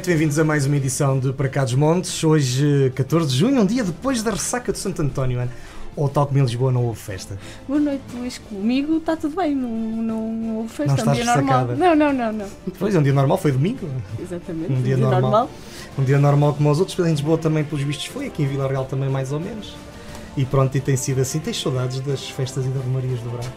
Noite, 0.00 0.08
bem-vindos 0.08 0.38
a 0.38 0.44
mais 0.44 0.64
uma 0.64 0.76
edição 0.76 1.18
de 1.18 1.30
Para 1.30 1.46
Cá 1.46 1.62
dos 1.62 1.74
Montes. 1.74 2.24
Hoje, 2.24 2.90
14 2.94 3.28
de 3.28 3.36
junho, 3.36 3.60
um 3.60 3.66
dia 3.66 3.84
depois 3.84 4.22
da 4.22 4.30
ressaca 4.30 4.72
de 4.72 4.78
Santo 4.78 5.02
António. 5.02 5.38
Ana. 5.38 5.52
Ou 5.94 6.08
tal 6.08 6.26
como 6.26 6.38
em 6.38 6.42
Lisboa 6.42 6.72
não 6.72 6.86
houve 6.86 6.98
festa. 6.98 7.38
Boa 7.68 7.78
noite, 7.78 8.02
Luís. 8.14 8.38
Comigo 8.38 8.96
está 8.96 9.14
tudo 9.14 9.36
bem, 9.36 9.54
não, 9.54 9.68
não 9.68 10.56
houve 10.56 10.70
festa. 10.70 10.86
Não 10.86 10.96
estás 10.96 11.18
um 11.18 11.22
dia 11.22 11.24
normal. 11.24 11.66
ressacada? 11.66 11.74
Não, 11.74 11.94
não, 11.94 12.12
não, 12.14 12.32
não. 12.32 12.46
Pois, 12.78 12.94
é 12.94 12.98
um 12.98 13.02
dia 13.02 13.12
normal, 13.12 13.36
foi 13.36 13.52
domingo. 13.52 13.86
Exatamente. 14.18 14.72
Um 14.72 14.80
dia 14.80 14.96
normal. 14.96 15.50
Um 15.98 16.04
dia 16.04 16.18
normal 16.18 16.54
como 16.54 16.70
os 16.70 16.78
outros. 16.80 16.98
Em 16.98 17.10
Lisboa 17.10 17.36
também, 17.36 17.62
pelos 17.62 17.84
vistos, 17.84 18.06
foi. 18.06 18.28
Aqui 18.28 18.42
em 18.42 18.46
Vila 18.46 18.66
Real 18.68 18.86
também, 18.86 19.10
mais 19.10 19.32
ou 19.32 19.40
menos. 19.40 19.76
E 20.34 20.46
pronto, 20.46 20.74
e 20.78 20.80
tem 20.80 20.96
sido 20.96 21.20
assim. 21.20 21.40
Tens 21.40 21.60
saudades 21.60 22.00
das 22.00 22.26
festas 22.30 22.64
e 22.64 22.68
das 22.68 22.82
romarias 22.82 23.20
do 23.20 23.28
verão? 23.28 23.52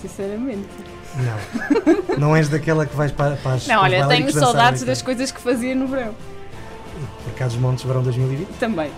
Sinceramente. 0.00 0.68
Não. 1.16 2.18
não 2.18 2.36
és 2.36 2.48
daquela 2.48 2.86
que 2.86 2.96
vais 2.96 3.12
para, 3.12 3.36
para 3.36 3.54
as 3.54 3.66
Não, 3.66 3.82
olha, 3.82 4.06
tenho 4.06 4.30
saudades 4.32 4.82
das 4.82 5.02
coisas 5.02 5.30
que 5.30 5.40
fazia 5.40 5.74
no 5.74 5.86
verão. 5.86 6.14
Para 7.24 7.34
Cá 7.34 7.46
dos 7.46 7.56
Montes, 7.56 7.84
verão 7.84 8.02
2020? 8.02 8.48
Também. 8.58 8.90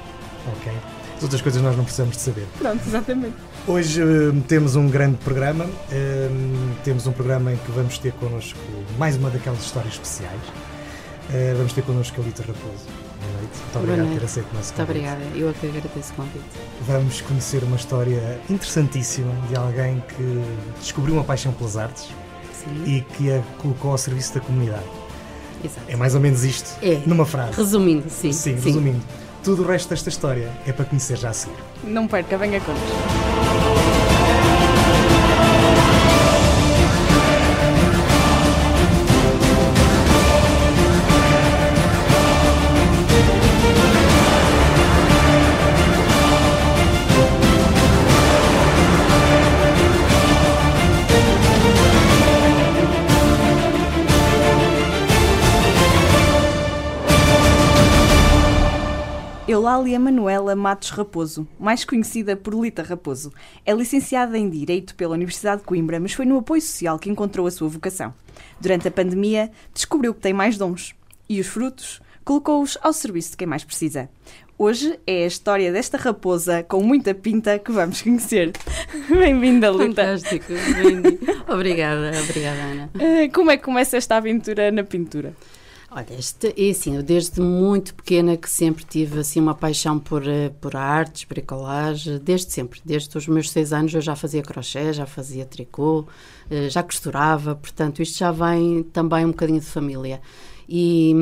Ok. 0.56 0.72
As 1.16 1.22
outras 1.22 1.40
coisas 1.40 1.62
nós 1.62 1.76
não 1.76 1.84
precisamos 1.84 2.16
de 2.16 2.22
saber. 2.22 2.46
Pronto, 2.58 2.82
exatamente. 2.86 3.34
Hoje 3.66 4.04
hum, 4.04 4.42
temos 4.46 4.76
um 4.76 4.88
grande 4.88 5.16
programa. 5.18 5.64
Hum, 5.64 6.72
temos 6.84 7.06
um 7.06 7.12
programa 7.12 7.52
em 7.52 7.56
que 7.56 7.70
vamos 7.70 7.98
ter 7.98 8.12
connosco 8.12 8.58
mais 8.98 9.16
uma 9.16 9.30
daquelas 9.30 9.60
histórias 9.60 9.94
especiais. 9.94 10.40
Uh, 11.28 11.56
vamos 11.56 11.72
ter 11.72 11.82
connosco 11.82 12.20
a 12.20 12.24
Lita 12.24 12.42
Raposo. 12.42 13.05
Boa 13.26 13.40
noite. 13.40 13.58
Muito 13.58 13.76
obrigado 13.78 13.96
por 13.98 14.04
noite. 14.06 14.18
ter 14.20 14.24
aceito 14.24 14.46
o 14.52 14.54
nosso 14.56 14.74
Muito 14.74 14.86
convite. 14.88 15.06
obrigada, 15.08 15.36
eu 15.38 15.50
é 15.50 15.52
que 15.52 15.66
agradeço 15.66 16.12
o 16.12 16.16
convite. 16.16 16.44
Vamos 16.86 17.20
conhecer 17.22 17.62
uma 17.64 17.76
história 17.76 18.40
interessantíssima 18.48 19.32
de 19.48 19.56
alguém 19.56 20.02
que 20.16 20.44
descobriu 20.80 21.14
uma 21.14 21.24
paixão 21.24 21.52
pelas 21.52 21.76
artes 21.76 22.08
Sim, 22.52 22.84
e 22.84 23.00
que 23.00 23.32
a 23.32 23.42
colocou 23.58 23.90
ao 23.92 23.98
serviço 23.98 24.34
da 24.34 24.40
comunidade. 24.40 24.84
exato. 25.64 25.80
É 25.88 25.96
mais 25.96 26.14
ou 26.14 26.20
menos 26.20 26.44
isto, 26.44 26.70
É. 26.82 27.00
numa 27.06 27.24
frase. 27.26 27.56
Resumindo, 27.56 28.08
sim. 28.10 28.32
Sim, 28.32 28.54
resumindo. 28.54 29.02
Tudo 29.42 29.62
o 29.62 29.66
resto 29.66 29.90
desta 29.90 30.08
história 30.08 30.50
é 30.66 30.72
para 30.72 30.84
conhecer 30.84 31.16
já 31.16 31.30
a 31.30 31.32
seguir. 31.32 31.56
Não 31.84 32.06
perca, 32.08 32.36
venha 32.36 32.60
connosco. 32.60 33.15
Manuela 59.98 60.54
Matos 60.54 60.90
Raposo, 60.90 61.46
mais 61.58 61.84
conhecida 61.84 62.36
por 62.36 62.54
Lita 62.54 62.82
Raposo, 62.82 63.32
é 63.64 63.72
licenciada 63.72 64.36
em 64.38 64.48
Direito 64.48 64.94
pela 64.94 65.14
Universidade 65.14 65.60
de 65.60 65.66
Coimbra, 65.66 65.98
mas 66.00 66.12
foi 66.12 66.24
no 66.24 66.38
apoio 66.38 66.60
social 66.62 66.98
que 66.98 67.10
encontrou 67.10 67.46
a 67.46 67.50
sua 67.50 67.68
vocação. 67.68 68.14
Durante 68.60 68.88
a 68.88 68.90
pandemia, 68.90 69.50
descobriu 69.74 70.12
que 70.14 70.20
tem 70.20 70.32
mais 70.32 70.56
dons 70.58 70.94
e 71.28 71.40
os 71.40 71.46
frutos 71.46 72.00
colocou-os 72.24 72.76
ao 72.82 72.92
serviço 72.92 73.30
de 73.32 73.36
quem 73.36 73.46
mais 73.46 73.64
precisa. 73.64 74.08
Hoje 74.58 74.98
é 75.06 75.24
a 75.24 75.26
história 75.26 75.70
desta 75.70 75.98
raposa 75.98 76.62
com 76.62 76.82
muita 76.82 77.12
pinta 77.14 77.58
que 77.58 77.70
vamos 77.70 78.00
conhecer. 78.00 78.52
Bem-vinda, 79.08 79.68
Lita. 79.68 79.84
Fantástico, 80.02 80.52
Wendy. 80.52 81.18
obrigada, 81.46 82.10
obrigada, 82.22 82.60
Ana. 82.62 82.90
Eh, 82.98 83.28
Como 83.28 83.50
é 83.50 83.56
que 83.58 83.64
começa 83.64 83.96
esta 83.98 84.16
aventura 84.16 84.72
na 84.72 84.82
pintura? 84.82 85.34
Olha, 85.96 86.12
este, 86.18 86.48
é 86.58 86.70
assim, 86.70 86.94
eu 86.96 87.02
desde 87.02 87.40
muito 87.40 87.94
pequena 87.94 88.36
que 88.36 88.50
sempre 88.50 88.84
tive 88.84 89.20
assim 89.20 89.40
uma 89.40 89.54
paixão 89.54 89.98
por, 89.98 90.28
eh, 90.28 90.50
por 90.60 90.76
artes, 90.76 91.24
bricolagem, 91.24 92.18
desde 92.18 92.52
sempre, 92.52 92.82
desde 92.84 93.16
os 93.16 93.26
meus 93.26 93.50
seis 93.50 93.72
anos 93.72 93.94
eu 93.94 94.02
já 94.02 94.14
fazia 94.14 94.42
crochê, 94.42 94.92
já 94.92 95.06
fazia 95.06 95.46
tricô, 95.46 96.04
eh, 96.50 96.68
já 96.68 96.82
costurava, 96.82 97.54
portanto 97.54 98.02
isto 98.02 98.18
já 98.18 98.30
vem 98.30 98.82
também 98.82 99.24
um 99.24 99.30
bocadinho 99.30 99.58
de 99.58 99.64
família. 99.64 100.20
E, 100.68 101.14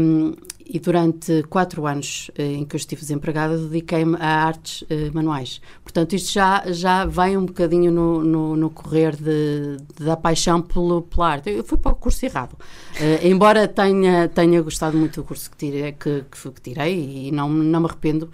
e 0.67 0.79
durante 0.79 1.43
quatro 1.45 1.87
anos 1.87 2.31
eh, 2.39 2.53
em 2.55 2.65
que 2.65 2.75
eu 2.75 2.79
estive 2.79 3.03
desempregada, 3.03 3.59
dediquei-me 3.59 4.17
a 4.17 4.47
artes 4.47 4.83
eh, 4.89 5.11
manuais. 5.13 5.61
Portanto, 5.83 6.15
isto 6.15 6.33
já, 6.33 6.65
já 6.69 7.05
vem 7.05 7.37
um 7.37 7.45
bocadinho 7.45 7.93
no, 7.93 8.25
no, 8.25 8.57
no 8.57 8.71
correr 8.71 9.15
de, 9.15 9.77
da 10.03 10.17
paixão 10.17 10.63
pelo, 10.63 11.03
pela 11.03 11.29
arte. 11.33 11.51
Eu 11.51 11.63
fui 11.63 11.77
para 11.77 11.93
o 11.93 11.95
curso 11.95 12.25
errado. 12.25 12.57
Eh, 12.99 13.29
embora 13.29 13.69
tenha, 13.69 14.29
tenha 14.29 14.63
gostado 14.63 14.97
muito 14.97 15.21
do 15.21 15.25
curso 15.25 15.51
que 15.51 15.57
tirei, 15.57 15.93
que, 15.93 16.25
que, 16.31 16.51
que 16.51 16.61
tirei 16.63 17.27
e 17.29 17.31
não, 17.31 17.49
não 17.49 17.81
me 17.81 17.87
arrependo 17.87 18.31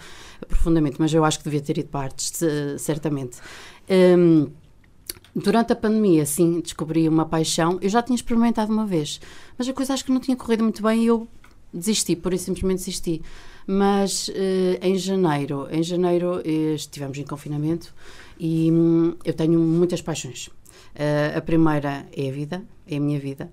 profundamente, 0.49 0.97
mas 0.99 1.12
eu 1.12 1.25
acho 1.25 1.38
que 1.38 1.44
devia 1.44 1.60
ter 1.60 1.78
ido 1.78 1.88
para 1.88 2.06
artes, 2.06 2.43
eh, 2.43 2.76
certamente. 2.78 3.38
Hum, 3.88 4.49
Durante 5.34 5.72
a 5.72 5.76
pandemia, 5.76 6.26
sim, 6.26 6.60
descobri 6.60 7.08
uma 7.08 7.24
paixão. 7.24 7.78
Eu 7.80 7.88
já 7.88 8.02
tinha 8.02 8.16
experimentado 8.16 8.72
uma 8.72 8.86
vez, 8.86 9.20
mas 9.56 9.68
a 9.68 9.72
coisa 9.72 9.94
acho 9.94 10.04
que 10.04 10.12
não 10.12 10.20
tinha 10.20 10.36
corrido 10.36 10.64
muito 10.64 10.82
bem 10.82 11.04
e 11.04 11.06
eu 11.06 11.28
desisti, 11.72 12.16
por 12.16 12.34
isso 12.34 12.46
simplesmente 12.46 12.78
desisti. 12.78 13.22
Mas 13.66 14.30
eh, 14.34 14.78
em 14.82 14.96
janeiro, 14.96 15.69
em 15.70 15.82
janeiro 15.82 16.40
eh, 16.44 16.74
estivemos 16.74 17.16
em 17.19 17.24
confinamento 17.24 17.94
e 18.38 18.70
hum, 18.72 19.14
eu 19.24 19.32
tenho 19.32 19.58
muitas 19.60 20.02
paixões. 20.02 20.50
Eh, 20.94 21.34
a 21.36 21.40
primeira 21.40 22.06
é 22.16 22.28
a 22.28 22.32
vida, 22.32 22.64
é 22.86 22.96
a 22.96 23.00
minha 23.00 23.20
vida, 23.20 23.48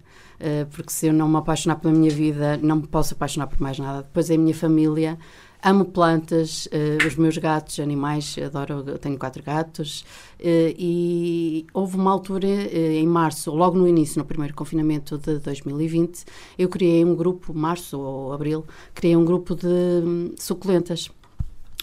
porque 0.71 0.91
se 0.91 1.07
eu 1.07 1.13
não 1.13 1.27
me 1.29 1.37
apaixonar 1.37 1.75
pela 1.75 1.93
minha 1.93 2.09
vida, 2.09 2.57
não 2.57 2.77
me 2.77 2.87
posso 2.87 3.13
apaixonar 3.13 3.45
por 3.45 3.59
mais 3.61 3.77
nada. 3.77 4.01
Depois 4.01 4.29
é 4.31 4.35
a 4.35 4.37
minha 4.37 4.55
família, 4.55 5.19
amo 5.63 5.85
plantas, 5.85 6.67
eh, 6.71 6.97
os 7.05 7.15
meus 7.15 7.37
gatos, 7.37 7.79
animais, 7.79 8.35
adoro, 8.43 8.83
tenho 8.99 9.17
quatro 9.17 9.43
gatos. 9.43 10.05
eh, 10.39 10.75
e 10.77 11.65
houve 11.73 11.97
uma 11.97 12.11
altura, 12.11 12.47
eh, 12.47 12.99
em 12.99 13.07
março, 13.07 13.51
logo 13.51 13.77
no 13.77 13.87
início, 13.87 14.19
no 14.19 14.25
primeiro 14.25 14.53
confinamento 14.53 15.17
de 15.17 15.39
2020, 15.39 16.23
eu 16.57 16.69
criei 16.69 17.03
um 17.03 17.15
grupo, 17.15 17.53
março 17.53 17.99
ou 17.99 18.33
abril, 18.33 18.65
criei 18.93 19.15
um 19.15 19.25
grupo 19.25 19.55
de 19.55 19.67
hum, 19.67 20.33
suculentas. 20.37 21.09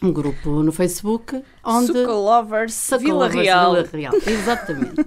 Um 0.03 0.13
grupo 0.13 0.63
no 0.63 0.71
Facebook, 0.71 1.43
onde. 1.65 1.87
Suco 1.87 2.13
Lovers, 2.13 2.91
Vila 3.01 3.29
Real. 3.29 3.75
Vila 3.75 3.89
Real, 3.91 4.13
exatamente. 4.27 5.07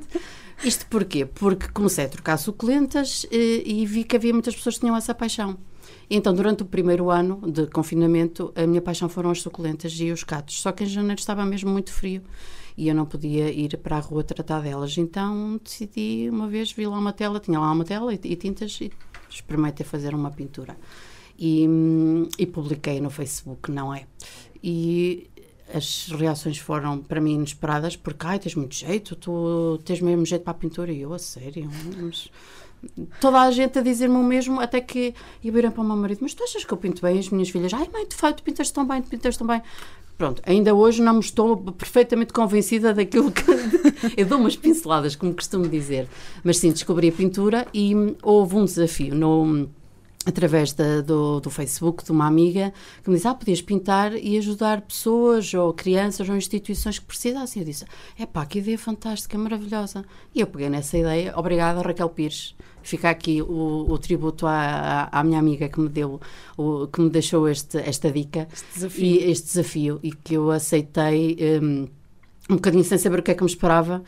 Isto 0.64 0.88
porquê? 0.88 1.26
Porque 1.26 1.68
comecei 1.68 2.06
a 2.06 2.10
trocar 2.10 2.38
suculentas 2.38 3.26
e 3.30 3.86
vi 3.86 4.04
que 4.04 4.16
havia 4.16 4.34
muitas 4.34 4.56
pessoas 4.56 4.76
que 4.76 4.82
tinham 4.82 4.96
essa 4.96 5.14
paixão. 5.14 5.58
Então, 6.10 6.34
durante 6.34 6.64
o 6.64 6.66
primeiro 6.66 7.10
ano 7.10 7.42
de 7.52 7.68
confinamento, 7.68 8.54
a 8.56 8.66
minha 8.66 8.82
paixão 8.82 9.10
foram 9.10 9.30
as 9.30 9.42
suculentas 9.42 9.94
e 10.00 10.12
os 10.12 10.24
gatos. 10.24 10.62
Só 10.62 10.72
que 10.72 10.84
em 10.84 10.88
janeiro 10.88 11.20
estava 11.20 11.46
mesmo 11.46 11.70
muito 11.70 11.92
frio 11.92 12.22
e 12.78 12.88
eu 12.88 12.96
não 12.96 13.06
podia 13.06 13.52
ir 13.52 13.76
para 13.78 13.98
a 13.98 14.00
rua 14.00 14.24
tratar 14.24 14.62
delas. 14.62 14.98
Então, 14.98 15.60
decidi 15.62 16.30
uma 16.30 16.48
vez, 16.48 16.72
vi 16.72 16.86
lá 16.86 16.98
uma 16.98 17.12
tela, 17.12 17.40
tinha 17.40 17.60
lá 17.60 17.72
uma 17.72 17.84
tela 17.84 18.14
e, 18.14 18.20
e 18.24 18.36
tintas 18.36 18.80
e 18.80 18.92
experimentei 19.30 19.86
fazer 19.86 20.16
uma 20.16 20.32
pintura. 20.32 20.78
E, 21.38 21.68
e 22.38 22.46
publiquei 22.46 23.02
no 23.02 23.10
Facebook, 23.10 23.70
não 23.70 23.94
é? 23.94 24.06
E 24.64 25.30
as 25.74 26.08
reações 26.08 26.58
foram 26.58 27.00
para 27.00 27.20
mim 27.20 27.36
inesperadas 27.36 27.96
porque 27.96 28.26
ai, 28.26 28.40
tens 28.40 28.56
muito 28.56 28.74
jeito, 28.74 29.16
tu 29.16 29.80
tens 29.84 30.00
mesmo 30.00 30.26
jeito 30.26 30.44
para 30.44 30.52
a 30.52 30.56
pintura 30.56 30.92
e 30.92 31.02
eu, 31.02 31.14
a 31.14 31.20
sério, 31.20 31.70
mas 32.02 32.32
toda 33.20 33.42
a 33.42 33.52
gente 33.52 33.80
a 33.80 33.82
dizer-me 33.82 34.16
o 34.16 34.24
mesmo, 34.24 34.60
até 34.60 34.82
que 34.82 35.14
ia 35.44 35.52
virar 35.52 35.72
para 35.72 35.82
o 35.82 35.86
meu 35.86 35.96
marido, 35.96 36.20
mas 36.22 36.34
tu 36.34 36.44
achas 36.44 36.64
que 36.64 36.74
eu 36.74 36.78
pinto 36.78 37.02
bem? 37.02 37.20
As 37.20 37.30
minhas 37.30 37.50
filhas, 37.50 37.74
ai 37.74 37.90
mãe, 37.92 38.06
faz, 38.10 38.36
tu 38.36 38.44
pintas 38.44 38.72
tão 38.72 38.86
bem, 38.86 39.02
pintas 39.02 39.38
tão 39.38 39.46
bem. 39.46 39.62
Pronto, 40.18 40.42
ainda 40.48 40.74
hoje 40.74 41.00
não 41.02 41.14
me 41.14 41.20
estou 41.20 41.58
perfeitamente 41.58 42.34
convencida 42.34 42.92
daquilo 42.94 43.32
que. 43.32 43.44
eu 44.18 44.26
dou 44.26 44.40
umas 44.40 44.56
pinceladas, 44.56 45.16
como 45.16 45.34
costumo 45.34 45.68
dizer. 45.68 46.08
Mas 46.44 46.58
sim, 46.58 46.72
descobri 46.72 47.10
a 47.10 47.12
pintura 47.12 47.68
e 47.72 47.94
houve 48.24 48.56
um 48.56 48.66
desafio 48.66 49.14
no, 49.14 49.70
através 50.28 50.74
da, 50.74 51.02
do, 51.02 51.40
do 51.40 51.50
Facebook 51.50 52.04
de 52.04 52.12
uma 52.12 52.28
amiga 52.28 52.74
que 53.04 53.10
me 53.10 53.16
disse, 53.16 53.28
ah, 53.28 53.34
podias 53.34 53.62
pintar 53.62 54.14
e 54.14 54.38
ajudar 54.38 54.82
pessoas 54.82 55.54
ou 55.54 55.74
crianças 55.74 56.28
ou 56.28 56.36
instituições 56.36 57.00
que 57.00 57.06
precisassem. 57.06 57.62
Eu 57.62 57.66
disse, 57.66 57.86
é 58.20 58.26
pá, 58.26 58.46
que 58.46 58.60
ideia 58.60 58.78
fantástica, 58.78 59.38
maravilhosa. 59.38 60.04
E 60.36 60.42
eu 60.42 60.48
peguei 60.48 60.70
nessa 60.70 60.98
ideia, 60.98 61.34
obrigada 61.36 61.82
Raquel 61.82 62.10
Pires. 62.10 62.56
Fica 62.88 63.10
aqui 63.10 63.42
o, 63.42 63.86
o 63.90 63.98
tributo 63.98 64.48
à, 64.48 65.10
à, 65.12 65.22
minha 65.22 65.38
amiga 65.38 65.68
que 65.68 65.78
me 65.78 65.90
deu, 65.90 66.22
o, 66.58 66.88
que 66.88 67.02
me 67.02 67.10
deixou 67.10 67.50
este, 67.50 67.78
esta 67.80 68.10
dica 68.10 68.48
este 68.54 68.66
desafio. 68.74 69.06
e 69.06 69.18
este 69.30 69.46
desafio 69.48 70.00
e 70.02 70.12
que 70.14 70.36
eu 70.36 70.50
aceitei 70.50 71.38
um, 71.62 71.88
um 72.50 72.56
bocadinho 72.56 72.86
sem 72.86 72.98
saber 72.98 73.20
o 73.20 73.24
que 73.24 73.32
é 73.32 73.34
que 73.34 73.44
me 73.44 73.50
esperava 73.50 74.02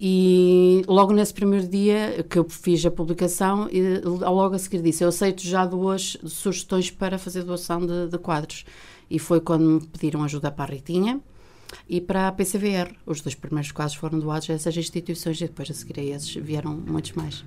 e 0.00 0.82
logo 0.88 1.12
nesse 1.12 1.32
primeiro 1.32 1.68
dia 1.68 2.26
que 2.28 2.36
eu 2.36 2.44
fiz 2.50 2.84
a 2.84 2.90
publicação, 2.90 3.68
logo 4.02 4.56
a 4.56 4.58
seguir 4.58 4.82
disse: 4.82 5.04
Eu 5.04 5.08
aceito 5.08 5.42
já 5.42 5.64
duas 5.64 6.16
sugestões 6.26 6.90
para 6.90 7.18
fazer 7.18 7.44
doação 7.44 7.86
de, 7.86 8.08
de 8.08 8.18
quadros. 8.18 8.64
E 9.08 9.18
foi 9.18 9.40
quando 9.40 9.64
me 9.64 9.86
pediram 9.86 10.24
ajuda 10.24 10.50
para 10.50 10.72
a 10.72 10.74
Ritinha 10.74 11.20
e 11.88 12.00
para 12.00 12.26
a 12.26 12.32
PCVR. 12.32 12.92
Os 13.06 13.20
dois 13.20 13.36
primeiros 13.36 13.70
quadros 13.70 13.96
foram 13.96 14.18
doados 14.18 14.50
a 14.50 14.54
essas 14.54 14.76
instituições 14.76 15.40
e 15.40 15.46
depois 15.46 15.70
a 15.70 15.74
seguir 15.74 16.00
a 16.00 16.02
esses 16.02 16.34
vieram 16.34 16.74
muitos 16.74 17.12
mais. 17.12 17.44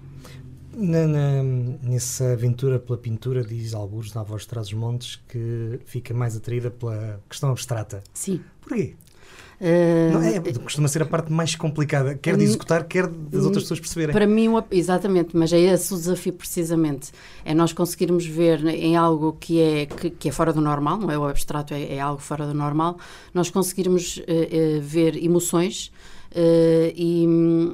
Na, 0.79 1.07
na, 1.07 1.43
nessa 1.81 2.33
aventura 2.33 2.77
pela 2.77 2.99
pintura, 2.99 3.43
diz 3.43 3.73
alguns 3.73 4.13
na 4.13 4.21
voz 4.21 4.43
de 4.43 4.49
Trás 4.49 4.67
os 4.67 4.73
Montes 4.73 5.19
que 5.27 5.79
fica 5.85 6.13
mais 6.13 6.37
atraída 6.37 6.69
pela 6.69 7.19
questão 7.27 7.49
abstrata. 7.49 8.03
Sim. 8.13 8.41
Porquê? 8.61 8.93
Uh, 9.59 10.13
não, 10.13 10.21
é, 10.21 10.39
costuma 10.59 10.87
ser 10.87 11.01
a 11.01 11.05
parte 11.05 11.33
mais 11.33 11.55
complicada, 11.55 12.13
quer 12.13 12.37
de 12.37 12.43
executar, 12.43 12.83
quer 12.83 13.07
das 13.07 13.43
outras 13.43 13.63
pessoas 13.63 13.79
perceberem. 13.79 14.13
Para 14.13 14.27
mim, 14.27 14.49
exatamente, 14.69 15.35
mas 15.35 15.51
é 15.51 15.59
esse 15.59 15.91
o 15.95 15.97
desafio 15.97 16.33
precisamente. 16.33 17.11
É 17.43 17.55
nós 17.55 17.73
conseguirmos 17.73 18.23
ver 18.23 18.63
em 18.67 18.95
algo 18.95 19.35
que 19.39 19.59
é, 19.59 19.85
que, 19.87 20.11
que 20.11 20.29
é 20.29 20.31
fora 20.31 20.53
do 20.53 20.61
normal, 20.61 20.97
não 20.99 21.09
é? 21.09 21.17
O 21.17 21.25
abstrato 21.25 21.73
é, 21.73 21.95
é 21.95 21.99
algo 21.99 22.21
fora 22.21 22.45
do 22.45 22.53
normal, 22.53 22.99
nós 23.33 23.49
conseguirmos 23.49 24.17
uh, 24.17 24.21
uh, 24.21 24.81
ver 24.81 25.15
emoções. 25.17 25.91
Uh, 26.37 26.93
e, 26.95 27.25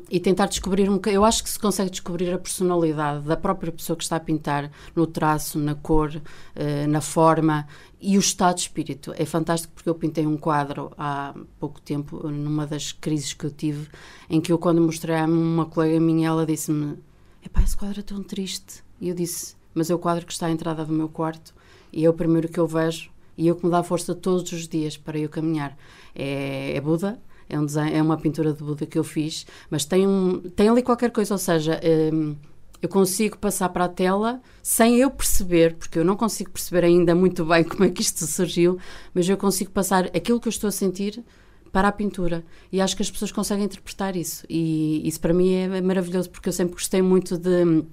e, 0.10 0.20
tentar 0.22 0.46
descobrir 0.46 0.90
um 0.90 0.98
Eu 1.08 1.26
acho 1.26 1.44
que 1.44 1.50
se 1.50 1.60
consegue 1.60 1.90
descobrir 1.90 2.32
a 2.32 2.38
personalidade 2.38 3.26
da 3.26 3.36
própria 3.36 3.74
pessoa 3.74 3.98
que 3.98 4.04
está 4.04 4.16
a 4.16 4.22
pintar 4.22 4.72
no 4.96 5.06
traço, 5.06 5.60
na 5.60 5.76
cor, 5.76 6.16
uh, 6.16 6.88
na 6.88 7.02
forma 7.02 7.68
e 8.00 8.16
o 8.16 8.22
estado 8.22 8.56
de 8.56 8.62
espírito. 8.62 9.14
É 9.18 9.26
fantástico 9.26 9.74
porque 9.74 9.90
eu 9.90 9.96
pintei 9.96 10.26
um 10.26 10.38
quadro 10.38 10.94
há 10.98 11.34
pouco 11.60 11.82
tempo, 11.82 12.26
numa 12.30 12.66
das 12.66 12.94
crises 12.94 13.34
que 13.34 13.46
eu 13.46 13.52
tive, 13.52 13.90
em 14.30 14.40
que 14.40 14.50
eu, 14.50 14.58
quando 14.58 14.80
mostrei 14.80 15.18
a 15.18 15.26
uma 15.26 15.66
colega 15.66 16.00
minha, 16.00 16.30
ela 16.30 16.46
disse-me: 16.46 16.98
Epá, 17.46 17.62
esse 17.64 17.76
quadro 17.76 18.00
é 18.00 18.04
tão 18.04 18.24
triste. 18.24 18.82
E 19.02 19.10
eu 19.10 19.16
disse: 19.16 19.58
Mas 19.74 19.90
é 19.90 19.96
o 19.96 20.00
quadro 20.00 20.26
que 20.26 20.32
está 20.32 20.46
à 20.46 20.52
entrada 20.52 20.86
do 20.86 20.94
meu 20.94 21.10
quarto 21.10 21.54
e 21.92 22.06
é 22.06 22.10
o 22.10 22.14
primeiro 22.14 22.48
que 22.48 22.60
eu 22.62 22.68
vejo 22.68 23.12
e 23.38 23.50
é 23.50 23.52
o 23.52 23.56
que 23.56 23.66
me 23.66 23.72
dá 23.72 23.84
força 23.84 24.16
todos 24.16 24.50
os 24.54 24.70
dias 24.70 24.96
para 24.96 25.18
eu 25.20 25.28
caminhar. 25.28 25.78
É, 26.16 26.78
é 26.78 26.80
Buda. 26.80 27.20
É, 27.50 27.60
um 27.60 27.66
desenho, 27.66 27.96
é 27.96 28.02
uma 28.02 28.18
pintura 28.18 28.54
de 28.54 28.64
Buda 28.64 28.86
que 28.86 28.98
eu 28.98 29.04
fiz, 29.04 29.46
mas 29.70 29.86
tem, 29.86 30.08
um, 30.08 30.40
tem 30.56 30.70
ali 30.70 30.82
qualquer 30.82 31.12
coisa, 31.12 31.34
ou 31.34 31.38
seja, 31.38 31.80
um, 32.14 32.36
eu 32.82 32.90
consigo 32.90 33.38
passar 33.38 33.70
para 33.70 33.86
a 33.86 33.90
tela 33.90 34.42
sem 34.62 34.98
eu 34.98 35.10
perceber, 35.10 35.76
porque 35.76 36.00
eu 36.00 36.04
não 36.04 36.18
consigo 36.18 36.52
perceber 36.52 36.84
ainda 36.84 37.16
muito 37.16 37.44
bem 37.48 37.64
como 37.64 37.86
é 37.86 37.90
que 37.90 38.02
isto 38.02 38.26
surgiu, 38.28 38.78
mas 39.14 39.28
eu 39.28 39.38
consigo 39.38 39.72
passar 39.72 40.06
aquilo 40.08 40.40
que 40.40 40.48
eu 40.48 40.52
estou 40.52 40.68
a 40.68 40.72
sentir 40.72 41.24
para 41.72 41.88
a 41.88 41.92
pintura. 41.92 42.44
E 42.72 42.80
acho 42.82 42.96
que 42.96 43.02
as 43.02 43.10
pessoas 43.10 43.32
conseguem 43.32 43.66
interpretar 43.66 44.16
isso. 44.16 44.46
E 44.50 45.02
isso 45.08 45.20
para 45.20 45.34
mim 45.34 45.54
é 45.54 45.82
maravilhoso, 45.82 46.30
porque 46.30 46.50
eu 46.50 46.54
sempre 46.54 46.76
gostei 46.76 47.02
muito 47.02 47.38
de, 47.38 47.84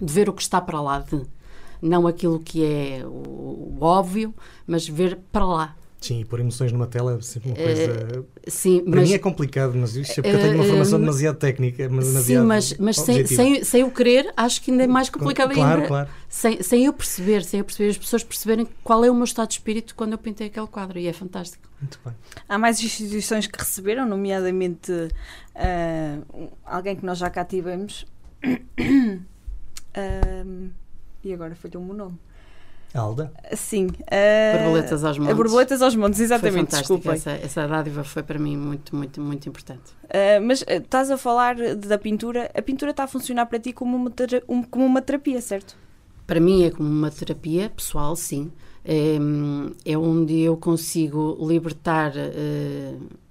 de 0.00 0.12
ver 0.12 0.28
o 0.28 0.32
que 0.32 0.42
está 0.42 0.60
para 0.60 0.80
lá 0.80 1.00
de. 1.00 1.22
Não 1.82 2.06
aquilo 2.06 2.38
que 2.38 2.64
é 2.64 3.04
o, 3.04 3.08
o 3.08 3.78
óbvio, 3.80 4.34
mas 4.66 4.88
ver 4.88 5.18
para 5.32 5.44
lá. 5.44 5.76
Sim, 6.06 6.20
e 6.20 6.24
pôr 6.24 6.38
emoções 6.38 6.70
numa 6.70 6.86
tela 6.86 7.16
é 7.16 7.20
sempre 7.20 7.48
uma 7.48 7.56
coisa. 7.56 8.20
Uh, 8.20 8.26
sim, 8.46 8.80
Para 8.84 9.00
mas, 9.00 9.08
mim 9.08 9.14
é 9.14 9.18
complicado, 9.18 9.74
mas 9.74 9.96
isso 9.96 10.12
é 10.12 10.14
porque 10.22 10.28
uh, 10.28 10.34
eu 10.34 10.40
tenho 10.40 10.54
uma 10.54 10.64
eh, 10.64 10.68
formação 10.68 10.98
uh, 10.98 11.00
demasiado 11.00 11.36
técnica. 11.36 11.88
Demasiado 11.88 12.22
sim, 12.22 12.38
mas, 12.38 12.74
mas 12.78 12.96
sem, 12.96 13.26
sem, 13.26 13.64
sem 13.64 13.82
o 13.82 13.90
querer, 13.90 14.32
acho 14.36 14.62
que 14.62 14.70
ainda 14.70 14.84
é 14.84 14.86
mais 14.86 15.10
complicado 15.10 15.52
claro, 15.52 15.74
ainda. 15.74 15.88
Claro. 15.88 16.08
Sem, 16.28 16.62
sem 16.62 16.84
eu 16.84 16.92
perceber, 16.92 17.42
sem 17.42 17.58
eu 17.58 17.64
perceber, 17.64 17.90
as 17.90 17.98
pessoas 17.98 18.22
perceberem 18.22 18.68
qual 18.84 19.04
é 19.04 19.10
o 19.10 19.14
meu 19.14 19.24
estado 19.24 19.48
de 19.48 19.54
espírito 19.54 19.96
quando 19.96 20.12
eu 20.12 20.18
pintei 20.18 20.46
aquele 20.46 20.68
quadro, 20.68 20.96
e 20.96 21.08
é 21.08 21.12
fantástico. 21.12 21.68
Muito 21.80 21.98
bem. 22.04 22.14
Há 22.48 22.56
mais 22.56 22.80
instituições 22.80 23.48
que 23.48 23.58
receberam, 23.58 24.06
nomeadamente 24.06 24.92
alguém 26.64 26.94
que 26.94 27.04
nós 27.04 27.18
já 27.18 27.28
cá 27.28 27.44
tivemos. 27.44 28.06
e 31.24 31.32
agora 31.32 31.56
falhou-me 31.56 31.90
o 31.90 31.94
nome. 31.94 32.16
Alda? 32.94 33.30
Sim. 33.54 33.86
Uh, 33.86 34.58
borboletas 34.58 35.04
aos 35.04 35.18
montes. 35.18 35.36
Borboletas 35.36 35.82
aos 35.82 35.94
montes, 35.94 36.20
exatamente, 36.20 36.70
desculpa. 36.70 37.12
Essa, 37.12 37.32
essa 37.32 37.68
dádiva 37.68 38.02
foi 38.04 38.22
para 38.22 38.38
mim 38.38 38.56
muito, 38.56 38.96
muito, 38.96 39.20
muito 39.20 39.48
importante. 39.48 39.92
Uh, 40.04 40.42
mas 40.42 40.62
uh, 40.62 40.66
estás 40.70 41.10
a 41.10 41.18
falar 41.18 41.56
da 41.76 41.98
pintura. 41.98 42.50
A 42.54 42.62
pintura 42.62 42.92
está 42.92 43.04
a 43.04 43.06
funcionar 43.06 43.46
para 43.46 43.58
ti 43.58 43.72
como 43.72 43.96
uma, 43.96 44.12
um, 44.48 44.62
como 44.62 44.86
uma 44.86 45.02
terapia, 45.02 45.40
certo? 45.40 45.76
Para 46.26 46.40
mim 46.40 46.64
é 46.64 46.70
como 46.70 46.88
uma 46.88 47.10
terapia 47.10 47.70
pessoal, 47.70 48.16
sim. 48.16 48.50
É, 48.84 49.16
é 49.84 49.98
onde 49.98 50.40
eu 50.40 50.56
consigo 50.56 51.36
libertar 51.40 52.12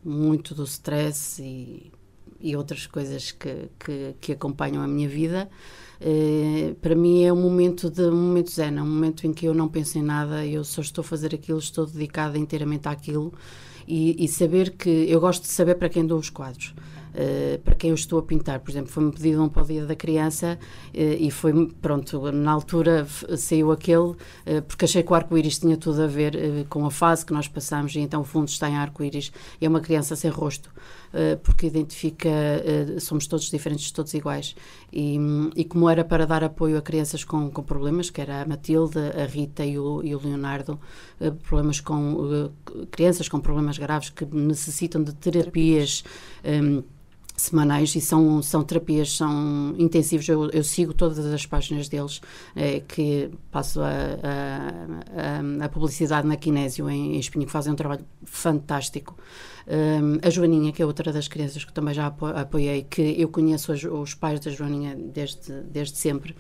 muito 0.03 0.53
do 0.53 0.63
stress 0.65 1.41
e, 1.41 1.91
e 2.41 2.55
outras 2.55 2.87
coisas 2.87 3.31
que, 3.31 3.69
que, 3.79 4.15
que 4.19 4.31
acompanham 4.33 4.83
a 4.83 4.87
minha 4.87 5.07
vida. 5.07 5.49
Uh, 6.01 6.75
para 6.75 6.95
mim 6.95 7.23
é 7.23 7.31
um 7.31 7.41
momento 7.41 7.89
de 7.89 8.01
um 8.01 8.15
momento 8.15 8.51
zen, 8.51 8.77
é 8.77 8.81
um 8.81 8.85
momento 8.85 9.25
em 9.25 9.33
que 9.33 9.45
eu 9.45 9.53
não 9.53 9.67
penso 9.67 9.97
em 9.97 10.03
nada, 10.03 10.45
eu 10.45 10.63
só 10.63 10.81
estou 10.81 11.01
a 11.01 11.05
fazer 11.05 11.33
aquilo, 11.33 11.59
estou 11.59 11.85
dedicada 11.85 12.37
inteiramente 12.37 12.87
àquilo 12.87 13.33
e, 13.87 14.23
e 14.23 14.27
saber 14.27 14.71
que 14.71 14.89
eu 14.89 15.19
gosto 15.19 15.43
de 15.43 15.49
saber 15.49 15.75
para 15.75 15.89
quem 15.89 16.05
dou 16.05 16.19
os 16.19 16.29
quadros. 16.29 16.73
Uh, 17.15 17.57
para 17.59 17.75
quem 17.75 17.91
eu 17.91 17.95
estou 17.95 18.19
a 18.19 18.23
pintar. 18.23 18.59
Por 18.59 18.69
exemplo, 18.69 18.91
foi-me 18.91 19.09
pedido 19.09 19.41
um 19.41 19.47
para 19.47 19.63
o 19.63 19.65
Dia 19.65 19.85
da 19.85 19.95
Criança 19.95 20.59
uh, 20.59 20.91
e 20.93 21.31
foi, 21.31 21.53
pronto, 21.81 22.29
na 22.29 22.51
altura 22.51 23.07
saiu 23.37 23.71
aquele, 23.71 24.09
uh, 24.09 24.17
porque 24.67 24.83
achei 24.83 25.01
que 25.01 25.09
o 25.09 25.15
arco-íris 25.15 25.57
tinha 25.57 25.77
tudo 25.77 26.01
a 26.01 26.07
ver 26.07 26.65
com 26.67 26.85
a 26.85 26.91
fase 26.91 27.25
que 27.25 27.31
nós 27.31 27.47
passamos 27.47 27.95
e 27.95 28.01
então 28.01 28.19
o 28.19 28.25
fundo 28.25 28.49
está 28.49 28.69
em 28.69 28.75
arco-íris. 28.75 29.31
É 29.61 29.69
uma 29.69 29.79
criança 29.79 30.13
sem 30.13 30.29
rosto. 30.29 30.69
Eh, 31.17 31.37
porque 31.37 31.67
identifica, 31.67 32.27
eh, 32.29 32.99
somos 32.99 33.25
todos 33.25 33.49
diferentes, 33.49 33.89
todos 33.89 34.13
iguais. 34.13 34.53
E, 34.91 35.17
e, 35.55 35.63
como 35.63 35.89
era 35.89 36.03
para 36.03 36.25
dar 36.27 36.43
apoio 36.43 36.77
a 36.77 36.81
crianças 36.81 37.23
com, 37.23 37.49
com 37.49 37.63
problemas, 37.63 38.09
que 38.09 38.19
era 38.19 38.41
a 38.41 38.45
Matilde, 38.45 38.99
a 38.99 39.25
Rita 39.25 39.65
e 39.65 39.79
o, 39.79 40.03
e 40.03 40.13
o 40.13 40.19
Leonardo, 40.21 40.77
eh, 41.21 41.31
problemas 41.31 41.79
com 41.79 42.51
crianças 42.91 43.29
com 43.29 43.39
problemas 43.39 43.77
graves 43.77 44.09
que 44.09 44.25
necessitam 44.25 45.01
de 45.01 45.13
terapias. 45.15 46.03
Um, 46.43 46.83
semanais 47.35 47.95
e 47.95 48.01
são, 48.01 48.41
são 48.41 48.63
terapias, 48.63 49.15
são 49.15 49.75
intensivos. 49.77 50.27
Eu, 50.27 50.49
eu 50.51 50.63
sigo 50.63 50.93
todas 50.93 51.19
as 51.19 51.45
páginas 51.45 51.89
deles, 51.89 52.21
é, 52.55 52.79
que 52.79 53.29
passo 53.51 53.81
a, 53.81 53.89
a, 53.89 55.61
a, 55.61 55.65
a, 55.65 55.69
publicidade 55.69 56.27
na 56.27 56.35
Kinésio 56.35 56.89
em, 56.89 57.15
em 57.15 57.19
Espinho, 57.19 57.45
que 57.45 57.51
fazem 57.51 57.73
um 57.73 57.75
trabalho 57.75 58.05
fantástico. 58.23 59.17
Um, 59.67 60.19
a 60.25 60.29
Joaninha, 60.29 60.71
que 60.71 60.81
é 60.81 60.85
outra 60.85 61.11
das 61.11 61.27
crianças 61.27 61.65
que 61.65 61.73
também 61.73 61.93
já 61.93 62.07
apo 62.07 62.27
apoiei, 62.27 62.83
que 62.83 63.15
eu 63.19 63.27
conheço 63.29 63.71
os, 63.73 63.83
os 63.83 64.13
pais 64.13 64.39
da 64.39 64.51
Joaninha 64.51 64.95
desde, 64.95 65.61
desde 65.63 65.97
sempre, 65.97 66.35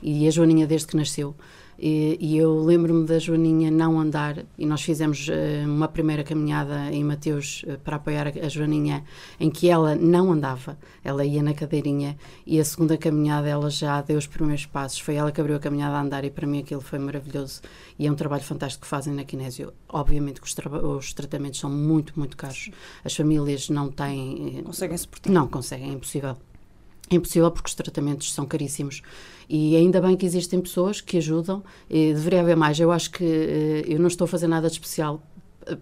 e 0.00 0.26
a 0.28 0.30
Joaninha 0.30 0.66
desde 0.66 0.86
que 0.86 0.96
nasceu. 0.96 1.34
E, 1.78 2.18
e 2.20 2.36
eu 2.36 2.60
lembro-me 2.60 3.06
da 3.06 3.20
Joaninha 3.20 3.70
não 3.70 4.00
andar, 4.00 4.44
e 4.58 4.66
nós 4.66 4.82
fizemos 4.82 5.28
uh, 5.28 5.32
uma 5.64 5.86
primeira 5.86 6.24
caminhada 6.24 6.90
em 6.90 7.04
Mateus 7.04 7.62
uh, 7.68 7.78
para 7.78 7.96
apoiar 7.96 8.26
a, 8.26 8.30
a, 8.30 8.48
Joaninha, 8.48 9.04
em 9.38 9.48
que 9.48 9.68
ela 9.68 9.94
não 9.94 10.32
andava, 10.32 10.76
ela 11.04 11.24
ia 11.24 11.40
na 11.40 11.54
cadeirinha, 11.54 12.18
e 12.44 12.58
a 12.58 12.64
segunda 12.64 12.98
caminhada 12.98 13.48
ela 13.48 13.70
já 13.70 14.02
deu 14.02 14.18
os 14.18 14.26
primeiros 14.26 14.66
passos, 14.66 14.98
foi 14.98 15.14
ela 15.14 15.30
que 15.30 15.40
abriu 15.40 15.54
a 15.54 15.60
caminhada 15.60 15.94
a 15.96 16.02
andar, 16.02 16.24
e 16.24 16.30
para 16.30 16.48
mim 16.48 16.58
aquilo 16.58 16.80
foi 16.80 16.98
maravilhoso, 16.98 17.60
e 17.96 18.08
é 18.08 18.10
um 18.10 18.16
trabalho 18.16 18.42
fantástico 18.42 18.82
que 18.82 18.88
fazem 18.88 19.14
na 19.14 19.22
Kinésio. 19.22 19.72
Obviamente 19.88 20.40
que 20.40 20.48
os, 20.48 20.56
os 20.96 21.12
tratamentos 21.12 21.60
são 21.60 21.70
muito, 21.70 22.12
muito 22.16 22.36
caros, 22.36 22.70
as 23.04 23.14
famílias 23.14 23.68
não 23.68 23.88
têm. 23.88 24.58
Eh, 24.58 24.62
conseguem 24.62 24.98
suportar? 24.98 25.30
Não 25.30 25.46
conseguem, 25.46 25.90
é 25.90 25.92
impossível. 25.92 26.36
É 27.10 27.14
impossível 27.14 27.50
porque 27.50 27.68
os 27.68 27.74
tratamentos 27.74 28.32
são 28.32 28.44
caríssimos. 28.44 29.02
E 29.48 29.76
ainda 29.76 30.00
bem 30.00 30.16
que 30.16 30.26
existem 30.26 30.60
pessoas 30.60 31.00
que 31.00 31.16
ajudam. 31.16 31.62
E 31.88 32.12
deveria 32.12 32.40
haver 32.40 32.56
mais. 32.56 32.78
Eu 32.78 32.92
acho 32.92 33.10
que 33.10 33.24
uh, 33.24 33.90
eu 33.90 33.98
não 33.98 34.08
estou 34.08 34.26
a 34.26 34.28
fazer 34.28 34.46
nada 34.46 34.68
de 34.68 34.74
especial. 34.74 35.22
Uh, 35.66 35.76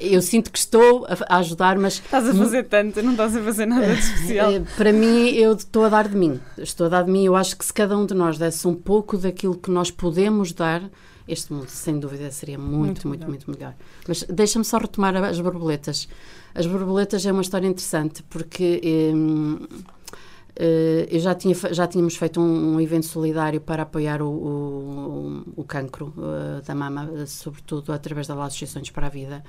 eu 0.00 0.20
sinto 0.20 0.50
que 0.50 0.58
estou 0.58 1.06
a, 1.06 1.38
ajudar, 1.38 1.78
mas. 1.78 1.94
Estás 1.94 2.28
a 2.28 2.34
fazer 2.34 2.64
tanto, 2.64 3.00
não 3.02 3.12
estás 3.12 3.36
a 3.36 3.42
fazer 3.42 3.66
nada 3.66 3.86
de 3.86 4.00
especial. 4.00 4.52
Uh, 4.54 4.66
para 4.76 4.92
mim, 4.92 5.28
eu 5.30 5.52
estou 5.52 5.84
a 5.84 5.88
dar 5.88 6.08
de 6.08 6.16
mim. 6.16 6.40
Estou 6.58 6.86
a 6.86 6.88
dar 6.88 7.04
de 7.04 7.10
mim. 7.10 7.24
Eu 7.24 7.36
acho 7.36 7.56
que 7.56 7.64
se 7.64 7.72
cada 7.72 7.96
um 7.96 8.04
de 8.04 8.14
nós 8.14 8.36
desse 8.36 8.66
um 8.66 8.74
pouco 8.74 9.16
daquilo 9.16 9.56
que 9.56 9.70
nós 9.70 9.92
podemos 9.92 10.52
dar, 10.52 10.82
este 11.28 11.52
mundo, 11.52 11.68
sem 11.68 12.00
dúvida, 12.00 12.30
seria 12.32 12.58
muito, 12.58 13.06
muito, 13.06 13.06
muito 13.06 13.26
melhor. 13.26 13.28
Muito 13.28 13.50
melhor. 13.50 13.74
Mas 14.08 14.24
deixa-me 14.24 14.64
só 14.64 14.78
retomar 14.78 15.16
as 15.22 15.40
borboletas. 15.40 16.08
As 16.52 16.66
borboletas 16.66 17.24
é 17.24 17.30
uma 17.30 17.42
história 17.42 17.68
interessante 17.68 18.24
porque. 18.24 18.80
Um, 19.14 19.60
Uh, 19.64 20.23
eu 20.56 21.18
já, 21.18 21.34
tinha, 21.34 21.54
já 21.72 21.86
tínhamos 21.86 22.16
feito 22.16 22.40
um, 22.40 22.74
um 22.74 22.80
evento 22.80 23.06
solidário 23.06 23.60
para 23.60 23.82
apoiar 23.82 24.22
o, 24.22 24.28
o, 24.28 25.42
o 25.56 25.64
cancro 25.64 26.14
uh, 26.16 26.62
da 26.64 26.74
mama, 26.74 27.26
sobretudo 27.26 27.92
através 27.92 28.26
das 28.26 28.38
Associações 28.38 28.90
para 28.90 29.06
a 29.06 29.10
Vida. 29.10 29.42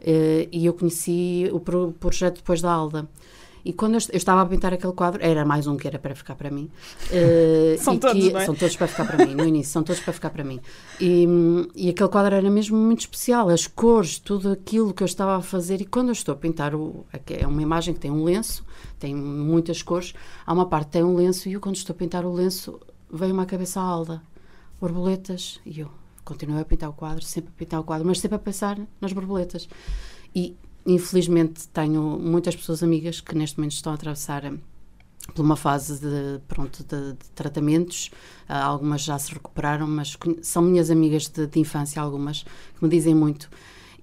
Uh, 0.00 0.48
e 0.52 0.66
eu 0.66 0.74
conheci 0.74 1.48
o 1.52 1.60
pro, 1.60 1.92
projeto 1.92 2.36
depois 2.36 2.60
da 2.60 2.70
Alda. 2.70 3.08
E 3.64 3.72
quando 3.72 3.94
eu, 3.94 4.00
eu, 4.10 4.16
estava 4.16 4.42
a 4.42 4.46
pintar 4.46 4.72
aquele 4.72 4.92
quadro, 4.92 5.22
era 5.22 5.44
mais 5.44 5.66
um 5.66 5.76
que 5.76 5.86
era 5.86 5.98
para 5.98 6.14
ficar 6.14 6.34
para 6.34 6.50
mim. 6.50 6.70
Uh, 7.10 7.78
são 7.82 7.98
todos, 7.98 8.22
que, 8.22 8.36
é? 8.36 8.44
São 8.44 8.54
todos 8.54 8.76
para 8.76 8.86
ficar 8.86 9.04
para 9.06 9.26
mim, 9.26 9.34
no 9.34 9.44
início, 9.44 9.72
são 9.72 9.82
todos 9.82 10.00
para 10.02 10.12
ficar 10.12 10.30
para 10.30 10.44
mim. 10.44 10.60
E, 11.00 11.26
e 11.74 11.88
aquele 11.90 12.08
quadro 12.08 12.34
era 12.34 12.50
mesmo 12.50 12.76
muito 12.76 13.00
especial, 13.00 13.48
as 13.48 13.66
cores, 13.66 14.18
tudo 14.18 14.50
aquilo 14.50 14.92
que 14.92 15.02
eu 15.02 15.06
estava 15.06 15.36
a 15.36 15.42
fazer. 15.42 15.80
E 15.80 15.84
quando 15.84 16.08
eu 16.08 16.12
estou 16.12 16.34
a 16.34 16.36
pintar, 16.36 16.74
o, 16.74 17.06
é 17.30 17.46
uma 17.46 17.62
imagem 17.62 17.94
que 17.94 18.00
tem 18.00 18.10
um 18.10 18.24
lenço, 18.24 18.64
tem 18.98 19.14
muitas 19.14 19.82
cores, 19.82 20.14
há 20.44 20.52
uma 20.52 20.66
parte 20.66 20.86
que 20.86 20.92
tem 20.92 21.04
um 21.04 21.14
lenço, 21.14 21.48
e 21.48 21.52
eu 21.52 21.60
quando 21.60 21.76
estou 21.76 21.94
a 21.94 21.96
pintar 21.96 22.24
o 22.24 22.32
lenço, 22.32 22.80
veio-me 23.12 23.42
à 23.42 23.46
cabeça 23.46 23.80
a 23.80 23.84
alda, 23.84 24.22
borboletas, 24.80 25.60
e 25.64 25.80
eu 25.80 25.90
continuei 26.24 26.62
a 26.62 26.64
pintar 26.64 26.88
o 26.88 26.92
quadro, 26.92 27.24
sempre 27.24 27.50
a 27.54 27.58
pintar 27.58 27.80
o 27.80 27.84
quadro, 27.84 28.06
mas 28.06 28.20
sempre 28.20 28.36
a 28.36 28.38
pensar 28.38 28.78
nas 29.00 29.12
borboletas. 29.12 29.68
E 30.34 30.56
infelizmente 30.86 31.68
tenho 31.68 32.18
muitas 32.18 32.56
pessoas 32.56 32.82
amigas 32.82 33.20
que 33.20 33.34
neste 33.34 33.58
momento 33.58 33.72
estão 33.72 33.92
a 33.92 33.94
atravessar 33.94 34.44
eh, 34.44 34.52
por 35.34 35.42
uma 35.42 35.56
fase 35.56 36.00
de, 36.00 36.40
pronto, 36.48 36.82
de, 36.82 37.12
de 37.12 37.30
tratamentos, 37.34 38.10
uh, 38.48 38.54
algumas 38.54 39.02
já 39.02 39.16
se 39.18 39.32
recuperaram, 39.32 39.86
mas 39.86 40.18
são 40.42 40.62
minhas 40.62 40.90
amigas 40.90 41.28
de, 41.28 41.46
de, 41.46 41.60
infância, 41.60 42.02
algumas, 42.02 42.42
que 42.42 42.82
me 42.82 42.88
dizem 42.88 43.14
muito. 43.14 43.48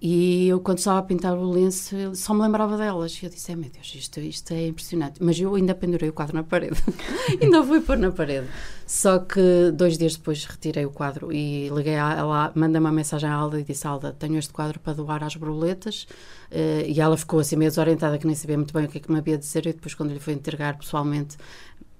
E 0.02 0.48
eu, 0.48 0.62
quando 0.62 0.78
estava 0.78 1.00
a 1.00 1.02
pintar 1.02 1.38
o 1.38 1.50
lenço, 1.50 1.94
só 2.16 2.34
me 2.34 2.42
lembrava 2.42 2.78
delas. 2.78 3.20
E 3.22 3.26
eu 3.26 3.30
disse: 3.30 3.54
meu 3.54 3.70
Deus, 3.70 3.94
isto, 3.94 4.20
isto 4.22 4.54
é 4.54 4.68
impressionante. 4.68 5.22
Mas 5.22 5.38
eu 5.38 5.54
ainda 5.54 5.76
pendurei 5.76 6.08
o 6.08 6.14
quadro 6.14 6.38
na 6.38 6.44
parede. 6.44 6.82
ainda 7.42 7.62
fui 7.64 7.82
pôr 7.82 7.98
na 7.98 8.10
parede. 8.10 8.48
Só 8.88 9.20
que 9.20 9.72
dois 9.74 9.98
dias 9.98 10.16
depois 10.16 10.46
retirei 10.46 10.86
o 10.86 10.90
quadro 10.90 11.34
e 11.34 11.68
liguei 11.68 11.98
a 11.98 12.14
ela, 12.14 12.52
mandei 12.56 12.80
uma 12.80 12.94
mensagem 12.94 13.30
à 13.30 13.34
Alda 13.34 13.60
e 13.60 13.64
disse: 13.64 13.86
Alda, 13.86 14.14
tenho 14.14 14.38
este 14.38 14.54
quadro 14.54 14.80
para 14.80 14.94
doar 14.94 15.22
às 15.22 15.36
borboletas. 15.36 16.08
Uh, 16.50 16.88
e 16.88 17.02
ela 17.02 17.18
ficou 17.18 17.42
assim 17.42 17.58
meio 17.58 17.70
desorientada, 17.70 18.18
que 18.18 18.26
nem 18.26 18.36
sabia 18.36 18.58
muito 18.58 18.74
bem 18.74 18.86
o 18.86 18.88
que 18.88 19.00
é 19.00 19.02
que 19.02 19.12
me 19.12 19.20
havia 19.20 19.38
de 19.38 19.44
dizer. 19.44 19.66
E 19.68 19.74
depois, 19.74 19.94
quando 19.94 20.14
lhe 20.14 20.20
foi 20.20 20.34
entregar 20.34 20.78
pessoalmente, 20.78 21.36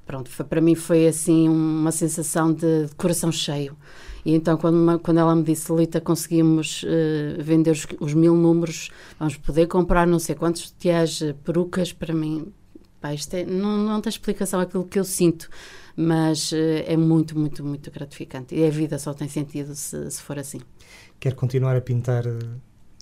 pronto, 0.06 0.30
foi, 0.30 0.46
para 0.46 0.62
mim 0.62 0.74
foi 0.74 1.06
assim 1.06 1.50
uma 1.50 1.92
sensação 1.92 2.54
de, 2.54 2.86
de 2.86 2.96
coração 2.96 3.30
cheio. 3.30 3.76
E 4.26 4.34
então, 4.34 4.58
quando, 4.58 5.00
quando 5.00 5.20
ela 5.20 5.36
me 5.36 5.44
disse, 5.44 5.74
Lita, 5.74 6.02
conseguimos 6.02 6.84
uh, 6.84 7.42
vender 7.42 7.72
os, 7.72 7.88
os, 8.00 8.14
mil 8.14 8.36
números, 8.36 8.90
vamos 9.18 9.38
poder 9.38 9.68
comprar 9.68 10.06
não 10.06 10.20
sei 10.20 10.36
quantos 10.36 10.72
tiés, 10.78 11.22
eh, 11.22 11.34
perucas, 11.44 11.94
para 11.94 12.14
mim, 12.14 12.52
pá, 13.00 13.14
isto 13.14 13.34
é, 13.34 13.46
não, 13.46 13.78
não 13.78 14.02
tem 14.02 14.10
explicação 14.10 14.60
aquilo 14.60 14.86
que 14.86 15.00
eu 15.00 15.04
sinto, 15.04 15.50
mas 15.96 16.52
uh, 16.52 16.56
é 16.86 16.98
muito, 16.98 17.38
muito, 17.38 17.64
muito 17.64 17.90
gratificante. 17.92 18.56
E 18.56 18.66
a 18.66 18.70
vida 18.70 19.00
só 19.00 19.14
tem 19.14 19.28
sentido 19.28 19.74
se, 19.76 20.12
se 20.12 20.22
for 20.22 20.38
assim. 20.38 20.60
Quer 21.20 21.34
continuar 21.34 21.76
a 21.76 21.82
pintar 21.82 22.24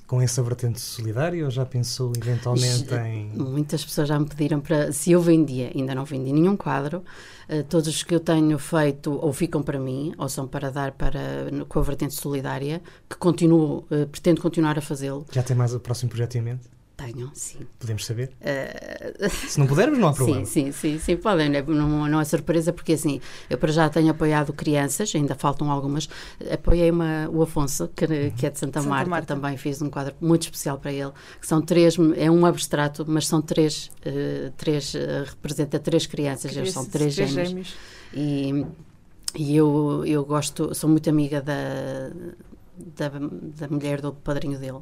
com 0.08 0.22
essa 0.22 0.42
vertente 0.42 0.80
solidária 0.80 1.44
ou 1.44 1.52
já 1.52 1.66
pensou 1.66 2.14
eventualmente 2.16 2.94
em. 2.96 3.30
Muitas 3.36 3.84
pessoas 3.84 4.08
já 4.08 4.18
me 4.18 4.26
pediram 4.26 4.62
para. 4.62 4.92
Se 4.94 5.12
eu 5.12 5.22
vendia, 5.22 5.70
ainda 5.76 5.94
não 5.94 6.06
vendi 6.06 6.32
nenhum 6.32 6.56
quadro, 6.56 7.04
uh, 7.50 7.64
todos 7.66 7.88
os 7.90 8.04
que 8.04 8.16
eu 8.16 8.20
tenho 8.22 8.58
feito 8.58 9.12
ou 9.12 9.34
ficam 9.34 9.62
para 9.62 9.78
mim 9.78 10.14
ou 10.18 10.30
são 10.30 10.48
para 10.48 10.72
dar 10.72 10.94
para, 10.94 11.20
com 11.68 11.80
a 11.80 11.82
vertente 11.82 12.14
solidária, 12.14 12.82
que 13.10 13.18
continuo, 13.18 13.86
uh, 13.92 14.08
pretendo 14.08 14.42
continuar 14.42 14.78
a 14.78 14.82
fazê-lo. 14.82 15.26
Já 15.32 15.44
tem 15.44 15.56
mais 15.56 15.74
o 15.74 15.80
próximo 15.80 16.10
projeto 16.10 16.36
em 16.36 16.42
mente? 16.42 16.77
Tenho, 16.98 17.30
sim. 17.32 17.60
Podemos 17.78 18.04
saber? 18.08 18.32
Uh... 18.42 19.30
Se 19.48 19.60
não 19.60 19.68
pudermos, 19.68 20.00
não 20.00 20.08
há 20.08 20.14
problema. 20.14 20.44
Sim, 20.46 20.72
sim, 20.72 20.94
sim, 20.94 21.00
sim 21.00 21.16
podem. 21.16 21.48
Não, 21.48 22.08
não 22.08 22.20
é 22.20 22.26
surpresa, 22.26 22.74
porque 22.74 22.94
assim, 22.94 23.22
eu 23.48 23.58
para 23.60 23.72
já 23.72 23.88
tenho 23.88 24.10
apoiado 24.10 24.52
crianças, 24.52 25.14
ainda 25.14 25.36
faltam 25.36 25.70
algumas. 25.70 26.10
Apoiei 26.52 26.90
uma, 26.90 27.30
o 27.30 27.44
Afonso, 27.44 27.88
que, 27.96 28.32
que 28.32 28.48
é 28.48 28.50
de 28.50 28.58
Santa, 28.58 28.82
Santa 28.82 28.90
Marta, 28.90 29.10
Marta, 29.12 29.36
também 29.36 29.56
fiz 29.58 29.80
um 29.80 29.92
quadro 29.92 30.16
muito 30.20 30.42
especial 30.44 30.80
para 30.80 30.92
ele, 30.92 31.12
que 31.40 31.46
são 31.46 31.62
três, 31.62 31.96
é 32.16 32.32
um 32.32 32.44
abstrato, 32.48 33.06
mas 33.08 33.28
são 33.28 33.44
três, 33.44 33.92
uh, 34.04 34.52
três 34.58 34.96
uh, 34.96 35.24
representa 35.28 35.78
três 35.78 36.08
crianças, 36.08 36.58
eles 36.58 36.74
são 36.74 36.84
três, 36.84 37.14
três 37.14 37.30
gêmeos. 37.30 37.50
gêmeos. 37.50 37.76
E, 38.12 38.66
e 39.36 39.56
eu, 39.56 40.04
eu 40.04 40.26
gosto, 40.26 40.74
sou 40.74 40.90
muito 40.90 41.08
amiga 41.12 41.44
da, 41.44 42.10
da, 42.96 43.10
da 43.10 43.68
mulher 43.68 44.02
do 44.02 44.14
padrinho 44.14 44.58
dele. 44.58 44.80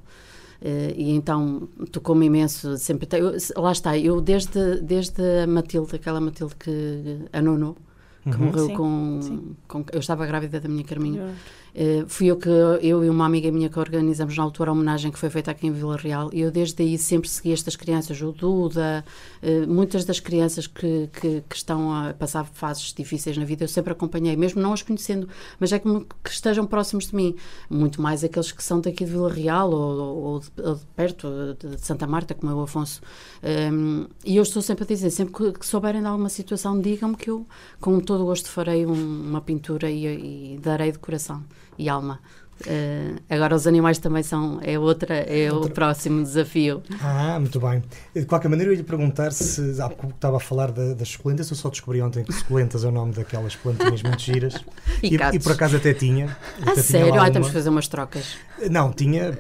Uh, 0.62 0.94
e 0.96 1.12
então 1.12 1.68
tocou-me 1.92 2.26
imenso 2.26 2.78
sempre 2.78 3.08
eu, 3.20 3.34
lá 3.58 3.74
está 3.74 3.98
eu 3.98 4.22
desde 4.22 4.80
desde 4.82 5.22
a 5.44 5.48
Matilde 5.48 5.96
aquela 5.96 6.22
Matilde 6.22 6.56
que 6.56 7.20
a 7.34 7.42
Nono 7.42 7.76
que 8.24 8.30
uhum. 8.30 8.46
morreu 8.46 8.68
sim, 8.68 8.74
com, 8.74 9.20
sim. 9.22 9.56
com, 9.68 9.86
eu 9.92 10.00
estava 10.00 10.26
grávida 10.26 10.60
da 10.60 10.70
minha 10.70 10.84
Carminho 10.84 11.36
Uh, 11.76 12.08
fui 12.08 12.28
eu 12.28 12.38
que 12.38 12.48
eu 12.48 13.04
e 13.04 13.10
uma 13.10 13.26
amiga 13.26 13.52
minha 13.52 13.68
que 13.68 13.78
organizamos 13.78 14.38
na 14.38 14.44
altura 14.44 14.70
a 14.72 14.74
homenagem 14.74 15.12
que 15.12 15.20
foi 15.20 15.30
feita 15.30 15.52
aqui 15.52 15.68
em 15.68 15.74
Vila 15.74 15.98
Real. 15.98 16.30
E 16.32 16.40
eu 16.40 16.50
desde 16.50 16.82
aí 16.82 16.98
sempre 16.98 17.28
segui 17.28 17.52
estas 17.52 17.76
crianças, 17.76 18.22
o 18.22 18.32
Duda, 18.32 19.04
uh, 19.44 19.68
muitas 19.68 20.06
das 20.06 20.22
crianças 20.22 20.68
que, 20.68 21.10
que, 21.20 21.44
que, 21.50 21.56
estão 21.56 21.94
a 21.94 22.14
passar 22.14 22.46
fases 22.46 22.94
difíceis 22.94 23.38
na 23.38 23.44
vida 23.44 23.66
eu 23.66 23.68
sempre 23.68 23.92
acompanhei, 23.92 24.38
mesmo 24.38 24.62
não 24.62 24.72
as 24.72 24.82
conhecendo, 24.82 25.28
mas 25.60 25.74
é 25.74 25.80
como 25.80 26.06
que 26.24 26.30
estejam 26.30 26.66
próximos 26.66 27.08
de 27.08 27.16
mim, 27.16 27.36
muito 27.70 28.02
mais 28.02 28.24
aqueles 28.24 28.54
que 28.54 28.64
são 28.64 28.80
daqui 28.80 29.04
de 29.04 29.12
Vila 29.12 29.30
Real 29.30 29.70
ou, 29.70 30.24
ou, 30.24 30.40
de, 30.40 30.50
ou 30.64 30.76
de, 30.76 30.86
perto 30.96 31.58
de, 31.60 31.78
Santa 31.82 32.08
Marta, 32.08 32.34
como 32.34 32.54
é 32.54 32.56
o 32.56 32.62
Afonso. 32.62 33.02
Ehm, 33.44 34.06
e 34.24 34.38
eu 34.38 34.44
estou 34.44 34.62
sempre 34.62 34.86
a 34.86 34.88
dizer, 34.88 35.10
sempre 35.10 35.52
que, 35.52 35.66
souberem 35.66 36.02
de 36.02 36.08
alguma 36.08 36.30
situação, 36.30 36.80
digam-me 36.80 37.18
que 37.18 37.30
eu, 37.30 37.46
com 37.82 38.00
todo 38.00 38.22
o 38.22 38.26
gosto, 38.28 38.50
farei 38.50 38.86
um, 38.86 38.94
uma 38.94 39.42
pintura 39.42 39.90
e, 39.92 40.54
e 40.56 40.58
darei 40.60 40.92
de 40.92 41.00
coração 41.00 41.44
e 41.78 41.90
alma. 41.90 42.20
Uh, 42.62 43.20
agora 43.30 43.54
os 43.54 43.68
animais 43.68 44.00
também 44.00 44.24
são 44.24 44.60
é 44.62 44.80
outra 44.80 45.14
é 45.14 45.52
outra. 45.52 45.70
o 45.70 45.74
próximo 45.74 46.24
desafio. 46.24 46.82
Ah 47.02 47.38
muito 47.38 47.60
bem. 47.60 47.84
De 48.16 48.26
qualquer 48.26 48.48
maneira 48.48 48.72
eu 48.72 48.74
ia 48.74 48.78
lhe 48.78 48.84
perguntar 48.84 49.34
se 49.34 49.82
há 49.82 49.90
pouco 49.90 50.16
estava 50.16 50.38
a 50.38 50.40
falar 50.40 50.72
da, 50.72 50.94
das 50.94 51.10
suculentas 51.10 51.50
eu 51.50 51.56
só 51.58 51.70
descobri 51.70 52.02
ontem 52.02 52.24
que 52.24 52.32
suculentas 52.32 52.86
é 52.86 52.88
o 52.88 52.92
nome 52.92 53.12
daquelas 53.12 53.58
plantinhas 53.58 54.02
muito 54.02 54.22
giras. 54.22 54.56
E, 55.04 55.10
e, 55.10 55.36
e, 55.36 55.40
por 55.40 55.52
acaso 55.52 55.76
até 55.76 55.94
tinha. 55.94 56.38
Ah 56.62 56.72
até 56.72 56.82
sério? 56.82 57.12
Tinha 57.12 57.24
ah, 57.24 57.30
temos 57.30 57.50
que 57.50 57.54
fazer 57.54 57.70
umas 57.70 57.88
trocas. 57.88 58.38
Não 58.72 58.92
tinha 58.92 59.38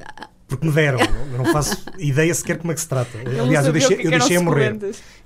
porque 0.47 0.65
me 0.65 0.71
deram. 0.71 0.99
Eu 0.99 1.37
não 1.37 1.45
faço 1.45 1.83
ideia 1.97 2.33
sequer 2.33 2.57
como 2.57 2.71
é 2.71 2.75
que 2.75 2.81
se 2.81 2.87
trata. 2.87 3.17
Aliás, 3.17 3.65
eu 3.65 3.73
deixei, 3.73 3.99
eu 4.01 4.11
deixei 4.11 4.37
a 4.37 4.41
morrer. 4.41 4.77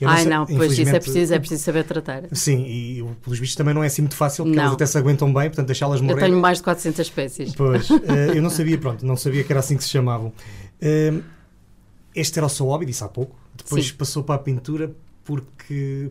Ai, 0.02 0.26
não, 0.26 0.46
pois 0.46 0.78
isso 0.78 0.96
é 0.96 1.00
preciso, 1.00 1.34
é 1.34 1.40
preciso 1.40 1.64
saber 1.64 1.84
tratar. 1.84 2.24
Sim, 2.32 2.66
e 2.66 3.04
pelos 3.22 3.40
bichos 3.40 3.56
também 3.56 3.74
não 3.74 3.84
é 3.84 3.88
assim 3.88 4.02
muito 4.02 4.16
fácil, 4.16 4.46
porque 4.46 4.56
não. 4.56 4.64
elas 4.64 4.76
até 4.76 4.86
se 4.86 4.98
aguentam 4.98 5.34
bem, 5.34 5.50
portanto 5.50 5.68
deixá-las 5.68 6.02
morrer. 6.02 6.22
Eu 6.22 6.26
tenho 6.28 6.40
mais 6.40 6.60
de 6.60 6.64
400 6.64 7.00
espécies. 7.00 7.54
Pois, 7.54 7.90
eh, 8.08 8.38
eu 8.38 8.42
não 8.42 8.50
sabia, 8.50 8.78
pronto, 8.78 9.06
não 9.06 9.18
sabia 9.18 9.44
que 9.44 9.52
era 9.52 9.60
assim 9.60 9.76
que 9.76 9.84
se 9.84 9.90
chamavam. 9.90 10.32
Eh, 10.82 11.14
este 12.16 12.40
era 12.40 12.46
o 12.46 12.50
seu 12.50 12.66
hobby, 12.68 12.86
disse 12.86 13.04
há 13.04 13.08
pouco. 13.08 13.36
Depois 13.56 13.88
Sim. 13.88 13.94
passou 13.96 14.24
para 14.24 14.36
a 14.36 14.40
pintura 14.40 14.92
porque 15.24 16.10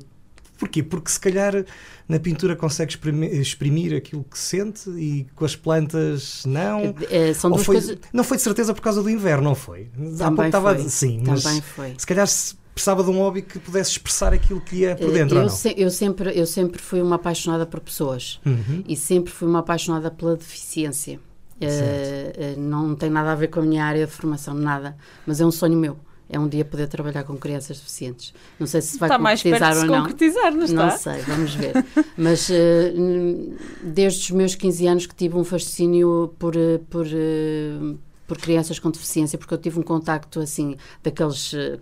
Porquê? 0.59 0.83
Porque 0.83 1.11
se 1.11 1.21
calhar 1.21 1.65
na 2.09 2.19
pintura 2.19 2.57
consegue 2.57 2.93
exprimir, 2.93 3.33
exprimir 3.35 3.97
aquilo 3.97 4.25
que 4.25 4.39
sente 4.39 4.91
e 4.91 5.27
com 5.37 5.45
as 5.45 5.55
plantas 5.55 6.45
não. 6.45 6.95
É, 7.11 7.33
são 7.33 7.51
duas 7.51 7.65
foi, 7.65 7.77
coisas... 7.77 7.99
Não 8.13 8.25
foi 8.25 8.37
de 8.37 8.43
certeza 8.43 8.75
por 8.75 8.81
causa 8.81 9.03
do 9.03 9.09
inverno, 9.09 9.45
não 9.45 9.55
foi? 9.55 9.89
Também 10.19 10.47
estava 10.47 10.75
foi. 10.75 10.89
Sim, 10.89 11.23
Também 11.23 11.61
foi. 11.61 11.95
se 11.97 12.07
calhar 12.07 12.27
se 12.27 12.57
precisava 12.75 13.05
de 13.05 13.11
um 13.11 13.19
hobby 13.19 13.43
que 13.43 13.59
pudesse 13.59 13.93
expressar 13.93 14.33
aquilo 14.33 14.61
que 14.61 14.77
ia 14.77 14.97
por 14.97 15.13
dentro. 15.13 15.39
Eu, 15.39 15.49
se, 15.49 15.75
eu, 15.77 15.91
sempre, 15.91 16.37
eu 16.39 16.47
sempre 16.47 16.83
fui 16.83 17.01
uma 17.01 17.17
apaixonada 17.17 17.65
por 17.65 17.81
pessoas 17.81 18.41
uhum. 18.45 18.83
e 18.87 18.97
sempre 18.97 19.33
fui 19.33 19.49
uma 19.49 19.61
apaixonada 19.61 20.11
pela 20.11 20.37
deficiência. 20.37 21.21
Uh, 21.61 22.61
não 22.61 22.95
tem 22.95 23.11
nada 23.11 23.33
a 23.33 23.35
ver 23.35 23.49
com 23.49 23.59
a 23.59 23.63
minha 23.63 23.85
área 23.85 24.07
de 24.07 24.13
formação, 24.13 24.55
nada, 24.55 24.97
mas 25.27 25.41
é 25.41 25.47
um 25.47 25.51
sonho 25.51 25.77
meu 25.77 25.99
é 26.29 26.39
um 26.39 26.49
dia 26.49 26.65
poder 26.65 26.87
trabalhar 26.89 27.25
com 27.25 27.37
crianças 27.37 27.79
deficientes. 27.79 28.35
Não 28.61 28.67
sei 28.67 28.83
se 28.83 28.99
vai 28.99 29.09
está 29.09 29.19
concretizar 29.19 29.61
mais 29.61 29.79
perto 29.79 29.81
ou 29.81 29.87
não. 29.87 30.03
concretizar, 30.03 30.55
não 30.55 30.65
está? 30.65 30.87
Não 30.87 30.99
sei, 30.99 31.21
vamos 31.23 31.55
ver. 31.55 31.73
Mas 32.17 32.49
uh, 32.51 33.57
desde 33.83 34.25
os 34.25 34.31
meus 34.33 34.55
15 34.55 34.87
anos 34.87 35.07
que 35.07 35.15
tive 35.15 35.37
um 35.37 35.45
fascínio 35.45 36.35
por, 36.39 36.55
eh, 36.55 36.81
por, 36.91 37.07
uh, 37.07 37.99
por 38.27 38.37
crianças 38.39 38.79
com 38.79 38.91
deficiência, 38.91 39.39
porque 39.39 39.55
eu 39.55 39.59
tive 39.59 39.79
um 39.79 39.83
contacto 39.83 40.41
assim, 40.41 40.77
daqueles 41.03 41.55
uh, 41.55 41.81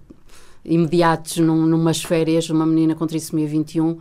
imediatos 0.64 1.38
num, 1.38 1.66
numas 1.66 2.02
férias, 2.02 2.48
uma 2.48 2.66
menina 2.66 2.94
com 2.94 3.06
trissomia 3.06 3.48
21 3.48 3.98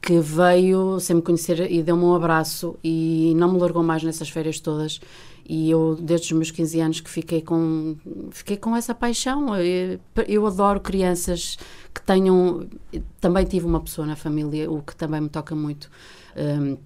que 0.00 0.20
veio 0.20 1.00
sem 1.00 1.16
me 1.16 1.22
conhecer 1.22 1.70
e 1.72 1.82
deu-me 1.82 2.04
um 2.04 2.14
abraço 2.14 2.78
e 2.84 3.32
não 3.34 3.52
me 3.52 3.58
largou 3.58 3.82
mais 3.82 4.04
nessas 4.04 4.28
férias 4.28 4.60
todas 4.60 5.00
e 5.48 5.70
eu, 5.70 5.96
desde 6.00 6.26
os 6.26 6.32
meus 6.32 6.50
15 6.50 6.80
anos, 6.80 7.00
que 7.00 7.10
fiquei 7.10 7.40
com, 7.40 7.96
fiquei 8.30 8.56
com 8.56 8.74
essa 8.76 8.94
paixão. 8.94 9.56
Eu, 9.56 10.00
eu 10.26 10.46
adoro 10.46 10.80
crianças 10.80 11.56
que 11.94 12.02
tenham. 12.02 12.68
Também 13.20 13.44
tive 13.44 13.64
uma 13.64 13.80
pessoa 13.80 14.06
na 14.06 14.16
família, 14.16 14.70
o 14.70 14.82
que 14.82 14.96
também 14.96 15.20
me 15.20 15.28
toca 15.28 15.54
muito. 15.54 15.88
Um, 16.36 16.76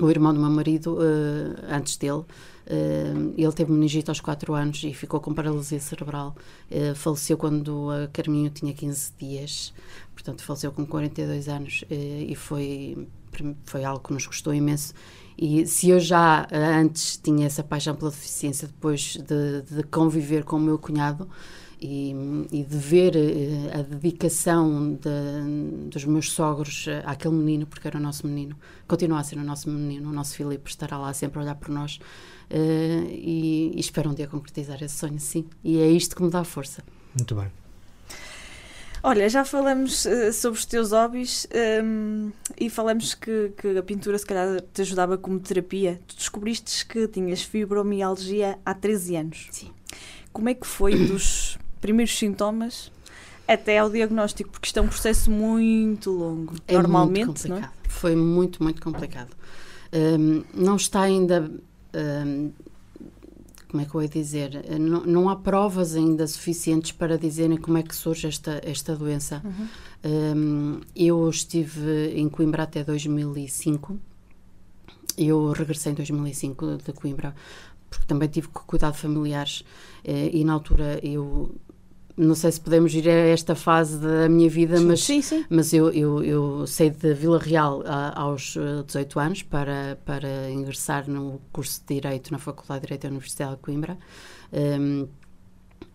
o 0.00 0.08
irmão 0.08 0.32
do 0.32 0.40
meu 0.40 0.50
marido, 0.50 0.94
uh, 0.94 1.64
antes 1.68 1.96
dele, 1.96 2.20
uh, 2.20 3.34
ele 3.36 3.52
teve 3.52 3.72
meningite 3.72 4.10
aos 4.10 4.20
4 4.20 4.54
anos 4.54 4.82
e 4.84 4.94
ficou 4.94 5.20
com 5.20 5.34
paralisia 5.34 5.80
cerebral. 5.80 6.34
Uh, 6.70 6.94
faleceu 6.94 7.36
quando 7.36 7.90
a 7.90 8.08
Carminho 8.08 8.48
tinha 8.48 8.72
15 8.72 9.12
dias, 9.18 9.74
portanto, 10.14 10.42
faleceu 10.42 10.72
com 10.72 10.86
42 10.86 11.48
anos 11.48 11.84
e 11.90 12.34
foi, 12.36 13.08
foi 13.64 13.84
algo 13.84 14.02
que 14.02 14.12
nos 14.12 14.26
custou 14.26 14.54
imenso. 14.54 14.94
E 15.38 15.64
se 15.66 15.88
eu 15.90 16.00
já 16.00 16.48
antes 16.52 17.16
tinha 17.16 17.46
essa 17.46 17.62
paixão 17.62 17.94
pela 17.94 18.10
deficiência, 18.10 18.66
depois 18.66 19.16
de, 19.16 19.62
de 19.62 19.82
conviver 19.84 20.42
com 20.42 20.56
o 20.56 20.60
meu 20.60 20.78
cunhado, 20.78 21.28
e, 21.80 22.12
e, 22.50 22.64
de 22.64 22.76
ver 22.76 23.14
uh, 23.14 23.78
a 23.78 23.82
dedicação 23.82 24.94
de, 24.94 25.88
dos 25.88 26.04
meus 26.04 26.32
sogros 26.32 26.88
uh, 26.88 27.02
àquele 27.04 27.34
menino, 27.34 27.66
porque 27.66 27.86
era 27.86 27.98
o 27.98 28.00
nosso 28.00 28.26
menino, 28.26 28.56
continua 28.88 29.20
a 29.20 29.22
ser 29.22 29.38
o 29.38 29.44
nosso 29.44 29.70
menino, 29.70 30.10
o 30.10 30.12
nosso 30.12 30.34
Filipe 30.34 30.68
estará 30.68 30.98
lá 30.98 31.12
sempre 31.12 31.38
a 31.38 31.42
olhar 31.42 31.54
por 31.54 31.68
nós 31.68 32.00
e, 32.50 33.72
e, 33.74 33.78
espero 33.78 34.10
um 34.10 34.14
dia 34.14 34.26
concretizar 34.26 34.82
esse 34.82 34.96
sonho, 34.96 35.20
sim. 35.20 35.44
E 35.62 35.78
é 35.78 35.88
isto 35.88 36.16
que 36.16 36.22
me 36.22 36.30
dá 36.30 36.42
força. 36.42 36.82
Muito 37.14 37.34
bem. 37.36 37.67
Olha, 39.02 39.28
já 39.28 39.44
falamos 39.44 40.06
sobre 40.32 40.58
os 40.58 40.66
teus 40.66 40.90
hobbies 40.92 41.46
um, 41.84 42.30
e 42.58 42.68
falamos 42.68 43.14
que, 43.14 43.52
que, 43.56 43.78
a 43.78 43.82
pintura 43.82 44.18
se 44.18 44.26
calhar 44.26 44.60
te 44.72 44.82
ajudava 44.82 45.16
como 45.16 45.38
terapia. 45.38 46.00
Tu 46.06 46.16
descobriste 46.16 46.84
que 46.86 47.06
tinhas 47.06 47.42
fibromialgia 47.42 48.58
há 48.64 48.74
13 48.74 49.16
anos. 49.16 49.48
Sim. 49.50 49.70
Como 50.32 50.48
é 50.48 50.54
que 50.54 50.66
foi 50.66 50.94
dos 51.06 51.58
primeiros 51.80 52.16
sintomas 52.18 52.90
até 53.48 53.78
ao 53.78 53.88
diagnóstico, 53.88 54.50
porque 54.50 54.66
isto 54.66 54.78
é 54.78 54.82
um 54.82 54.88
processo 54.88 55.30
muito 55.30 56.10
longo, 56.10 56.54
é 56.68 56.74
normalmente, 56.74 57.26
muito 57.26 57.48
não 57.48 57.56
é? 57.56 57.70
Foi 57.88 58.14
muito, 58.14 58.62
muito 58.62 58.82
complicado. 58.82 59.34
Um, 59.90 60.44
não 60.52 60.76
está 60.76 61.00
ainda. 61.00 61.50
Um, 61.94 62.52
como 63.68 63.82
é 63.82 63.86
que 63.86 63.94
eu 63.94 64.02
ia 64.02 64.08
dizer? 64.08 64.64
Não, 64.80 65.04
não, 65.04 65.28
há 65.28 65.36
provas 65.36 65.94
ainda 65.94 66.26
suficientes 66.26 66.92
para 66.92 67.18
dizerem 67.18 67.58
como 67.58 67.76
é 67.76 67.82
que 67.82 67.94
surge 67.94 68.26
esta, 68.26 68.60
esta 68.64 68.96
doença. 68.96 69.42
Uhum. 69.44 69.68
Um, 70.04 70.80
eu 70.96 71.28
estive 71.28 72.12
em 72.14 72.28
Coimbra 72.28 72.62
até 72.62 72.82
2005. 72.82 73.98
Eu 75.16 75.52
regressei 75.52 75.92
em 75.92 75.94
2005 75.94 76.78
de 76.78 76.92
Coimbra 76.92 77.34
porque 77.90 78.06
também 78.06 78.28
tive 78.28 78.48
cuidado 78.48 78.94
familiares 78.94 79.64
eh, 80.04 80.30
e 80.32 80.44
na 80.44 80.52
altura 80.52 81.00
eu 81.02 81.54
não 82.18 82.34
sei 82.34 82.50
se 82.50 82.60
podemos 82.60 82.92
ir 82.94 83.08
a 83.08 83.12
esta 83.12 83.54
fase 83.54 83.96
da 83.98 84.28
minha 84.28 84.50
vida, 84.50 84.76
sim, 84.76 84.84
mas, 84.84 85.04
sim, 85.04 85.22
sim. 85.22 85.44
mas 85.48 85.72
eu, 85.72 85.90
eu, 85.90 86.24
eu 86.24 86.66
saí 86.66 86.90
de 86.90 87.14
Vila 87.14 87.38
Real 87.38 87.82
a, 87.86 88.20
aos 88.20 88.56
18 88.86 89.20
eh, 89.20 89.22
anos 89.22 89.42
para, 89.44 89.98
para 90.04 90.50
ingressar 90.50 91.08
no 91.08 91.40
curso 91.52 91.80
de 91.86 91.94
Direito 91.94 92.32
na 92.32 92.38
Faculdade 92.38 92.80
de 92.80 92.86
Direito 92.88 93.02
da 93.02 93.08
Universidade 93.10 93.52
de 93.52 93.58
Coimbra. 93.58 93.96
Um, 94.52 95.06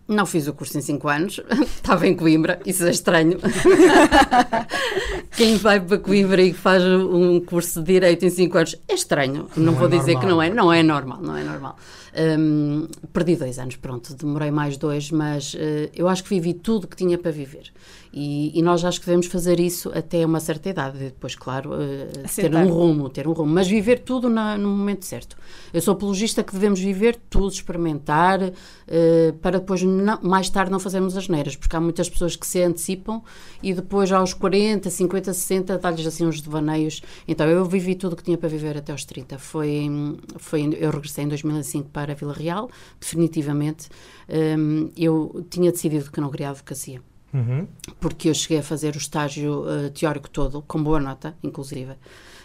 não 0.06 0.26
fiz 0.26 0.46
o 0.46 0.52
curso 0.52 0.76
em 0.76 0.82
5 0.82 1.08
anos, 1.08 1.40
estava 1.76 2.06
em 2.06 2.14
Coimbra, 2.14 2.60
isso 2.64 2.84
é 2.84 2.90
estranho. 2.90 3.38
Quem 5.36 5.56
vai 5.56 5.80
para 5.80 5.98
Coimbra 5.98 6.42
e 6.42 6.52
faz 6.52 6.82
um 6.84 7.40
curso 7.40 7.80
de 7.80 7.92
Direito 7.92 8.24
em 8.24 8.30
5 8.30 8.58
anos 8.58 8.76
é 8.88 8.94
estranho. 8.94 9.48
Não, 9.56 9.64
não 9.64 9.74
vou 9.74 9.88
é 9.88 9.90
dizer 9.90 10.14
normal. 10.14 10.20
que 10.20 10.26
não 10.26 10.42
é, 10.42 10.50
não 10.50 10.72
é 10.72 10.82
normal, 10.82 11.18
não 11.22 11.36
é 11.36 11.44
normal. 11.44 11.76
Um, 12.16 12.86
perdi 13.12 13.34
dois 13.34 13.58
anos, 13.58 13.74
pronto, 13.74 14.14
demorei 14.14 14.50
mais 14.50 14.76
dois, 14.76 15.10
mas 15.10 15.54
uh, 15.54 15.58
eu 15.92 16.08
acho 16.08 16.22
que 16.22 16.28
vivi 16.28 16.54
tudo 16.54 16.86
que 16.86 16.96
tinha 16.96 17.18
para 17.18 17.32
viver. 17.32 17.72
E, 18.16 18.56
e, 18.56 18.62
nós 18.62 18.84
acho 18.84 19.00
que 19.00 19.06
devemos 19.06 19.26
fazer 19.26 19.58
isso 19.58 19.90
até 19.92 20.24
uma 20.24 20.38
certa 20.38 20.68
idade, 20.68 20.98
depois, 20.98 21.34
claro, 21.34 21.70
uh, 21.72 22.28
ter 22.32 22.54
um 22.54 22.68
rumo, 22.68 23.08
ter 23.08 23.26
um 23.26 23.32
rumo, 23.32 23.52
mas 23.52 23.66
viver 23.66 23.98
tudo 23.98 24.30
na, 24.30 24.56
no 24.56 24.68
momento 24.68 25.04
certo. 25.04 25.36
Eu 25.72 25.80
sou 25.80 25.94
apologista 25.94 26.44
que 26.44 26.52
devemos 26.52 26.78
viver 26.78 27.16
tudo, 27.28 27.52
experimentar, 27.52 28.40
uh, 28.40 29.32
para 29.42 29.58
depois, 29.58 29.82
não, 29.82 30.20
mais 30.22 30.48
tarde, 30.48 30.70
não 30.70 30.78
fazermos 30.78 31.16
as 31.16 31.26
neiras, 31.26 31.56
porque 31.56 31.74
há 31.74 31.80
muitas 31.80 32.08
pessoas 32.08 32.36
que 32.36 32.46
se 32.46 32.62
antecipam 32.62 33.20
e 33.60 33.74
depois, 33.74 34.12
aos 34.12 34.32
40, 34.32 34.88
50, 34.88 35.34
60, 35.34 35.78
dá-lhes 35.78 36.06
assim 36.06 36.24
uns 36.24 36.40
devaneios. 36.40 37.02
Então, 37.26 37.48
eu 37.48 37.64
vivi 37.64 37.96
tudo 37.96 38.14
que 38.14 38.22
tinha 38.22 38.38
para 38.38 38.48
viver 38.48 38.76
até 38.76 38.92
aos 38.92 39.04
30. 39.04 39.38
Foi, 39.38 39.90
foi, 40.36 40.76
eu 40.78 40.92
regressei 40.92 41.24
em 41.24 41.28
2005 41.28 41.88
para 41.90 42.03
Vila 42.12 42.34
Real, 42.34 42.68
definitivamente. 43.00 43.88
Um, 44.28 44.90
eu 44.96 45.46
tinha 45.48 45.72
decidido 45.72 46.10
que 46.10 46.20
não 46.20 46.30
queria 46.30 46.50
advocacia. 46.50 47.00
Uhum. 47.32 47.66
Porque 47.98 48.28
eu 48.28 48.34
cheguei 48.34 48.58
a 48.58 48.62
fazer 48.62 48.94
o 48.94 48.98
estágio 48.98 49.62
uh, 49.62 49.90
teórico 49.90 50.28
todo, 50.28 50.62
com 50.62 50.82
boa 50.82 51.00
nota, 51.00 51.34
inclusive. 51.42 51.92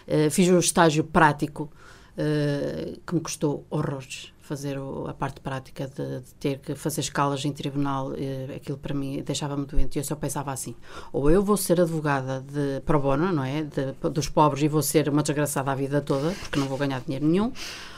Uh, 0.08 0.30
fiz 0.30 0.48
o 0.48 0.58
estágio 0.58 1.04
prático, 1.04 1.70
uh, 2.16 3.00
que 3.06 3.14
me 3.14 3.20
custou 3.20 3.66
horrores 3.68 4.32
fazer 4.50 4.76
o, 4.80 5.06
a 5.06 5.14
parte 5.14 5.40
prática 5.40 5.86
de, 5.86 6.18
de, 6.18 6.34
ter 6.40 6.58
que 6.58 6.74
fazer 6.74 7.02
escalas 7.02 7.44
em 7.44 7.52
tribunal, 7.52 8.10
aquilo 8.56 8.76
para 8.76 8.92
mim 8.92 9.22
deixava-me 9.24 9.64
doente. 9.64 9.96
Eu 9.96 10.02
só 10.02 10.16
pensava 10.16 10.50
assim: 10.50 10.74
ou 11.12 11.30
eu 11.30 11.40
vou 11.40 11.56
ser 11.56 11.80
advogada 11.80 12.40
de 12.40 12.80
pro 12.80 12.98
bono, 12.98 13.30
não 13.30 13.44
é? 13.44 13.62
De, 13.62 13.92
dos 14.10 14.28
pobres 14.28 14.64
e 14.64 14.66
vou 14.66 14.82
ser 14.82 15.08
uma 15.08 15.22
desgraçada 15.22 15.70
a 15.70 15.74
vida 15.76 16.00
toda, 16.00 16.32
porque 16.32 16.58
não 16.58 16.66
vou 16.66 16.76
ganhar 16.76 17.00
dinheiro 17.00 17.24
nenhum, 17.28 17.52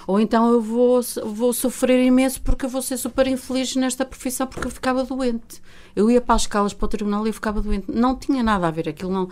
ou 0.07 0.21
então 0.21 0.53
eu 0.53 0.61
vou, 0.61 1.01
vou 1.25 1.55
sofrer 1.55 2.05
imenso 2.05 2.43
porque 2.43 2.67
eu 2.67 2.69
vou 2.69 2.83
ser 2.83 2.99
super 2.99 3.27
infeliz 3.27 3.75
nesta 3.75 4.05
profissão 4.05 4.47
porque 4.47 4.67
eu 4.67 4.71
ficava 4.71 5.05
doente. 5.05 5.63
Eu 5.97 6.11
ia 6.11 6.21
para 6.21 6.35
as 6.35 6.43
escalas 6.43 6.75
para 6.75 6.85
o 6.85 6.89
tribunal 6.89 7.27
e 7.27 7.31
eu 7.31 7.35
ficava 7.35 7.63
doente. 7.63 7.87
Não 7.91 8.15
tinha 8.15 8.43
nada 8.43 8.69
a 8.69 8.71
ver 8.71 8.91
aquilo, 8.91 9.11
não. 9.11 9.31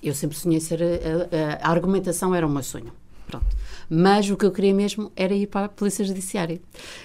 Eu 0.00 0.14
sempre 0.14 0.36
sonhei 0.36 0.60
ser. 0.60 0.80
A, 0.82 1.66
a, 1.66 1.68
a 1.68 1.70
argumentação 1.72 2.32
era 2.32 2.46
o 2.46 2.50
meu 2.50 2.62
sonho. 2.62 2.92
Pronto. 3.26 3.59
Mas 3.90 4.30
o 4.30 4.36
que 4.36 4.46
eu 4.46 4.52
queria 4.52 4.72
mesmo 4.72 5.10
era 5.16 5.34
ir 5.34 5.48
para 5.48 5.66
a 5.66 5.68
Polícia 5.68 6.04
Judiciária. 6.04 6.60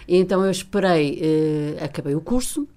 E 0.07 0.17
então 0.17 0.45
eu 0.45 0.51
esperei, 0.51 1.19
eh, 1.19 1.83
acabei 1.83 2.13
o 2.13 2.21
curso, 2.21 2.67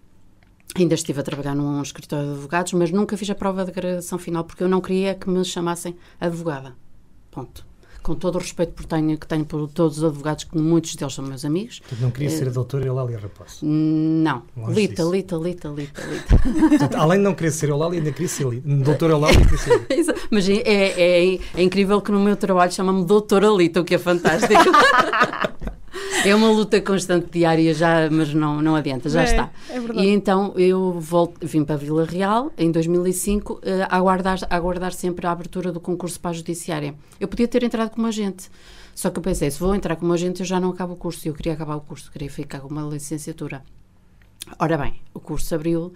ainda 0.74 0.94
estive 0.94 1.20
a 1.20 1.22
trabalhar 1.22 1.54
num 1.54 1.82
escritório 1.82 2.26
de 2.26 2.32
advogados, 2.32 2.72
mas 2.72 2.90
nunca 2.90 3.16
fiz 3.18 3.28
a 3.28 3.34
prova 3.34 3.66
de 3.66 3.72
graduação 3.72 4.18
final 4.18 4.44
porque 4.44 4.62
eu 4.62 4.68
não 4.68 4.80
queria 4.80 5.14
que 5.14 5.28
me 5.28 5.44
chamassem 5.44 5.94
advogada. 6.18 6.74
Ponto 7.30 7.67
com 8.08 8.14
todo 8.14 8.36
o 8.36 8.38
respeito 8.38 8.72
por 8.72 8.86
tenho, 8.86 9.18
que 9.18 9.26
tenho 9.26 9.44
por 9.44 9.68
todos 9.68 9.98
os 9.98 10.04
advogados, 10.04 10.44
que 10.44 10.56
muitos 10.56 10.96
deles 10.96 11.12
são 11.12 11.22
meus 11.22 11.44
amigos. 11.44 11.80
Portanto, 11.80 12.00
não 12.00 12.10
queria 12.10 12.30
uh, 12.30 12.32
ser 12.32 12.48
a 12.48 12.50
doutora 12.50 12.86
Eulália 12.86 13.18
Raposo? 13.18 13.58
Não. 13.62 14.42
Lita. 14.68 15.02
Lita, 15.02 15.36
Lita, 15.36 15.68
Lita, 15.68 15.68
Lita. 15.68 16.38
Portanto, 16.70 16.94
além 16.96 17.18
de 17.18 17.24
não 17.24 17.34
querer 17.34 17.50
ser 17.50 17.68
Eulália, 17.68 17.98
ainda 17.98 18.10
queria 18.10 18.28
ser 18.28 18.48
Lita. 18.48 18.66
Doutora 18.66 19.12
Eulália. 19.12 19.40
Mas 20.30 20.48
é, 20.48 20.54
é, 20.54 21.34
é, 21.34 21.38
é 21.54 21.62
incrível 21.62 22.00
que 22.00 22.10
no 22.10 22.20
meu 22.20 22.36
trabalho 22.36 22.72
chama-me 22.72 23.04
doutora 23.04 23.48
Lita, 23.48 23.82
o 23.82 23.84
que 23.84 23.94
é 23.94 23.98
fantástico. 23.98 24.54
É 26.24 26.34
uma 26.34 26.50
luta 26.50 26.80
constante 26.80 27.28
diária 27.30 27.72
já, 27.72 28.10
mas 28.10 28.34
não, 28.34 28.60
não 28.60 28.74
adianta, 28.74 29.08
já 29.08 29.22
é, 29.22 29.24
está. 29.24 29.50
É 29.70 29.78
e 30.02 30.08
então 30.08 30.52
eu 30.56 30.98
volto, 30.98 31.46
vim 31.46 31.64
para 31.64 31.76
Vila 31.76 32.04
Real 32.04 32.52
em 32.58 32.70
2005 32.70 33.52
uh, 33.52 33.60
a, 33.88 33.96
aguardar, 33.96 34.38
a 34.48 34.56
aguardar 34.56 34.92
sempre 34.92 35.26
a 35.26 35.30
abertura 35.30 35.72
do 35.72 35.80
concurso 35.80 36.18
para 36.20 36.30
a 36.32 36.34
Judiciária. 36.34 36.94
Eu 37.20 37.28
podia 37.28 37.48
ter 37.48 37.62
entrado 37.62 37.90
como 37.90 38.06
agente, 38.06 38.50
só 38.94 39.10
que 39.10 39.18
eu 39.18 39.22
pensei, 39.22 39.50
se 39.50 39.60
vou 39.60 39.74
entrar 39.74 39.96
como 39.96 40.12
agente 40.12 40.40
eu 40.40 40.46
já 40.46 40.58
não 40.58 40.70
acabo 40.70 40.94
o 40.94 40.96
curso. 40.96 41.28
Eu 41.28 41.34
queria 41.34 41.52
acabar 41.52 41.76
o 41.76 41.80
curso, 41.80 42.10
queria 42.10 42.30
ficar 42.30 42.60
com 42.60 42.68
uma 42.68 42.82
licenciatura. 42.82 43.62
Ora 44.58 44.76
bem, 44.76 45.00
o 45.14 45.20
curso 45.20 45.54
abriu, 45.54 45.92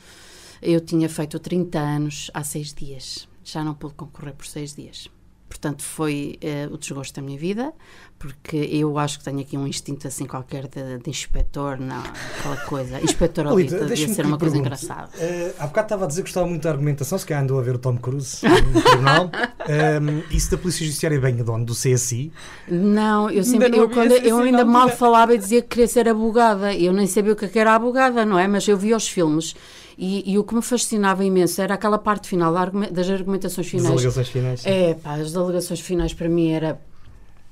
eu 0.61 0.81
tinha 0.81 1.09
feito 1.09 1.39
30 1.39 1.79
anos 1.79 2.31
há 2.33 2.45
seis 2.45 2.73
dias. 2.73 3.29
Já 3.43 3.65
não 3.65 3.75
pude 3.75 3.95
concorrer 3.95 4.35
por 4.35 4.47
seis 4.47 4.75
dias. 4.75 5.09
Portanto, 5.49 5.83
foi 5.83 6.39
uh, 6.43 6.73
o 6.73 6.79
desgosto 6.79 7.17
da 7.17 7.23
minha 7.23 7.39
vida, 7.39 7.75
porque 8.23 8.57
eu 8.57 8.97
acho 8.99 9.19
que 9.19 9.25
tenho 9.25 9.41
aqui 9.41 9.59
um 9.59 9.67
instinto 9.67 10.07
assim 10.07 10.25
qualquer 10.27 10.69
de, 10.69 10.99
de 10.99 11.11
inspetor, 11.11 11.77
não, 11.77 12.01
aquela 12.39 12.57
coisa. 12.59 13.01
Inspetor 13.01 13.49
Alita 13.49 13.85
devia 13.85 14.15
ser 14.15 14.25
uma 14.25 14.39
coisa 14.39 14.57
engraçada. 14.57 15.09
Uh, 15.17 15.53
há 15.59 15.67
bocado 15.67 15.87
estava 15.87 16.05
a 16.05 16.07
dizer 16.07 16.23
que 16.23 16.29
gostava 16.29 16.47
muito 16.47 16.63
da 16.63 16.71
argumentação, 16.71 17.19
se 17.19 17.27
calhar 17.27 17.43
andou 17.43 17.59
a 17.59 17.63
ver 17.63 17.75
o 17.75 17.79
Tom 17.79 17.97
Cruise 17.97 18.47
no 18.47 18.79
tribunal. 18.81 19.29
Um, 19.69 20.23
isso 20.33 20.53
da 20.53 20.57
Polícia 20.57 20.87
Judiciária 20.87 21.19
vem 21.19 21.35
de 21.35 21.51
onde? 21.51 21.65
Do 21.65 21.75
CSI? 21.75 22.33
Não, 22.69 23.29
eu 23.29 23.43
sempre, 23.43 23.77
eu, 23.77 23.91
quando, 23.91 24.13
eu 24.13 24.39
ainda 24.39 24.65
mal 24.65 24.89
falava 24.89 25.35
e 25.35 25.39
dizia 25.39 25.61
que 25.61 25.69
queria 25.69 25.89
ser 25.89 26.09
abogada. 26.09 26.73
Eu 26.73 26.93
nem 26.93 27.09
sabia 27.09 27.33
o 27.33 27.37
que 27.37 27.47
é 27.47 27.63
era 27.63 27.75
abogada, 27.75 28.25
não 28.25 28.39
é? 28.39 28.47
Mas 28.47 28.69
eu 28.69 28.77
via 28.77 28.97
os 28.97 29.09
filmes 29.09 29.57
e, 29.99 30.33
e, 30.33 30.39
o 30.39 30.45
que 30.45 30.55
me 30.55 30.63
fascinava 30.63 31.25
imenso 31.25 31.61
era 31.61 31.75
aquela 31.75 31.99
parte 31.99 32.29
final 32.29 32.55
das 32.93 33.11
argumentações 33.11 33.67
finais. 33.67 33.87
As 33.87 33.97
delegações 33.97 34.29
finais. 34.29 34.63
É, 34.65 34.95
pá, 34.95 35.15
as 35.15 35.33
delegações 35.33 35.81
finais 35.81 36.15
para 36.15 36.29
mim 36.29 36.51
era 36.51 36.81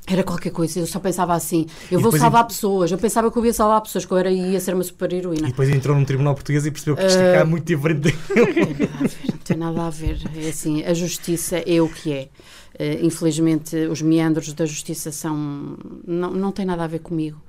era 0.06 0.24
qualquer 0.24 0.50
coisa, 0.50 0.80
eu 0.80 0.86
só 0.86 0.98
pensava 0.98 1.34
assim, 1.34 1.66
eu 1.90 2.00
vou 2.00 2.10
salvar 2.10 2.46
pessoas, 2.46 2.90
eu 2.90 2.98
pensava 2.98 3.30
que 3.30 3.38
eu 3.38 3.46
ia 3.46 3.52
salvar 3.52 3.80
pessoas, 3.80 4.04
que 4.04 4.12
eu 4.12 4.18
era, 4.18 4.30
ia 4.30 4.58
ser 4.58 4.74
uma 4.74 4.82
super 4.82 5.12
heroína. 5.12 5.48
E 5.48 5.50
depois 5.50 5.68
entrou 5.68 5.96
num 5.96 6.04
tribunal 6.04 6.34
português 6.34 6.66
e 6.66 6.70
percebeu 6.70 6.96
que 6.96 7.06
isto 7.06 7.18
uh, 7.18 7.22
é 7.22 7.44
muito 7.44 7.64
diferente 7.64 8.14
Não 9.30 9.38
tem 9.38 9.56
nada 9.56 9.86
a 9.86 9.90
ver, 9.90 10.20
é 10.36 10.48
assim, 10.48 10.82
a 10.84 10.94
justiça 10.94 11.58
é 11.58 11.80
o 11.80 11.88
que 11.88 12.12
é. 12.12 12.28
Uh, 12.74 13.06
infelizmente, 13.06 13.76
os 13.76 14.02
meandros 14.02 14.52
da 14.52 14.64
justiça 14.64 15.12
são. 15.12 15.76
Não, 16.06 16.30
não 16.30 16.50
tem 16.50 16.64
nada 16.64 16.84
a 16.84 16.86
ver 16.86 17.00
comigo 17.00 17.40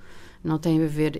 não 0.43 0.57
tem 0.57 0.83
a 0.83 0.87
ver. 0.87 1.13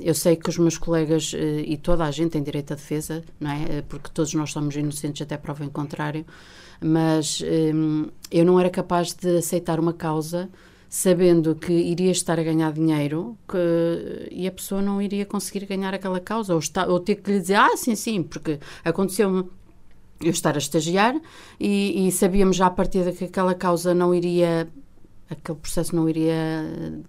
Eu 0.00 0.14
sei 0.14 0.36
que 0.36 0.48
os 0.48 0.56
meus 0.56 0.78
colegas 0.78 1.32
eh, 1.34 1.64
e 1.66 1.76
toda 1.76 2.04
a 2.04 2.10
gente 2.10 2.30
tem 2.30 2.42
direito 2.42 2.72
à 2.72 2.76
defesa, 2.76 3.22
não 3.40 3.50
é? 3.50 3.82
Porque 3.82 4.10
todos 4.12 4.32
nós 4.34 4.52
somos 4.52 4.76
inocentes 4.76 5.22
até 5.22 5.36
prova 5.36 5.64
em 5.64 5.68
contrário, 5.68 6.24
mas 6.82 7.42
eu 8.30 8.44
não 8.44 8.58
era 8.58 8.70
capaz 8.70 9.12
de 9.12 9.38
aceitar 9.38 9.78
uma 9.78 9.92
causa 9.92 10.48
sabendo 10.88 11.54
que 11.54 11.72
iria 11.72 12.10
estar 12.10 12.38
a 12.38 12.42
ganhar 12.42 12.70
dinheiro 12.70 13.34
que, 13.48 14.28
e 14.30 14.46
a 14.46 14.52
pessoa 14.52 14.82
não 14.82 15.00
iria 15.00 15.24
conseguir 15.24 15.64
ganhar 15.64 15.94
aquela 15.94 16.20
causa, 16.20 16.52
ou, 16.52 16.58
está, 16.58 16.86
ou 16.86 17.00
ter 17.00 17.14
que 17.14 17.32
lhe 17.32 17.40
dizer, 17.40 17.54
ah, 17.54 17.74
sim, 17.78 17.94
sim, 17.94 18.22
porque 18.22 18.58
aconteceu-me 18.84 19.44
eu 20.20 20.30
estar 20.30 20.54
a 20.54 20.58
estagiar 20.58 21.18
e, 21.58 22.06
e 22.06 22.12
sabíamos 22.12 22.56
já 22.56 22.66
a 22.66 22.70
partir 22.70 23.04
de 23.04 23.12
que 23.12 23.24
aquela 23.24 23.54
causa 23.54 23.94
não 23.94 24.14
iria 24.14 24.68
aquele 25.32 25.58
processo 25.58 25.94
não 25.94 26.08
iria 26.08 26.32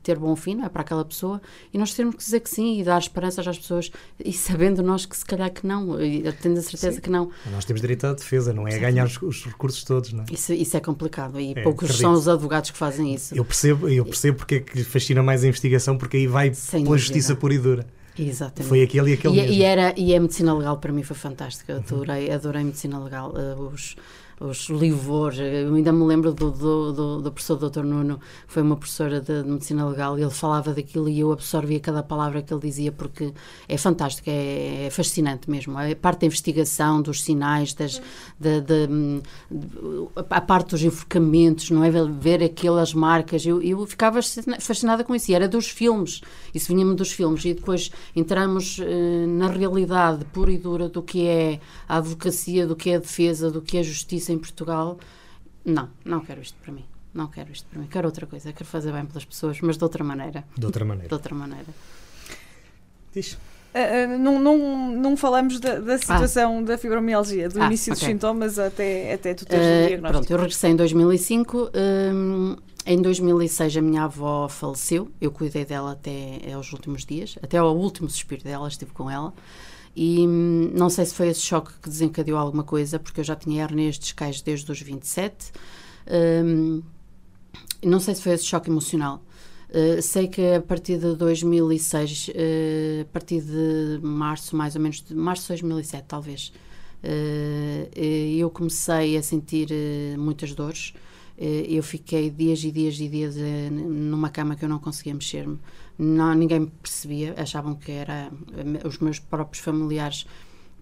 ter 0.01 0.17
bom 0.17 0.35
fim 0.35 0.55
não 0.55 0.65
é, 0.65 0.69
para 0.69 0.81
aquela 0.81 1.03
pessoa 1.05 1.41
e 1.73 1.77
nós 1.77 1.93
temos 1.93 2.15
que 2.15 2.23
dizer 2.23 2.39
que 2.39 2.49
sim 2.49 2.79
e 2.79 2.83
dar 2.83 2.99
esperanças 2.99 3.47
às 3.47 3.57
pessoas 3.57 3.91
e 4.23 4.33
sabendo 4.33 4.81
nós 4.81 5.05
que 5.05 5.15
se 5.15 5.25
calhar 5.25 5.51
que 5.51 5.65
não 5.65 5.97
tendo 6.41 6.59
a 6.59 6.61
certeza 6.61 6.93
sim. 6.93 7.01
que 7.01 7.09
não 7.09 7.29
nós 7.51 7.65
temos 7.65 7.81
direito 7.81 8.05
à 8.05 8.13
defesa 8.13 8.53
não 8.53 8.67
é 8.67 8.75
a 8.75 8.79
ganhar 8.79 9.05
os, 9.05 9.21
os, 9.21 9.45
recursos 9.45 9.83
todos 9.83 10.13
não 10.13 10.23
é? 10.23 10.25
Isso, 10.31 10.53
isso 10.53 10.75
é 10.75 10.79
complicado 10.79 11.39
e 11.39 11.51
é, 11.51 11.61
poucos 11.61 11.89
acredito. 11.89 12.01
são 12.01 12.13
os 12.13 12.27
advogados 12.27 12.71
que 12.71 12.77
fazem 12.77 13.13
isso 13.13 13.35
eu 13.35 13.45
percebo 13.45 13.87
eu 13.87 14.05
percebo 14.05 14.37
porque 14.37 14.55
é 14.55 14.59
que 14.59 14.83
fascina 14.83 15.21
mais 15.21 15.43
a 15.43 15.47
investigação 15.47 15.97
porque 15.97 16.17
aí 16.17 16.27
vai 16.27 16.53
Sem 16.53 16.83
pela 16.83 16.95
dúvida. 16.95 16.97
justiça 16.97 17.35
pura 17.35 17.53
e 17.53 17.59
dura 17.59 17.85
Exatamente. 18.17 18.69
Foi 18.69 18.83
aquele 18.83 19.11
e 19.11 19.13
aquele 19.13 19.33
e, 19.33 19.41
mesmo. 19.41 19.53
E, 19.53 19.63
era, 19.63 19.93
e 19.97 20.15
a 20.15 20.19
medicina 20.19 20.53
legal 20.53 20.77
para 20.77 20.91
mim 20.91 21.03
foi 21.03 21.15
fantástica. 21.15 21.77
Adorei, 21.77 22.31
adorei 22.31 22.63
medicina 22.63 22.99
legal. 22.99 23.31
Uh, 23.31 23.69
os, 23.73 23.95
os 24.39 24.69
livros. 24.69 25.37
Eu 25.39 25.73
ainda 25.73 25.91
me 25.91 26.05
lembro 26.05 26.33
do, 26.33 26.51
do, 26.51 26.93
do, 26.93 27.21
do 27.21 27.31
professor 27.31 27.57
Dr. 27.57 27.83
Nuno, 27.83 28.19
que 28.47 28.53
foi 28.53 28.61
uma 28.61 28.75
professora 28.75 29.21
de, 29.21 29.43
de, 29.43 29.49
medicina 29.49 29.87
legal, 29.87 30.17
e 30.17 30.21
ele 30.21 30.31
falava 30.31 30.73
daquilo 30.73 31.07
e 31.07 31.19
eu 31.19 31.31
absorvia 31.31 31.79
cada 31.79 32.03
palavra 32.03 32.41
que 32.41 32.53
ele 32.53 32.61
dizia, 32.61 32.91
porque 32.91 33.33
é 33.67 33.77
fantástico, 33.77 34.29
é, 34.29 34.85
é 34.85 34.89
fascinante 34.89 35.49
mesmo. 35.49 35.77
A 35.77 35.95
parte 35.95 36.21
da 36.21 36.27
investigação, 36.27 37.01
dos 37.01 37.23
sinais, 37.23 37.73
das, 37.73 38.01
de, 38.39 38.61
de, 38.61 39.21
a 40.15 40.41
parte 40.41 40.71
dos 40.71 40.83
enforcamentos, 40.83 41.69
não 41.69 41.83
é? 41.83 41.91
Ver 41.91 42.43
aquelas 42.43 42.93
marcas. 42.93 43.45
Eu, 43.45 43.61
eu 43.61 43.85
ficava 43.85 44.19
fascinada 44.59 45.03
com 45.03 45.15
isso, 45.15 45.31
e 45.31 45.33
era 45.33 45.47
dos 45.47 45.67
filmes, 45.69 46.21
isso 46.53 46.67
vinha-me 46.67 46.95
dos 46.95 47.11
filmes, 47.11 47.45
e 47.45 47.53
depois 47.53 47.91
entramos 48.15 48.79
eh, 48.79 49.25
na 49.27 49.47
realidade 49.47 50.25
pura 50.25 50.51
e 50.51 50.57
dura 50.57 50.89
do 50.89 51.01
que 51.01 51.27
é 51.27 51.59
a 51.87 51.97
advocacia, 51.97 52.65
do 52.65 52.75
que 52.75 52.89
é 52.89 52.95
a 52.95 52.99
defesa, 52.99 53.51
do 53.51 53.61
que 53.61 53.77
é 53.77 53.79
a 53.79 53.83
justiça 53.83 54.22
em 54.29 54.37
Portugal, 54.37 54.97
não, 55.65 55.89
não 56.03 56.21
quero 56.21 56.41
isto 56.41 56.57
para 56.61 56.71
mim. 56.73 56.85
Não 57.13 57.27
quero 57.27 57.51
isto 57.51 57.67
para 57.69 57.79
mim. 57.79 57.87
Quero 57.87 58.07
outra 58.07 58.25
coisa. 58.25 58.51
Quero 58.51 58.65
fazer 58.65 58.91
bem 58.91 59.05
pelas 59.05 59.23
pessoas, 59.23 59.59
mas 59.61 59.77
de 59.77 59.83
outra 59.83 60.03
maneira. 60.03 60.43
De 60.57 60.65
outra 60.65 60.83
maneira. 60.83 61.07
De 61.07 61.13
outra 61.13 61.35
maneira. 61.35 61.67
Diz. 63.13 63.33
Uh, 63.33 64.19
não, 64.19 64.39
não, 64.39 64.91
não 64.91 65.17
falamos 65.17 65.59
da, 65.59 65.79
da 65.79 65.97
situação 65.97 66.59
ah. 66.59 66.61
da 66.61 66.77
fibromialgia, 66.77 67.49
do 67.49 67.61
ah, 67.61 67.65
início 67.65 67.91
okay. 67.91 68.01
dos 68.01 68.13
sintomas 68.13 68.59
até, 68.59 69.13
até 69.13 69.33
tu 69.33 69.45
teres 69.45 69.65
uh, 69.65 69.69
o 69.69 69.87
diagnóstico. 69.87 70.11
Pronto, 70.11 70.31
eu 70.31 70.37
regressei 70.37 70.71
em 70.71 70.75
2005. 70.75 71.71
Um, 72.13 72.55
em 72.85 73.01
2006 73.01 73.77
a 73.77 73.81
minha 73.81 74.03
avó 74.03 74.47
faleceu. 74.49 75.09
Eu 75.19 75.31
cuidei 75.31 75.65
dela 75.65 75.93
até 75.93 76.41
aos 76.53 76.71
últimos 76.73 77.05
dias, 77.05 77.37
até 77.41 77.57
ao 77.57 77.75
último 77.75 78.09
suspiro 78.09 78.43
dela, 78.43 78.67
estive 78.67 78.91
com 78.91 79.09
ela. 79.09 79.33
E 79.95 80.27
hum, 80.27 80.71
não 80.73 80.89
sei 80.89 81.05
se 81.05 81.13
foi 81.13 81.27
esse 81.27 81.41
choque 81.41 81.71
que 81.81 81.89
desencadeou 81.89 82.37
alguma 82.37 82.63
coisa, 82.63 82.99
porque 82.99 83.19
eu 83.19 83.23
já 83.23 83.35
tinha 83.35 83.63
hernias 83.63 83.99
discais 83.99 84.41
desde 84.41 84.71
os 84.71 84.81
27. 84.81 85.51
Um, 86.45 86.81
não 87.83 87.99
sei 87.99 88.15
se 88.15 88.21
foi 88.21 88.33
esse 88.33 88.45
choque 88.45 88.69
emocional. 88.69 89.23
Uh, 89.69 90.01
sei 90.01 90.27
que 90.27 90.53
a 90.53 90.61
partir 90.61 90.99
de 90.99 91.15
2006, 91.15 92.27
uh, 92.29 93.01
a 93.01 93.05
partir 93.05 93.41
de 93.41 93.99
março, 94.03 94.55
mais 94.55 94.75
ou 94.75 94.81
menos, 94.81 95.01
de 95.01 95.15
março 95.15 95.43
de 95.43 95.47
2007, 95.49 96.05
talvez, 96.07 96.53
uh, 97.03 97.99
eu 97.99 98.49
comecei 98.49 99.17
a 99.17 99.23
sentir 99.23 99.69
muitas 100.17 100.53
dores. 100.53 100.93
eu 101.37 101.81
fiquei 101.81 102.29
dias 102.29 102.63
e 102.63 102.71
dias 102.71 102.99
e 102.99 103.07
dias 103.09 103.35
numa 103.71 104.29
cama 104.29 104.55
que 104.55 104.63
eu 104.63 104.69
não 104.69 104.79
conseguia 104.79 105.13
mexer-me 105.15 105.57
não, 105.97 106.33
ninguém 106.33 106.65
percebia, 106.65 107.35
achavam 107.37 107.75
que 107.75 107.91
era 107.91 108.31
os 108.85 108.97
meus 108.99 109.19
próprios 109.19 109.63
familiares 109.63 110.25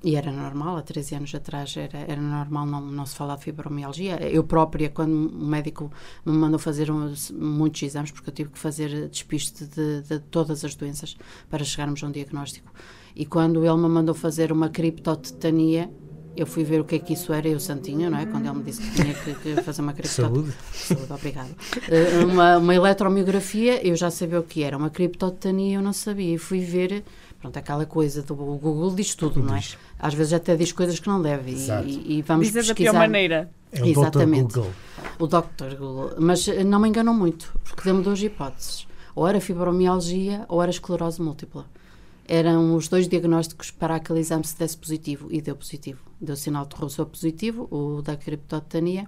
e 0.04 0.16
era 0.16 0.32
normal, 0.32 0.78
há 0.78 0.82
13 0.82 1.16
anos 1.16 1.36
atrás 1.36 1.78
era, 1.78 2.00
era 2.00 2.20
normal 2.20 2.66
não, 2.66 2.82
não 2.82 3.06
se 3.06 3.16
falar 3.16 3.36
de 3.36 3.44
fibromialgia. 3.44 4.16
Eu 4.28 4.44
própria, 4.44 4.90
quando 4.90 5.14
o 5.14 5.46
médico 5.46 5.92
me 6.26 6.34
mandou 6.34 6.58
fazer 6.58 6.92
muitos 6.92 7.84
exames, 7.84 8.10
porque 8.10 8.30
eu 8.32 8.34
tive 8.34 8.50
que 8.50 8.58
fazer 8.58 9.08
despiste 9.10 9.66
de, 9.66 10.02
de, 10.02 10.20
todas 10.20 10.66
as 10.66 10.74
doenças 10.74 11.16
para 11.50 11.64
chegarmos 11.64 12.04
a 12.04 12.08
um 12.08 12.12
diagnóstico. 12.12 12.72
E 13.16 13.28
quando 13.28 13.64
ele 13.64 13.78
me 13.78 13.90
mandou 13.90 14.16
fazer 14.16 14.52
uma 14.52 14.70
criptotetania, 14.70 15.92
eu 16.36 16.46
fui 16.46 16.64
ver 16.64 16.80
o 16.80 16.86
que 16.86 16.96
é 16.96 17.00
que 17.00 17.14
isso 17.14 17.34
era, 17.34 17.48
eu 17.48 17.60
santinho, 17.60 18.10
não 18.10 18.18
é? 18.18 18.26
Quando 18.26 18.46
ele 18.46 18.58
me 18.58 18.64
disse 18.64 18.82
que 18.82 18.92
tinha 18.96 19.14
que, 19.14 19.34
que 19.36 19.62
fazer 19.62 19.82
uma 19.82 19.94
criptotetania. 19.94 20.44
Saúde. 20.44 20.54
Saúde, 20.74 21.14
obrigado. 21.14 21.50
Uh, 21.50 22.26
uma, 22.26 22.58
uma 22.58 22.76
eletromiografia, 22.76 23.86
eu 23.86 23.96
já 23.96 24.10
sabia 24.10 24.40
o 24.40 24.44
que 24.44 24.64
era. 24.64 24.78
Uma 24.78 24.90
criptotetania 24.90 25.78
eu 25.78 25.82
não 25.82 25.94
sabia. 25.94 26.36
E 26.36 26.38
fui 26.38 26.62
ver, 26.62 27.04
pronto, 27.40 27.58
aquela 27.58 27.86
coisa 27.86 28.22
do 28.22 28.34
o 28.34 28.58
Google 28.58 28.96
diz 28.96 29.14
tudo, 29.14 29.44
não 29.44 29.56
é? 29.56 29.62
Às 30.00 30.14
vezes 30.14 30.34
até 30.34 30.56
diz 30.56 30.72
coisas 30.72 31.00
que 31.00 31.08
não 31.08 31.22
deve. 31.22 31.52
E, 31.52 32.18
e, 32.18 32.22
vamos 32.22 32.48
Dizer 32.48 32.60
pesquisar. 32.66 32.92
da 32.92 33.00
pior 33.00 33.00
maneira. 33.00 33.52
É 33.72 33.82
o 33.82 33.86
Exatamente. 33.86 34.54
Dr. 34.54 34.60
Google. 34.60 34.72
O 35.20 35.28
Dr. 35.28 35.76
Google. 35.78 36.12
Mas 36.20 36.48
eh, 36.48 36.64
não 36.64 36.80
me 36.80 36.90
enganam 36.90 37.14
muito, 37.14 37.54
porque 37.64 37.84
deu-me 37.84 38.04
duas 38.04 38.22
hipóteses. 38.22 38.88
Ou 39.16 39.28
era 39.28 39.40
fibromialgia 39.40 40.46
ou 40.48 40.62
era 40.62 40.72
esclerose 40.72 41.22
múltipla 41.22 41.66
eram 42.28 42.76
os 42.76 42.88
dois 42.88 43.10
diagnósticos 43.10 43.72
para 43.72 43.96
aquele 43.96 44.20
exame 44.20 44.46
se 44.46 44.58
desse 44.58 44.78
positivo 44.78 45.28
e 45.30 45.42
deu 45.42 45.54
positivo. 45.54 46.11
Deu 46.22 46.36
sinal 46.36 46.66
de 46.66 46.76
rossor 46.76 47.08
positivo, 47.08 47.68
o 47.72 48.02
da 48.02 48.16
criptotetania, 48.16 49.08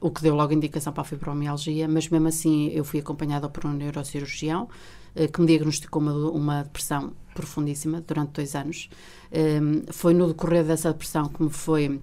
o 0.00 0.10
que 0.10 0.22
deu 0.22 0.34
logo 0.34 0.52
indicação 0.52 0.92
para 0.92 1.02
a 1.02 1.04
fibromialgia, 1.04 1.88
mas 1.88 2.08
mesmo 2.08 2.28
assim 2.28 2.68
eu 2.68 2.84
fui 2.84 3.00
acompanhada 3.00 3.48
por 3.48 3.64
um 3.64 3.72
neurocirurgião 3.72 4.68
eh, 5.14 5.28
que 5.28 5.40
me 5.40 5.46
diagnosticou 5.46 6.02
uma, 6.02 6.12
uma 6.30 6.62
depressão 6.62 7.12
profundíssima 7.34 8.00
durante 8.00 8.32
dois 8.32 8.54
anos. 8.54 8.90
Um, 9.32 9.92
foi 9.92 10.12
no 10.14 10.28
decorrer 10.28 10.64
dessa 10.64 10.92
depressão 10.92 11.28
que 11.28 11.42
me 11.42 11.50
foi 11.50 12.00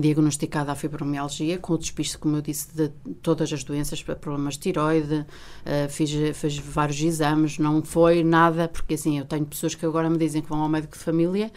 diagnosticada 0.00 0.72
a 0.72 0.74
fibromialgia, 0.74 1.58
com 1.58 1.72
o 1.72 1.78
despiste, 1.78 2.18
como 2.18 2.36
eu 2.36 2.42
disse, 2.42 2.74
de 2.74 2.88
todas 3.22 3.52
as 3.52 3.64
doenças, 3.64 4.02
problemas 4.02 4.54
de 4.54 4.60
tiroide, 4.60 5.14
uh, 5.14 5.88
fiz, 5.88 6.10
fiz 6.34 6.58
vários 6.58 7.00
exames, 7.00 7.58
não 7.58 7.82
foi 7.82 8.22
nada, 8.22 8.68
porque 8.68 8.94
assim, 8.94 9.18
eu 9.18 9.24
tenho 9.24 9.44
pessoas 9.44 9.74
que 9.74 9.84
agora 9.84 10.08
me 10.08 10.18
dizem 10.18 10.42
que 10.42 10.48
vão 10.48 10.60
ao 10.60 10.68
médico 10.68 10.96
de 10.96 11.02
família 11.02 11.50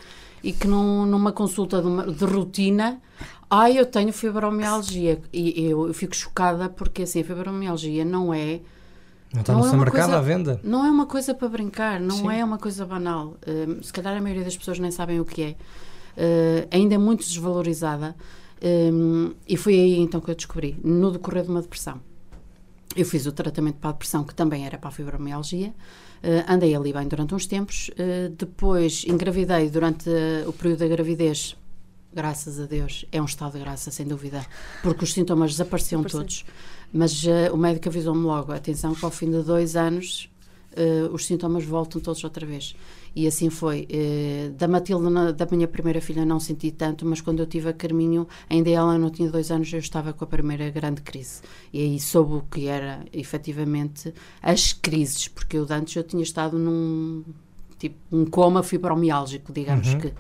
e 0.43 0.54
que 0.54 0.67
num, 0.67 1.06
numa 1.06 1.32
consulta 1.32 1.82
de, 1.82 1.88
uma, 1.88 2.08
de 2.08 2.25
rotina, 2.25 3.02
ai, 3.49 3.78
eu 3.78 3.86
tenho 3.86 4.12
fibromialgia, 4.13 5.21
e 5.34 5.69
eu, 5.69 5.88
eu, 5.88 5.93
fico 5.93 6.15
chocada 6.15 6.69
porque 6.69 7.04
assim, 7.04 7.21
a 7.21 7.23
fibromialgia 7.23 8.06
não 8.06 8.34
é... 8.34 8.62
Não 9.32 9.41
está 9.41 9.54
não 9.54 9.62
no 9.62 9.67
é 9.67 9.78
mercado 9.78 10.06
coisa, 10.06 10.17
à 10.17 10.21
venda. 10.21 10.60
Não 10.63 10.84
é 10.84 10.89
uma 10.89 11.06
coisa 11.06 11.36
para 11.36 11.47
brincar, 11.49 11.99
não 11.99 12.15
Sim. 12.15 12.32
é 12.32 12.43
uma 12.43 12.58
coisa 12.58 12.84
banal. 12.84 13.38
Uh, 13.45 13.84
se 13.84 13.93
calhar 13.93 14.17
a 14.17 14.21
maioria 14.21 14.43
das 14.43 14.58
pessoas 14.58 14.80
nem 14.80 14.89
sabem 14.89 15.19
o 15.19 15.25
que 15.25 15.43
é 15.43 15.56
uh, 16.19 16.67
ainda 16.69 16.95
é 16.95 16.97
muito 16.97 17.25
desvalorizada. 17.25 18.15
Um, 18.62 19.34
e 19.47 19.55
foi 19.55 19.73
aí 19.73 19.97
então 19.97 20.19
que 20.19 20.29
eu 20.29 20.36
descobri, 20.36 20.77
no 20.84 21.12
decorrer 21.12 21.43
de 21.43 21.49
uma 21.49 21.62
depressão. 21.62 22.01
Eu 22.95 23.05
fiz 23.05 23.25
o 23.25 23.32
tratamento 23.32 23.77
para 23.77 23.91
a 23.91 23.93
depressão, 23.93 24.23
que 24.23 24.34
também 24.34 24.65
era 24.65 24.77
para 24.77 24.89
a 24.89 24.91
fibromialgia. 24.91 25.69
Uh, 26.23 26.51
andei 26.51 26.75
ali 26.75 26.91
bem 26.91 27.08
durante 27.08 27.34
uns 27.34 27.45
tempos. 27.45 27.89
Uh, 27.89 28.29
depois 28.36 29.05
engravidei 29.08 29.69
durante 29.69 30.10
uh, 30.10 30.49
o 30.49 30.53
período 30.53 30.79
da 30.79 30.88
gravidez. 30.88 31.55
Graças 32.12 32.60
a 32.60 32.65
Deus, 32.65 33.05
é 33.12 33.21
um 33.21 33.25
estado 33.25 33.53
de 33.53 33.60
graça, 33.60 33.91
sem 33.91 34.05
dúvida, 34.08 34.43
porque 34.82 35.03
os 35.03 35.13
sintomas 35.13 35.51
desapareciam 35.51 36.03
todos. 36.03 36.43
Mas 36.91 37.23
o 37.53 37.55
médico 37.55 37.88
avisou-me 37.88 38.23
logo: 38.23 38.51
atenção, 38.51 38.95
que 38.95 39.05
ao 39.05 39.12
fim 39.12 39.29
de 39.29 39.43
dois 39.43 39.75
anos 39.75 40.27
os 41.13 41.27
sintomas 41.27 41.63
voltam 41.63 42.01
todos 42.01 42.23
outra 42.23 42.47
vez. 42.47 42.75
E 43.15 43.27
assim 43.27 43.49
foi. 43.49 43.87
Eh, 43.89 44.51
da 44.57 44.67
Matilde, 44.67 45.33
da 45.33 45.47
minha 45.51 45.67
primeira 45.67 45.99
filha, 46.01 46.25
não 46.25 46.39
senti 46.39 46.71
tanto, 46.71 47.05
mas 47.05 47.21
quando 47.21 47.39
eu 47.39 47.47
tive 47.47 47.69
a 47.69 47.73
Carminho, 47.73 48.27
ainda 48.49 48.69
ela 48.69 48.97
não 48.97 49.09
tinha 49.09 49.29
dois 49.29 49.51
anos, 49.51 49.71
eu 49.73 49.79
estava 49.79 50.13
com 50.13 50.23
a 50.23 50.27
primeira 50.27 50.69
grande 50.69 51.01
crise. 51.01 51.41
E 51.73 51.81
aí 51.81 51.99
soube 51.99 52.35
o 52.35 52.41
que 52.41 52.67
era, 52.67 53.05
efetivamente, 53.11 54.13
as 54.41 54.73
crises, 54.73 55.27
porque 55.27 55.57
eu 55.57 55.67
antes 55.69 55.95
eu 55.95 56.03
tinha 56.03 56.23
estado 56.23 56.57
num 56.57 57.23
tipo 57.77 57.97
um 58.11 58.25
coma 58.25 58.61
fibromiálgico, 58.61 59.51
digamos 59.51 59.93
uhum. 59.93 59.99
que. 59.99 60.13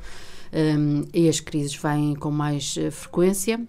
Um, 0.51 1.03
e 1.13 1.29
as 1.29 1.39
crises 1.39 1.75
vêm 1.75 2.15
com 2.15 2.31
mais 2.31 2.75
uh, 2.77 2.91
frequência, 2.91 3.61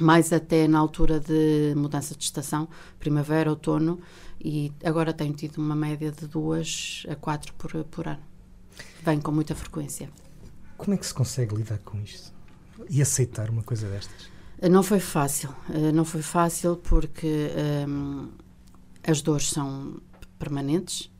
mais 0.00 0.32
até 0.32 0.66
na 0.66 0.78
altura 0.78 1.20
de 1.20 1.74
mudança 1.76 2.14
de 2.16 2.24
estação, 2.24 2.68
primavera, 2.98 3.50
outono, 3.50 4.00
e 4.40 4.72
agora 4.84 5.12
tenho 5.12 5.32
tido 5.32 5.58
uma 5.58 5.76
média 5.76 6.10
de 6.10 6.26
duas 6.26 7.04
a 7.08 7.14
quatro 7.14 7.52
por, 7.54 7.72
por 7.84 8.08
ano 8.08 8.27
vem 9.08 9.20
com 9.20 9.32
muita 9.32 9.54
frequência. 9.54 10.10
Como 10.76 10.94
é 10.94 10.96
que 10.98 11.06
se 11.06 11.14
consegue 11.14 11.54
lidar 11.54 11.78
com 11.78 11.98
isto? 12.00 12.32
E 12.90 13.00
aceitar 13.00 13.48
uma 13.48 13.62
coisa 13.62 13.88
destas? 13.88 14.30
Não 14.70 14.82
foi 14.82 15.00
fácil. 15.00 15.54
Eh, 15.72 15.92
não 15.92 16.04
foi 16.04 16.20
fácil 16.20 16.76
porque 16.76 17.50
um, 17.88 18.28
as 19.02 19.22
dores 19.22 19.48
são 19.48 20.00
permanentes. 20.38 21.10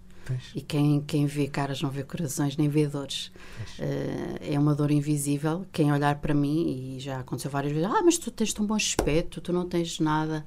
E 0.54 0.60
quem, 0.60 1.00
quem 1.00 1.24
vê 1.24 1.48
caras 1.48 1.80
não 1.80 1.88
vê 1.88 2.04
corações 2.04 2.54
nem 2.54 2.68
vê 2.68 2.86
dores. 2.86 3.32
Uh, 3.78 4.36
é 4.42 4.58
uma 4.58 4.74
dor 4.74 4.90
invisível. 4.90 5.64
Quem 5.72 5.90
olhar 5.90 6.16
para 6.16 6.34
mim, 6.34 6.96
e 6.96 7.00
já 7.00 7.20
aconteceu 7.20 7.50
várias 7.50 7.72
vezes, 7.72 7.88
ah, 7.90 8.02
mas 8.04 8.18
tu 8.18 8.30
tens 8.30 8.52
tão 8.52 8.66
bom 8.66 8.74
aspecto, 8.74 9.40
tu 9.40 9.54
não 9.54 9.66
tens 9.66 9.98
nada. 9.98 10.44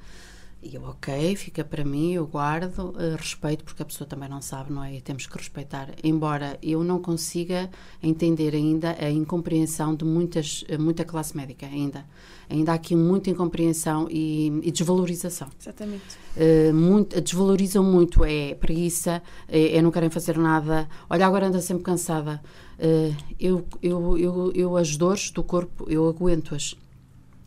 E 0.64 0.76
eu, 0.76 0.84
ok, 0.84 1.36
fica 1.36 1.64
para 1.64 1.84
mim, 1.84 2.14
eu 2.14 2.28
guardo, 2.28 2.90
uh, 2.90 3.16
respeito, 3.18 3.64
porque 3.64 3.82
a 3.82 3.86
pessoa 3.86 4.08
também 4.08 4.30
não 4.30 4.44
sabe, 4.44 4.72
não 4.72 4.84
é? 4.84 4.96
E 4.96 5.02
temos 5.02 5.26
que 5.26 5.36
respeitar. 5.36 5.90
Embora 6.04 6.60
eu 6.62 6.84
não 6.84 7.02
consiga 7.02 7.68
entender 8.02 8.54
ainda 8.54 8.96
a 9.00 9.10
incompreensão 9.10 9.96
de 9.96 10.06
muitas, 10.06 10.64
eh, 10.68 10.78
muita 10.78 11.04
classe 11.04 11.36
médica, 11.36 11.66
ainda. 11.66 12.06
Ainda 12.48 12.74
há 12.74 12.76
aqui 12.76 12.96
muita 12.96 13.32
incompreensão 13.32 14.08
e, 14.08 14.48
e 14.62 14.72
desvalorização. 14.72 15.48
Exatamente. 15.60 16.04
Uh, 16.38 16.74
muito, 16.74 17.20
desvalorizam 17.20 17.84
muito, 17.84 18.24
é 18.24 18.54
preguiça, 18.54 19.24
é, 19.48 19.78
é, 19.78 19.82
não 19.82 19.90
querem 19.90 20.12
fazer 20.12 20.38
nada. 20.38 20.88
Olha, 21.10 21.26
agora 21.26 21.48
anda 21.48 21.60
sempre 21.60 21.84
cansada. 21.84 22.40
Uh, 22.78 23.16
eu, 23.40 23.66
eu, 23.82 24.18
eu, 24.18 24.52
eu, 24.54 24.78
as 24.78 24.96
dores 24.96 25.32
do 25.32 25.44
corpo, 25.44 25.86
eu 25.90 26.08
aguento-as 26.08 26.76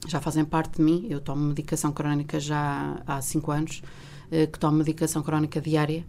já 0.07 0.21
fazem 0.21 0.45
parte 0.45 0.77
de 0.77 0.83
mim. 0.83 1.07
Eu 1.09 1.21
tomo 1.21 1.45
medicação 1.45 1.93
crónica 1.93 2.38
já 2.40 3.03
há 3.07 3.21
5 3.21 3.51
anos, 3.51 3.83
eh, 4.31 4.47
que 4.47 4.59
tomo 4.59 4.77
medicação 4.79 5.23
crónica 5.23 5.61
diária 5.61 6.05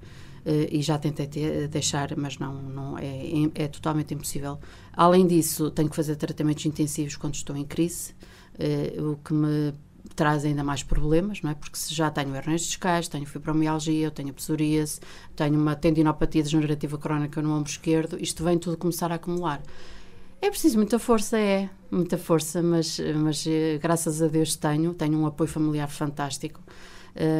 eh, 0.45 0.69
e 0.71 0.81
já 0.81 0.97
tentei 0.97 1.27
ter, 1.27 1.67
deixar, 1.67 2.15
mas 2.15 2.37
não, 2.37 2.53
não 2.61 2.97
é, 2.97 3.49
é 3.55 3.67
totalmente 3.67 4.13
impossível. 4.13 4.59
Além 4.93 5.25
disso, 5.25 5.71
tenho 5.71 5.89
que 5.89 5.95
fazer 5.95 6.15
tratamentos 6.15 6.65
intensivos 6.65 7.15
quando 7.15 7.35
estou 7.35 7.55
em 7.55 7.65
crise, 7.65 8.13
eh, 8.59 8.95
o 8.99 9.15
que 9.17 9.33
me 9.33 9.73
traz 10.15 10.45
ainda 10.45 10.63
mais 10.63 10.83
problemas, 10.83 11.41
não 11.41 11.49
é? 11.49 11.55
Porque 11.55 11.77
se 11.77 11.93
já 11.93 12.11
tenho 12.11 12.35
hernias 12.35 12.61
discais, 12.61 13.07
tenho 13.07 13.25
fibromialgia, 13.25 14.05
eu 14.05 14.11
tenho 14.11 14.33
psoríase, 14.33 14.99
tenho 15.35 15.59
uma 15.59 15.75
tendinopatia 15.75 16.43
degenerativa 16.43 16.97
crónica 16.97 17.41
no 17.41 17.51
ombro 17.55 17.69
esquerdo, 17.69 18.17
isto 18.21 18.43
vem 18.43 18.57
tudo 18.59 18.77
começar 18.77 19.11
a 19.11 19.15
acumular. 19.15 19.61
É 20.45 20.49
preciso 20.51 20.77
muita 20.77 20.99
força, 20.99 21.39
é, 21.39 21.67
muita 21.89 22.19
força, 22.19 22.61
mas, 22.61 22.99
mas 23.15 23.47
eh, 23.47 23.79
graças 23.81 24.21
a 24.21 24.27
Deus 24.27 24.55
tenho, 24.55 24.93
tenho 24.93 25.17
um 25.17 25.25
apoio 25.25 25.49
familiar 25.49 25.89
fantástico. 25.89 26.61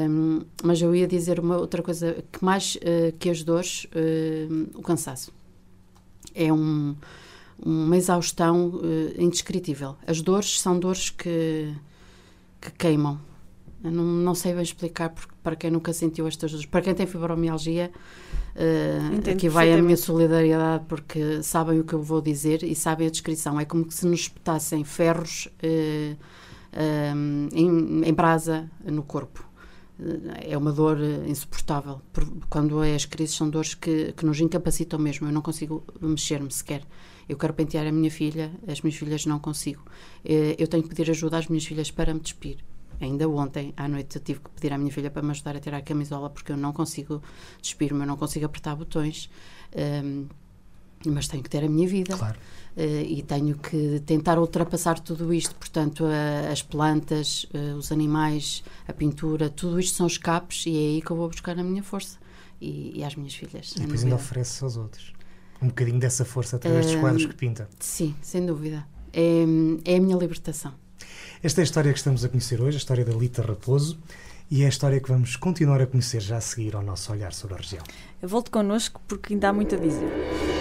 Um, 0.10 0.42
mas 0.64 0.82
eu 0.82 0.96
ia 0.96 1.06
dizer 1.06 1.40
uma 1.40 1.56
outra 1.56 1.84
coisa 1.84 2.24
que 2.32 2.44
mais 2.44 2.78
uh, 2.78 3.16
que 3.20 3.30
as 3.30 3.44
dores, 3.44 3.86
uh, 3.94 4.72
o 4.74 4.82
cansaço. 4.82 5.32
É 6.34 6.52
um, 6.52 6.96
uma 7.64 7.96
exaustão 7.96 8.70
uh, 8.70 9.22
indescritível. 9.22 9.96
As 10.08 10.20
dores 10.20 10.60
são 10.60 10.80
dores 10.80 11.12
que, 11.12 11.72
que 12.60 12.72
queimam. 12.72 13.22
Não, 13.92 14.04
não 14.04 14.36
sei 14.36 14.54
bem 14.54 14.64
explicar 14.64 15.10
porque, 15.10 15.34
para 15.44 15.56
quem 15.56 15.72
nunca 15.72 15.94
sentiu 15.94 16.28
estas 16.28 16.52
dores. 16.52 16.66
Para 16.66 16.82
quem 16.82 16.94
tem 16.94 17.06
fibromialgia, 17.06 17.92
Uh, 18.56 19.30
aqui 19.30 19.50
vai 19.50 19.74
a 19.74 19.82
minha 19.82 19.98
solidariedade 19.98 20.86
porque 20.88 21.44
sabem 21.44 21.78
o 21.82 21.84
que 21.84 21.92
eu 21.92 22.02
vou 22.02 22.22
dizer 22.22 22.64
e 22.64 22.74
sabem 22.74 23.06
a 23.06 23.12
descrição. 23.12 23.60
É 23.60 23.66
como 23.66 23.92
se 23.92 24.08
nos 24.08 24.22
espetassem 24.22 24.82
ferros 24.86 25.50
uh, 25.62 26.14
uh, 26.14 27.50
em, 27.54 28.08
em, 28.08 28.14
brasa 28.14 28.72
no 28.86 29.04
corpo. 29.04 29.46
É 30.42 30.58
uma 30.58 30.72
dor 30.72 30.98
insuportável. 31.28 32.02
Quando 32.50 32.82
é 32.82 32.96
as 32.96 33.06
crises, 33.06 33.36
são 33.36 33.50
dores 33.50 33.74
que, 33.74 34.14
que 34.14 34.26
nos 34.26 34.40
incapacitam 34.40 35.00
mesmo. 35.00 35.28
Eu 35.28 35.34
não 35.34 35.42
consigo 35.42 35.84
mexer-me 36.02 36.52
sequer. 36.52 36.82
Eu 37.28 37.38
quero 37.38 37.54
pentear 37.54 37.88
a 37.88 37.92
minha 37.92 38.12
filha, 38.12 38.52
as 38.68 38.82
minhas 38.82 38.98
filhas 38.98 39.26
não 39.26 39.40
consigo. 39.40 39.84
Eu 40.58 40.68
tenho 40.68 40.84
que 40.84 40.90
pedir 40.90 41.10
ajuda 41.10 41.38
às 41.38 41.48
minhas 41.48 41.66
filhas 41.66 41.92
para 41.92 42.14
me 42.14 42.20
despir. 42.20 42.58
Ainda 43.00 43.28
ontem, 43.28 43.74
à 43.76 43.88
noite, 43.88 44.18
eu 44.18 44.22
tive 44.22 44.40
que 44.40 44.50
pedir 44.50 44.74
à 44.74 44.78
minha 44.78 44.92
filha 44.92 45.10
para 45.10 45.22
me 45.22 45.32
ajudar 45.32 45.56
a 45.56 45.60
tirar 45.60 45.78
a 45.78 45.82
camisola 45.82 46.30
porque 46.30 46.52
eu 46.52 46.58
não 46.58 46.72
consigo 46.74 47.22
despir-me, 47.62 48.02
eu 48.02 48.06
não 48.06 48.18
consigo 48.18 48.46
apertar 48.46 48.76
botões. 48.76 49.30
Um, 49.76 50.28
mas 51.06 51.28
tenho 51.28 51.44
que 51.44 51.50
ter 51.50 51.64
a 51.64 51.70
minha 51.70 51.88
vida. 51.88 52.18
Claro. 52.18 52.38
Uh, 52.76 52.82
e 53.08 53.22
tenho 53.22 53.56
que 53.58 54.02
tentar 54.06 54.40
ultrapassar 54.40 55.00
tudo 55.00 55.34
isto. 55.34 55.56
Portanto, 55.56 56.04
uh, 56.04 56.52
as 56.52 56.62
plantas, 56.62 57.46
uh, 57.54 57.78
os 57.78 57.92
animais, 57.92 58.64
a 58.88 58.94
pintura, 58.94 59.50
tudo 59.50 59.80
isto 59.80 59.96
são 59.96 60.08
escapes 60.08 60.66
e 60.66 60.76
é 60.76 60.96
aí 60.96 61.02
que 61.02 61.12
eu 61.12 61.16
vou 61.16 61.30
buscar 61.30 61.58
a 61.58 61.64
minha 61.64 61.84
força 61.84 62.18
e, 62.60 63.00
e 63.00 63.04
às 63.04 63.16
minhas 63.16 63.36
filhas. 63.36 63.74
E 63.76 63.82
depois 63.82 64.04
ainda 64.04 64.16
oferece 64.16 64.64
aos 64.64 64.78
outros 64.78 65.14
um 65.62 65.68
bocadinho 65.68 66.00
dessa 66.00 66.26
força 66.26 66.58
através 66.58 66.86
dos 66.86 66.96
quadros 66.96 67.26
que 67.26 67.34
pinta. 67.34 67.70
Sim, 67.80 68.16
sem 68.22 68.46
dúvida. 68.46 68.86
É, 69.14 69.44
é 69.86 69.98
a 69.98 70.02
minha 70.02 70.18
libertação. 70.18 70.74
Esta 71.44 71.62
é 71.62 71.64
a 71.64 71.66
história 71.66 71.92
que 71.92 71.98
estamos 71.98 72.24
a 72.24 72.30
conhecer 72.30 72.62
hoje, 72.62 72.78
a 72.78 72.80
história 72.80 73.06
da 73.06 73.14
Lita 73.14 73.42
Raposo, 73.42 74.00
e 74.50 74.64
é 74.64 74.66
a 74.66 74.70
história 74.70 75.00
que 75.00 75.10
vamos 75.10 75.36
continuar 75.36 75.82
a 75.82 75.88
conhecer 75.88 76.22
já 76.22 76.38
a 76.38 76.42
seguir 76.42 76.76
ao 76.76 76.84
nosso 76.84 77.12
olhar 77.12 77.34
sobre 77.34 77.56
a 77.56 77.58
região. 77.58 77.84
Volte 78.22 78.52
connosco 78.52 79.02
porque 79.08 79.34
ainda 79.34 79.50
há 79.50 79.54
muito 79.54 79.76
a 79.76 79.78
dizer. 79.78 80.55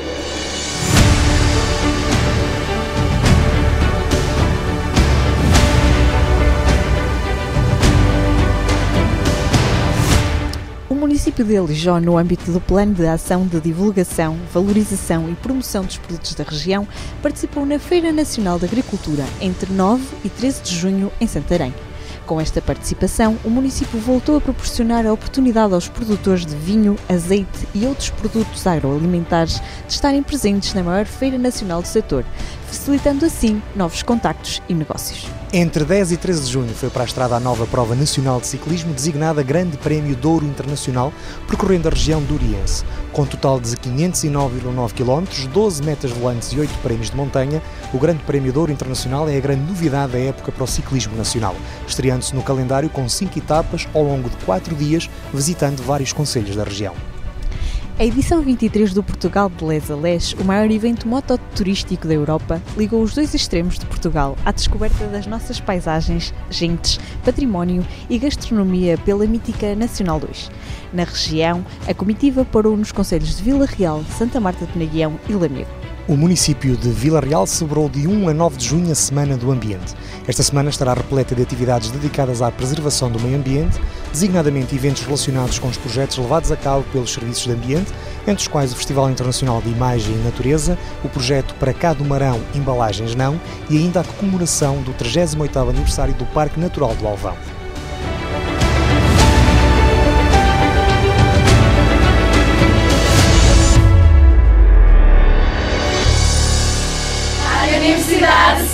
Município 11.24 11.44
de 11.46 11.54
Elijó, 11.54 11.98
no 11.98 12.18
âmbito 12.18 12.52
do 12.52 12.60
Plano 12.60 12.92
de 12.92 13.06
Ação 13.06 13.46
de 13.46 13.58
Divulgação, 13.58 14.37
Valorização 14.52 15.30
e 15.30 15.34
Promoção 15.34 15.82
dos 15.82 15.96
Produtos 15.96 16.34
da 16.34 16.44
Região, 16.44 16.87
participou 17.22 17.64
na 17.64 17.78
Feira 17.78 18.12
Nacional 18.12 18.58
de 18.58 18.66
Agricultura 18.66 19.24
entre 19.40 19.72
9 19.72 20.04
e 20.22 20.28
13 20.28 20.62
de 20.62 20.76
junho 20.76 21.10
em 21.18 21.26
Santarém. 21.26 21.72
Com 22.26 22.38
esta 22.38 22.60
participação, 22.60 23.38
o 23.42 23.48
município 23.48 23.98
voltou 24.00 24.37
a 24.37 24.40
proporcionar 24.40 25.06
a 25.06 25.12
oportunidade 25.14 25.72
aos 25.72 25.88
produtores 25.88 26.44
de 26.44 26.54
vinho, 26.56 26.94
azeite 27.08 27.66
e 27.74 27.87
outros 27.87 28.10
produtos 28.10 28.66
agroalimentares 28.66 29.62
de 29.87 29.94
estarem 29.94 30.22
presentes 30.22 30.74
na 30.74 30.82
maior 30.82 31.06
feira 31.06 31.38
nacional 31.38 31.80
do 31.80 31.88
setor, 31.88 32.22
facilitando 32.74 33.24
assim 33.24 33.62
novos 33.74 34.02
contactos 34.02 34.60
e 34.68 34.74
negócios. 34.74 35.26
Entre 35.52 35.84
10 35.84 36.12
e 36.12 36.16
13 36.16 36.44
de 36.44 36.52
junho 36.52 36.74
foi 36.74 36.90
para 36.90 37.02
a 37.02 37.06
estrada 37.06 37.37
a 37.37 37.40
nova 37.40 37.66
prova 37.66 37.94
nacional 37.94 38.40
de 38.40 38.46
ciclismo 38.48 38.92
designada 38.92 39.42
Grande 39.42 39.76
Prémio 39.76 40.16
Douro 40.16 40.44
Internacional, 40.44 41.12
percorrendo 41.46 41.88
a 41.88 41.90
região 41.92 42.20
do 42.22 42.34
Oriense. 42.34 42.84
Com 43.12 43.22
um 43.22 43.26
total 43.26 43.60
de 43.60 43.76
509,9 43.76 44.92
km, 44.92 45.48
12 45.52 45.82
metas 45.84 46.10
volantes 46.10 46.52
e 46.52 46.58
8 46.58 46.78
prémios 46.78 47.10
de 47.10 47.16
montanha, 47.16 47.62
o 47.92 47.98
Grande 47.98 48.24
Prémio 48.24 48.52
Douro 48.52 48.72
Internacional 48.72 49.28
é 49.28 49.37
a 49.37 49.40
grande 49.40 49.62
novidade 49.62 50.12
da 50.12 50.18
época 50.18 50.50
para 50.50 50.64
o 50.64 50.66
ciclismo 50.66 51.16
nacional, 51.16 51.54
estreando-se 51.87 52.34
no 52.34 52.42
calendário 52.42 52.90
com 52.90 53.08
5 53.08 53.38
etapas 53.38 53.87
ao 53.94 54.02
longo 54.02 54.28
de 54.28 54.37
4 54.44 54.74
dias, 54.74 55.08
visitando 55.32 55.80
vários 55.82 56.12
conselhos 56.12 56.56
da 56.56 56.64
região. 56.64 57.13
A 57.96 58.04
edição 58.04 58.42
23 58.42 58.92
do 58.92 59.04
Portugal 59.04 59.48
de 59.48 59.64
Les 59.64 59.88
a 59.88 59.94
Les, 59.94 60.33
o 60.33 60.42
maior 60.42 60.68
evento 60.68 61.07
mototurístico 61.07 62.09
da 62.09 62.14
Europa, 62.14 62.61
ligou 62.76 63.00
os 63.00 63.14
dois 63.14 63.33
extremos 63.35 63.78
de 63.78 63.87
Portugal 63.87 64.37
à 64.44 64.50
descoberta 64.50 65.07
das 65.07 65.28
nossas 65.28 65.61
paisagens, 65.61 66.35
gentes, 66.50 66.98
património 67.24 67.87
e 68.11 68.18
gastronomia 68.18 68.98
pela 68.98 69.24
mítica 69.28 69.76
Nacional 69.76 70.18
2. 70.18 70.50
Na 70.92 71.04
região, 71.04 71.64
a 71.87 71.94
comitiva 71.94 72.44
parou 72.44 72.76
nos 72.76 72.90
conselhos 72.90 73.37
de 73.37 73.44
Vila 73.44 73.64
Real, 73.64 74.02
Santa 74.18 74.40
Marta 74.40 74.66
de 74.66 74.76
Naguião 74.76 75.16
e 75.28 75.33
Lamego. 75.33 75.83
O 76.06 76.18
município 76.18 76.76
de 76.76 76.90
Vila 76.90 77.18
Real 77.18 77.46
celebrou 77.46 77.88
de 77.88 78.06
1 78.06 78.28
a 78.28 78.34
9 78.34 78.58
de 78.58 78.66
junho 78.66 78.92
a 78.92 78.94
Semana 78.94 79.38
do 79.38 79.50
Ambiente. 79.50 79.94
Esta 80.28 80.42
semana 80.42 80.68
estará 80.68 80.92
repleta 80.92 81.34
de 81.34 81.40
atividades 81.40 81.90
dedicadas 81.90 82.42
à 82.42 82.50
preservação 82.50 83.10
do 83.10 83.18
meio 83.18 83.38
ambiente, 83.38 83.80
designadamente 84.12 84.74
eventos 84.74 85.00
relacionados 85.00 85.58
com 85.58 85.66
os 85.66 85.78
projetos 85.78 86.18
levados 86.18 86.52
a 86.52 86.56
cabo 86.58 86.84
pelos 86.92 87.10
serviços 87.10 87.44
de 87.44 87.52
ambiente, 87.52 87.90
entre 88.28 88.42
os 88.42 88.48
quais 88.48 88.70
o 88.70 88.76
Festival 88.76 89.10
Internacional 89.10 89.62
de 89.62 89.70
Imagem 89.70 90.14
e 90.14 90.24
Natureza, 90.24 90.76
o 91.02 91.08
projeto 91.08 91.54
Para 91.54 91.72
Cá 91.72 91.94
do 91.94 92.04
Marão 92.04 92.38
Embalagens 92.54 93.14
Não 93.14 93.40
e 93.70 93.78
ainda 93.78 94.00
a 94.00 94.04
comemoração 94.04 94.82
do 94.82 94.92
38º 94.92 95.70
aniversário 95.70 96.12
do 96.14 96.26
Parque 96.26 96.60
Natural 96.60 96.94
do 96.96 97.06
Alvão. 97.06 97.63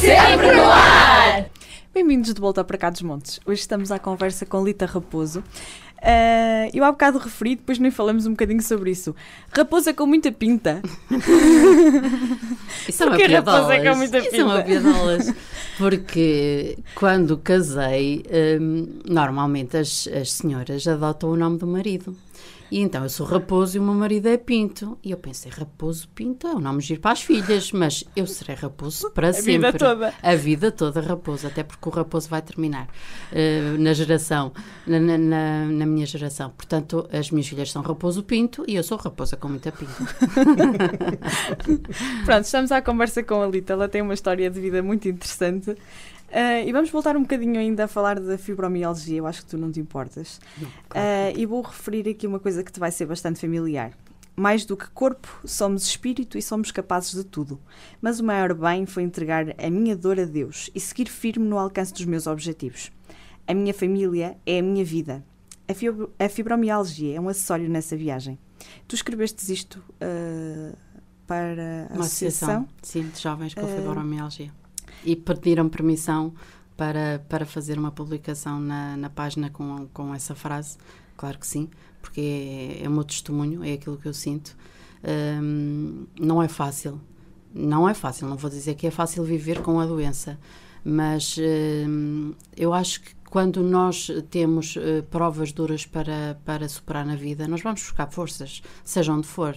Sempre 0.00 0.56
no 0.56 0.62
ar! 0.62 1.50
Bem-vindos 1.92 2.32
de 2.32 2.40
volta 2.40 2.64
para 2.64 2.78
cá 2.78 2.88
dos 2.88 3.02
Montes. 3.02 3.38
Hoje 3.44 3.60
estamos 3.60 3.92
à 3.92 3.98
conversa 3.98 4.46
com 4.46 4.64
Lita 4.64 4.86
Raposo. 4.86 5.40
Uh, 5.40 6.70
eu 6.72 6.82
há 6.84 6.90
bocado 6.90 7.18
referi, 7.18 7.56
depois 7.56 7.78
nem 7.78 7.90
falamos 7.90 8.24
um 8.24 8.30
bocadinho 8.30 8.62
sobre 8.62 8.92
isso. 8.92 9.14
Raposa 9.54 9.92
com 9.92 10.06
muita 10.06 10.32
pinta. 10.32 10.80
Isso 12.88 13.02
é 13.02 13.06
uma 13.06 13.16
raposa 13.18 13.78
com 13.78 13.96
muita 13.96 14.22
pinta? 14.22 14.28
Isso 14.28 14.40
é 14.40 14.44
uma 14.44 14.62
piadolas. 14.62 15.34
Porque 15.76 16.78
quando 16.94 17.36
casei, 17.36 18.24
um, 18.58 19.00
normalmente 19.04 19.76
as, 19.76 20.08
as 20.08 20.32
senhoras 20.32 20.88
adotam 20.88 21.30
o 21.30 21.36
nome 21.36 21.58
do 21.58 21.66
marido. 21.66 22.16
E 22.70 22.78
então 22.78 23.02
eu 23.02 23.08
sou 23.08 23.26
Raposo 23.26 23.76
e 23.76 23.80
o 23.80 23.82
meu 23.82 23.94
marido 23.94 24.28
é 24.28 24.36
Pinto. 24.36 24.96
E 25.02 25.10
eu 25.10 25.16
pensei, 25.16 25.50
Raposo 25.50 26.08
Pinto 26.08 26.46
é 26.46 26.54
um 26.54 26.60
nome 26.60 26.80
giro 26.80 27.00
para 27.00 27.12
as 27.12 27.22
filhas, 27.22 27.72
mas 27.72 28.04
eu 28.14 28.26
serei 28.26 28.54
Raposo 28.54 29.10
para 29.10 29.28
a 29.28 29.32
sempre. 29.32 29.66
A 29.66 29.70
vida 29.70 29.78
toda. 29.78 30.14
A 30.22 30.34
vida 30.36 30.70
toda 30.70 31.00
Raposo, 31.00 31.48
até 31.48 31.64
porque 31.64 31.88
o 31.88 31.92
Raposo 31.92 32.28
vai 32.28 32.40
terminar 32.40 32.86
uh, 32.86 33.78
na 33.78 33.92
geração, 33.92 34.52
na, 34.86 35.00
na, 35.00 35.66
na, 35.66 35.86
minha 35.86 36.06
geração. 36.06 36.50
Portanto, 36.50 37.08
as 37.12 37.30
minhas 37.30 37.48
filhas 37.48 37.72
são 37.72 37.82
Raposo 37.82 38.22
Pinto 38.22 38.64
e 38.68 38.76
eu 38.76 38.84
sou 38.84 38.98
Raposa 38.98 39.36
com 39.36 39.48
muita 39.48 39.72
pinta. 39.72 39.90
Pronto, 42.24 42.44
estamos 42.44 42.70
à 42.70 42.80
conversa 42.80 43.22
com 43.22 43.42
a 43.42 43.46
Lita. 43.46 43.72
Ela 43.72 43.88
tem 43.88 44.00
uma 44.00 44.14
história 44.14 44.48
de 44.48 44.60
vida 44.60 44.82
muito 44.82 45.08
interessante. 45.08 45.74
Uh, 46.30 46.66
e 46.66 46.72
vamos 46.72 46.90
voltar 46.90 47.16
um 47.16 47.22
bocadinho 47.22 47.58
ainda 47.58 47.84
a 47.84 47.88
falar 47.88 48.20
da 48.20 48.38
fibromialgia, 48.38 49.18
eu 49.18 49.26
acho 49.26 49.42
que 49.44 49.50
tu 49.50 49.58
não 49.58 49.70
te 49.72 49.80
importas. 49.80 50.40
Não, 50.58 50.68
claro. 50.88 51.06
Uh, 51.06 51.38
e 51.38 51.44
vou 51.46 51.60
referir 51.60 52.08
aqui 52.08 52.26
uma 52.26 52.38
coisa 52.38 52.62
que 52.62 52.70
te 52.70 52.78
vai 52.78 52.90
ser 52.92 53.06
bastante 53.06 53.40
familiar. 53.40 53.92
Mais 54.36 54.64
do 54.64 54.76
que 54.76 54.88
corpo, 54.90 55.28
somos 55.44 55.82
espírito 55.84 56.38
e 56.38 56.42
somos 56.42 56.70
capazes 56.70 57.12
de 57.12 57.24
tudo. 57.24 57.60
Mas 58.00 58.20
o 58.20 58.24
maior 58.24 58.54
bem 58.54 58.86
foi 58.86 59.02
entregar 59.02 59.54
a 59.58 59.68
minha 59.68 59.96
dor 59.96 60.20
a 60.20 60.24
Deus 60.24 60.70
e 60.74 60.78
seguir 60.80 61.08
firme 61.08 61.46
no 61.46 61.58
alcance 61.58 61.92
dos 61.92 62.04
meus 62.04 62.26
objetivos. 62.28 62.90
A 63.46 63.52
minha 63.52 63.74
família 63.74 64.38
é 64.46 64.60
a 64.60 64.62
minha 64.62 64.84
vida. 64.84 65.24
A, 65.68 65.74
fibro 65.74 66.12
a 66.18 66.28
fibromialgia 66.28 67.16
é 67.16 67.20
um 67.20 67.28
acessório 67.28 67.68
nessa 67.68 67.96
viagem. 67.96 68.38
Tu 68.86 68.94
escreveste 68.94 69.52
isto 69.52 69.82
uh, 70.00 70.76
para 71.26 71.88
a 71.90 71.94
Uma 71.94 72.04
associação? 72.04 72.66
associação, 72.66 72.68
sim, 72.82 73.08
de 73.08 73.20
jovens 73.20 73.52
com 73.54 73.60
Eh, 73.60 73.76
fibromialgia. 73.76 74.50
E 75.04 75.16
pediram 75.16 75.68
permissão 75.68 76.32
para, 76.76 77.24
para 77.28 77.44
fazer 77.44 77.78
uma 77.78 77.90
publicação 77.90 78.58
na, 78.58 78.96
na 78.96 79.10
página 79.10 79.50
com, 79.50 79.86
com 79.92 80.14
essa 80.14 80.34
frase. 80.34 80.78
Claro 81.16 81.38
que 81.38 81.46
sim, 81.46 81.68
porque 82.00 82.20
é, 82.80 82.84
é 82.84 82.88
o 82.88 82.90
meu 82.90 83.04
testemunho, 83.04 83.62
é 83.62 83.74
aquilo 83.74 83.98
que 83.98 84.08
eu 84.08 84.14
sinto. 84.14 84.56
Hum, 85.42 86.06
não 86.18 86.42
é 86.42 86.48
fácil, 86.48 87.00
não 87.54 87.88
é 87.88 87.94
fácil, 87.94 88.28
não 88.28 88.36
vou 88.36 88.50
dizer 88.50 88.74
que 88.74 88.86
é 88.86 88.90
fácil 88.90 89.24
viver 89.24 89.60
com 89.60 89.80
a 89.80 89.86
doença, 89.86 90.38
mas 90.84 91.36
hum, 91.38 92.32
eu 92.56 92.72
acho 92.72 93.02
que 93.02 93.14
quando 93.30 93.62
nós 93.62 94.10
temos 94.28 94.76
eh, 94.76 95.02
provas 95.02 95.52
duras 95.52 95.86
para, 95.86 96.36
para 96.44 96.68
superar 96.68 97.06
na 97.06 97.14
vida, 97.14 97.46
nós 97.46 97.62
vamos 97.62 97.80
buscar 97.80 98.10
forças, 98.10 98.60
seja 98.84 99.12
onde 99.12 99.26
for. 99.26 99.54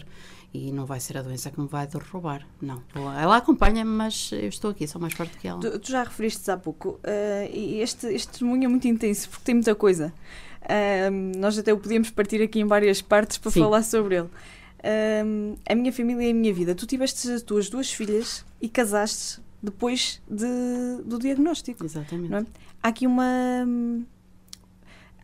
E 0.53 0.71
não 0.71 0.85
vai 0.85 0.99
ser 0.99 1.17
a 1.17 1.23
doença 1.23 1.49
que 1.49 1.59
me 1.59 1.67
vai 1.67 1.87
derrubar, 1.87 2.45
não. 2.61 2.83
Ela 3.19 3.37
acompanha-me, 3.37 3.89
mas 3.89 4.31
eu 4.31 4.49
estou 4.49 4.69
aqui, 4.69 4.87
sou 4.87 5.01
mais 5.01 5.13
forte 5.13 5.35
que 5.37 5.47
ela. 5.47 5.59
Tu, 5.59 5.79
tu 5.79 5.91
já 5.91 6.03
referiste 6.03 6.49
há 6.51 6.55
pouco, 6.55 6.99
uh, 7.03 7.51
e 7.51 7.81
este, 7.81 8.05
este 8.07 8.27
testemunho 8.27 8.65
é 8.65 8.67
muito 8.67 8.87
intenso 8.87 9.29
porque 9.29 9.45
tem 9.45 9.55
muita 9.55 9.73
coisa. 9.73 10.13
Uh, 10.61 11.39
nós 11.39 11.57
até 11.57 11.73
o 11.73 11.77
podíamos 11.77 12.11
partir 12.11 12.39
aqui 12.41 12.59
em 12.59 12.65
várias 12.65 13.01
partes 13.01 13.39
para 13.39 13.49
Sim. 13.49 13.61
falar 13.61 13.81
sobre 13.81 14.17
ele. 14.17 14.27
Uh, 14.27 15.57
a 15.67 15.73
minha 15.73 15.91
família 15.91 16.27
é 16.27 16.31
a 16.31 16.33
minha 16.33 16.53
vida. 16.53 16.75
Tu 16.75 16.85
tiveste 16.85 17.31
as 17.31 17.41
tuas 17.41 17.67
duas 17.67 17.91
filhas 17.91 18.45
e 18.61 18.69
casaste 18.69 19.41
depois 19.61 20.21
de, 20.29 21.01
do 21.03 21.17
diagnóstico. 21.17 21.83
Exatamente. 21.83 22.33
É? 22.33 22.45
Há 22.83 22.89
aqui 22.89 23.07
uma. 23.07 23.67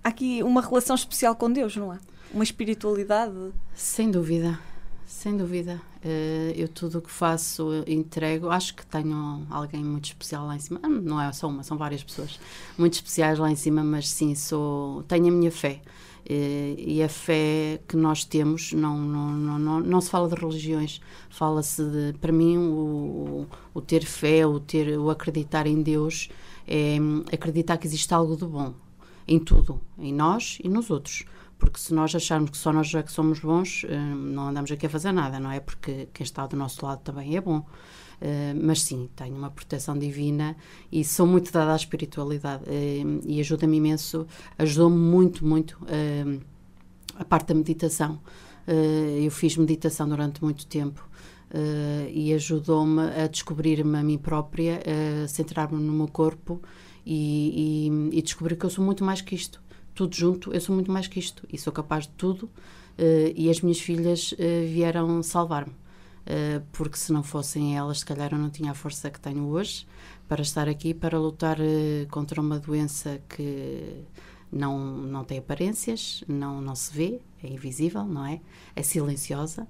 Há 0.03 0.09
aqui 0.09 0.41
uma 0.41 0.61
relação 0.61 0.95
especial 0.95 1.35
com 1.35 1.51
Deus, 1.51 1.75
não 1.75 1.91
há? 1.91 1.99
Uma 2.33 2.43
espiritualidade. 2.43 3.51
Sem 3.75 4.09
dúvida, 4.09 4.57
sem 5.09 5.35
dúvida. 5.35 5.81
Eh, 6.03 6.53
eu 6.55 6.67
tudo 6.67 6.99
o 6.99 7.01
que 7.01 7.09
faço 7.09 7.73
eh, 7.73 7.91
entrego. 7.91 8.49
Acho 8.49 8.75
que 8.75 8.85
tenho 8.85 9.45
alguém 9.49 9.83
muito 9.83 10.05
especial 10.05 10.45
lá 10.45 10.55
em 10.55 10.59
cima. 10.59 10.79
Ah, 10.83 10.87
Não 10.87 11.19
é 11.19 11.31
só 11.33 11.47
uma, 11.47 11.63
são 11.63 11.77
várias 11.77 12.03
pessoas 12.03 12.39
muito 12.77 12.93
especiais 12.93 13.39
lá 13.39 13.49
em 13.51 13.55
cima, 13.55 13.83
mas 13.83 14.07
sim, 14.07 14.35
sou, 14.35 15.03
tenho 15.03 15.27
a 15.27 15.31
minha 15.31 15.51
fé. 15.51 15.81
Eh, 16.29 16.75
E 16.77 17.03
a 17.03 17.09
fé 17.09 17.81
que 17.87 17.97
nós 17.97 18.23
temos, 18.23 18.71
não, 18.73 18.97
não, 18.99 19.31
não, 19.31 19.59
não, 19.59 19.79
não 19.79 20.01
se 20.01 20.09
fala 20.11 20.29
de 20.29 20.35
religiões, 20.35 21.01
fala-se 21.29 21.83
de, 21.83 22.13
para 22.21 22.31
mim, 22.31 22.57
o, 22.57 23.47
o 23.73 23.81
ter 23.81 24.05
fé, 24.05 24.45
o, 24.45 24.59
ter, 24.59 24.97
o 24.99 25.09
acreditar 25.09 25.65
em 25.65 25.81
Deus, 25.81 26.29
é 26.67 26.99
hum, 27.01 27.23
acreditar 27.33 27.77
que 27.77 27.87
existe 27.87 28.13
algo 28.13 28.35
de 28.37 28.45
bom 28.45 28.73
em 29.27 29.39
tudo, 29.39 29.79
em 29.97 30.13
nós 30.13 30.59
e 30.63 30.69
nos 30.69 30.89
outros. 30.89 31.25
Porque 31.59 31.79
se 31.79 31.93
nós 31.93 32.15
acharmos 32.15 32.49
que 32.51 32.57
só 32.57 32.73
nós 32.73 32.87
já 32.87 33.03
que 33.03 33.11
somos 33.11 33.39
bons, 33.39 33.85
eh, 33.87 33.97
não 33.97 34.47
andamos 34.49 34.71
aqui 34.71 34.85
a 34.87 34.89
fazer 34.89 35.11
nada, 35.11 35.39
não 35.39 35.51
é? 35.51 35.59
Porque 35.59 36.07
quem 36.13 36.23
está 36.23 36.47
do 36.47 36.55
nosso 36.57 36.83
lado 36.85 37.01
também 37.03 37.35
é 37.35 37.41
bom. 37.41 37.63
Eh, 38.21 38.53
Mas 38.53 38.81
sim, 38.81 39.09
tenho 39.15 39.35
uma 39.35 39.49
proteção 39.49 39.97
divina 39.97 40.55
e 40.91 41.03
sou 41.03 41.25
muito 41.25 41.51
dada 41.51 41.73
à 41.73 41.75
espiritualidade 41.75 42.63
eh, 42.67 43.03
e 43.25 43.39
ajuda-me 43.39 43.77
imenso, 43.77 44.27
ajudou-me 44.57 44.97
muito, 44.97 45.45
muito 45.45 45.79
eh, 45.87 46.39
a 47.17 47.25
parte 47.25 47.47
da 47.47 47.55
meditação. 47.55 48.19
Eu 49.23 49.31
fiz 49.31 49.57
meditação 49.57 50.07
durante 50.07 50.43
muito 50.43 50.67
tempo 50.67 51.03
e 52.13 52.31
ajudou-me 52.35 53.01
a 53.01 53.25
descobrir-me 53.25 53.97
a 53.97 54.03
mim 54.03 54.19
própria, 54.19 54.79
a 55.23 55.27
centrar-me 55.27 55.81
no 55.81 55.91
meu 55.91 56.07
corpo 56.07 56.61
e, 57.03 57.89
e, 58.13 58.19
e 58.19 58.21
descobrir 58.21 58.55
que 58.55 58.65
eu 58.67 58.69
sou 58.69 58.85
muito 58.85 59.03
mais 59.03 59.21
que 59.21 59.33
isto. 59.33 59.59
Tudo 59.99 60.15
junto, 60.15 60.53
eu 60.53 60.61
sou 60.61 60.73
muito 60.73 60.89
mais 60.89 61.07
que 61.07 61.19
isto 61.19 61.45
e 61.51 61.57
sou 61.57 61.73
capaz 61.73 62.05
de 62.07 62.13
tudo. 62.13 62.49
eh, 62.97 63.33
e 63.35 63.49
as 63.49 63.59
minhas 63.59 63.81
filhas 63.81 64.33
eh, 64.39 64.65
vieram 64.65 65.21
salvar-me. 65.21 65.73
Eh, 66.25 66.61
porque 66.71 66.95
se 66.97 67.11
não 67.11 67.21
fossem 67.21 67.75
elas, 67.77 67.99
se 67.99 68.05
calhar 68.05 68.31
eu 68.31 68.37
não 68.37 68.49
tinha 68.49 68.71
a 68.71 68.73
força 68.73 69.09
que 69.09 69.19
tenho 69.19 69.45
hoje 69.47 69.85
para 70.25 70.41
estar 70.41 70.69
aqui, 70.69 70.93
para 70.93 71.19
lutar 71.19 71.57
contra 72.09 72.39
uma 72.39 72.57
doença 72.59 73.21
que 73.27 74.05
não, 74.49 74.77
não 75.15 75.25
tem 75.25 75.37
aparências, 75.39 76.23
não, 76.29 76.61
não 76.61 76.75
se 76.75 76.93
vê, 76.93 77.19
é 77.43 77.47
invisível, 77.49 78.05
não 78.05 78.25
é? 78.25 78.39
É 78.77 78.81
silenciosa. 78.83 79.67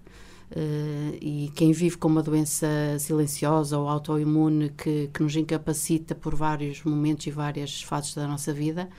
Eh, 0.51 1.17
e 1.21 1.51
quem 1.55 1.71
vive 1.71 1.97
com 1.97 2.07
uma 2.07 2.21
doença 2.23 2.67
silenciosa 2.99 3.77
ou 3.79 3.87
autoimune 3.87 4.69
que, 4.77 5.09
que 5.13 5.23
nos 5.23 5.35
incapacita 5.35 6.13
por 6.15 6.35
vários 6.35 6.83
momentos 6.83 7.25
e 7.27 7.31
várias 7.31 7.81
fases 7.81 8.13
da 8.13 8.27
nossa 8.27 8.53
vida, 8.53 8.89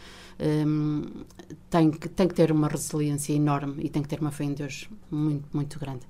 hum, 0.40 1.24
tem, 1.68 1.90
que, 1.90 2.08
tem 2.08 2.26
que 2.26 2.34
ter 2.34 2.50
uma 2.50 2.68
resiliência 2.68 3.32
enorme 3.32 3.84
e 3.84 3.88
tem 3.88 4.02
que 4.02 4.08
ter 4.08 4.20
uma 4.20 4.30
fé 4.30 4.44
em 4.44 4.54
Deus 4.54 4.88
muito, 5.10 5.48
muito 5.52 5.78
grande. 5.78 6.00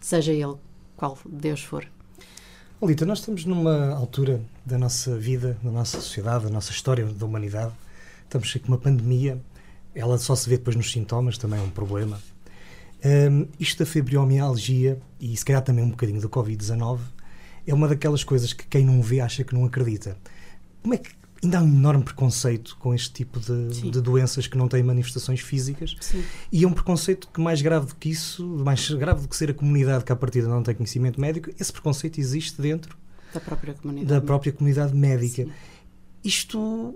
Seja 0.00 0.32
ele 0.32 0.56
qual 0.96 1.18
Deus 1.26 1.62
for. 1.62 1.86
Alita, 2.80 3.04
nós 3.04 3.18
estamos 3.18 3.44
numa 3.44 3.90
altura 3.94 4.40
da 4.64 4.78
nossa 4.78 5.18
vida, 5.18 5.58
da 5.62 5.70
nossa 5.70 6.00
sociedade, 6.00 6.44
da 6.44 6.50
nossa 6.50 6.70
história 6.70 7.04
da 7.04 7.26
humanidade. 7.26 7.74
Estamos 8.22 8.52
com 8.54 8.68
uma 8.68 8.78
pandemia, 8.78 9.38
ela 9.94 10.16
só 10.16 10.34
se 10.34 10.48
vê 10.48 10.56
depois 10.56 10.76
nos 10.76 10.90
sintomas, 10.90 11.36
também 11.36 11.58
é 11.58 11.62
um 11.62 11.70
problema. 11.70 12.18
Hum, 13.04 13.46
isto 13.58 13.80
da 13.80 13.86
fibromialgia 13.86 15.00
e 15.18 15.36
se 15.36 15.44
calhar 15.44 15.62
também 15.62 15.84
um 15.84 15.90
bocadinho 15.90 16.20
do 16.20 16.28
Covid-19 16.28 17.00
é 17.66 17.74
uma 17.74 17.88
daquelas 17.88 18.24
coisas 18.24 18.52
que 18.52 18.66
quem 18.66 18.84
não 18.84 19.02
vê 19.02 19.20
acha 19.20 19.44
que 19.44 19.54
não 19.54 19.64
acredita. 19.64 20.16
Como 20.82 20.94
é 20.94 20.98
que 20.98 21.10
ainda 21.42 21.58
há 21.58 21.62
um 21.62 21.68
enorme 21.68 22.04
preconceito 22.04 22.76
com 22.78 22.94
este 22.94 23.12
tipo 23.12 23.40
de, 23.40 23.90
de 23.90 24.00
doenças 24.00 24.46
que 24.46 24.58
não 24.58 24.68
têm 24.68 24.82
manifestações 24.82 25.40
físicas 25.40 25.96
Sim. 26.00 26.22
e 26.52 26.64
é 26.64 26.68
um 26.68 26.72
preconceito 26.72 27.28
que 27.32 27.40
mais 27.40 27.62
grave 27.62 27.86
do 27.86 27.94
que 27.94 28.10
isso, 28.10 28.46
mais 28.46 28.88
grave 28.90 29.22
do 29.22 29.28
que 29.28 29.36
ser 29.36 29.50
a 29.50 29.54
comunidade 29.54 30.04
que 30.04 30.12
à 30.12 30.16
partida 30.16 30.48
não 30.48 30.62
tem 30.62 30.74
conhecimento 30.74 31.20
médico, 31.20 31.50
esse 31.58 31.72
preconceito 31.72 32.18
existe 32.18 32.60
dentro 32.60 32.96
Da 33.32 33.40
própria 33.40 33.72
comunidade. 33.74 34.20
da 34.20 34.20
própria 34.20 34.52
comunidade 34.52 34.94
médica. 34.94 35.44
Sim. 35.44 35.52
Isto 36.22 36.94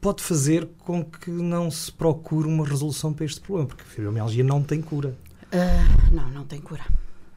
pode 0.00 0.22
fazer 0.22 0.68
com 0.80 1.04
que 1.04 1.30
não 1.30 1.70
se 1.70 1.90
procure 1.92 2.48
uma 2.48 2.66
resolução 2.66 3.12
para 3.12 3.24
este 3.24 3.40
problema, 3.40 3.68
porque 3.68 3.82
a 3.82 3.86
fibromialgia 3.86 4.42
não 4.44 4.62
tem 4.62 4.82
cura. 4.82 5.16
Ah, 5.52 6.10
não, 6.12 6.28
não 6.30 6.44
tem 6.44 6.60
cura. 6.60 6.82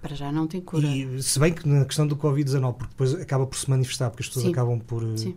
Para 0.02 0.15
já 0.15 0.32
não 0.32 0.48
tem 0.48 0.60
cura. 0.60 0.88
E 0.88 1.22
se 1.22 1.38
bem 1.39 1.54
que 1.54 1.67
na 1.67 1.86
questão 1.86 2.08
do 2.08 2.15
Covid-19, 2.17 2.74
porque 2.74 2.91
depois 2.91 3.13
acaba 3.13 3.46
por 3.46 3.58
se 3.58 3.70
manifestar, 3.70 4.10
porque 4.10 4.24
as 4.24 4.28
pessoas 4.28 4.46
Sim. 4.46 4.52
acabam 4.52 4.80
por, 4.80 5.04
Sim. 5.17 5.36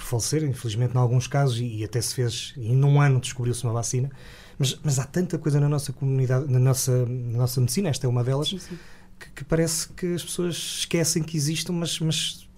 Por 0.00 0.06
falecer, 0.06 0.42
infelizmente, 0.42 0.94
em 0.94 0.98
alguns 0.98 1.26
casos, 1.26 1.58
e, 1.58 1.66
e 1.66 1.84
até 1.84 2.00
se 2.00 2.14
fez, 2.14 2.54
e 2.56 2.72
num 2.74 3.00
ano 3.00 3.20
descobriu-se 3.20 3.62
uma 3.64 3.72
vacina. 3.72 4.10
Mas, 4.58 4.78
mas 4.82 4.98
há 4.98 5.04
tanta 5.04 5.38
coisa 5.38 5.60
na 5.60 5.68
nossa 5.68 5.92
comunidade, 5.92 6.50
na 6.50 6.58
nossa, 6.58 7.06
na 7.06 7.38
nossa 7.38 7.60
medicina, 7.60 7.90
esta 7.90 8.06
é 8.06 8.10
uma 8.10 8.24
delas, 8.24 8.48
Sim, 8.48 8.58
sim. 8.58 8.78
que, 9.18 9.30
que 9.30 9.44
parece 9.44 9.88
que 9.90 10.14
as 10.14 10.24
pessoas 10.24 10.56
esquecem 10.56 11.22
que 11.22 11.36
existam, 11.36 11.72
mas, 11.72 11.98
mas 12.00 12.48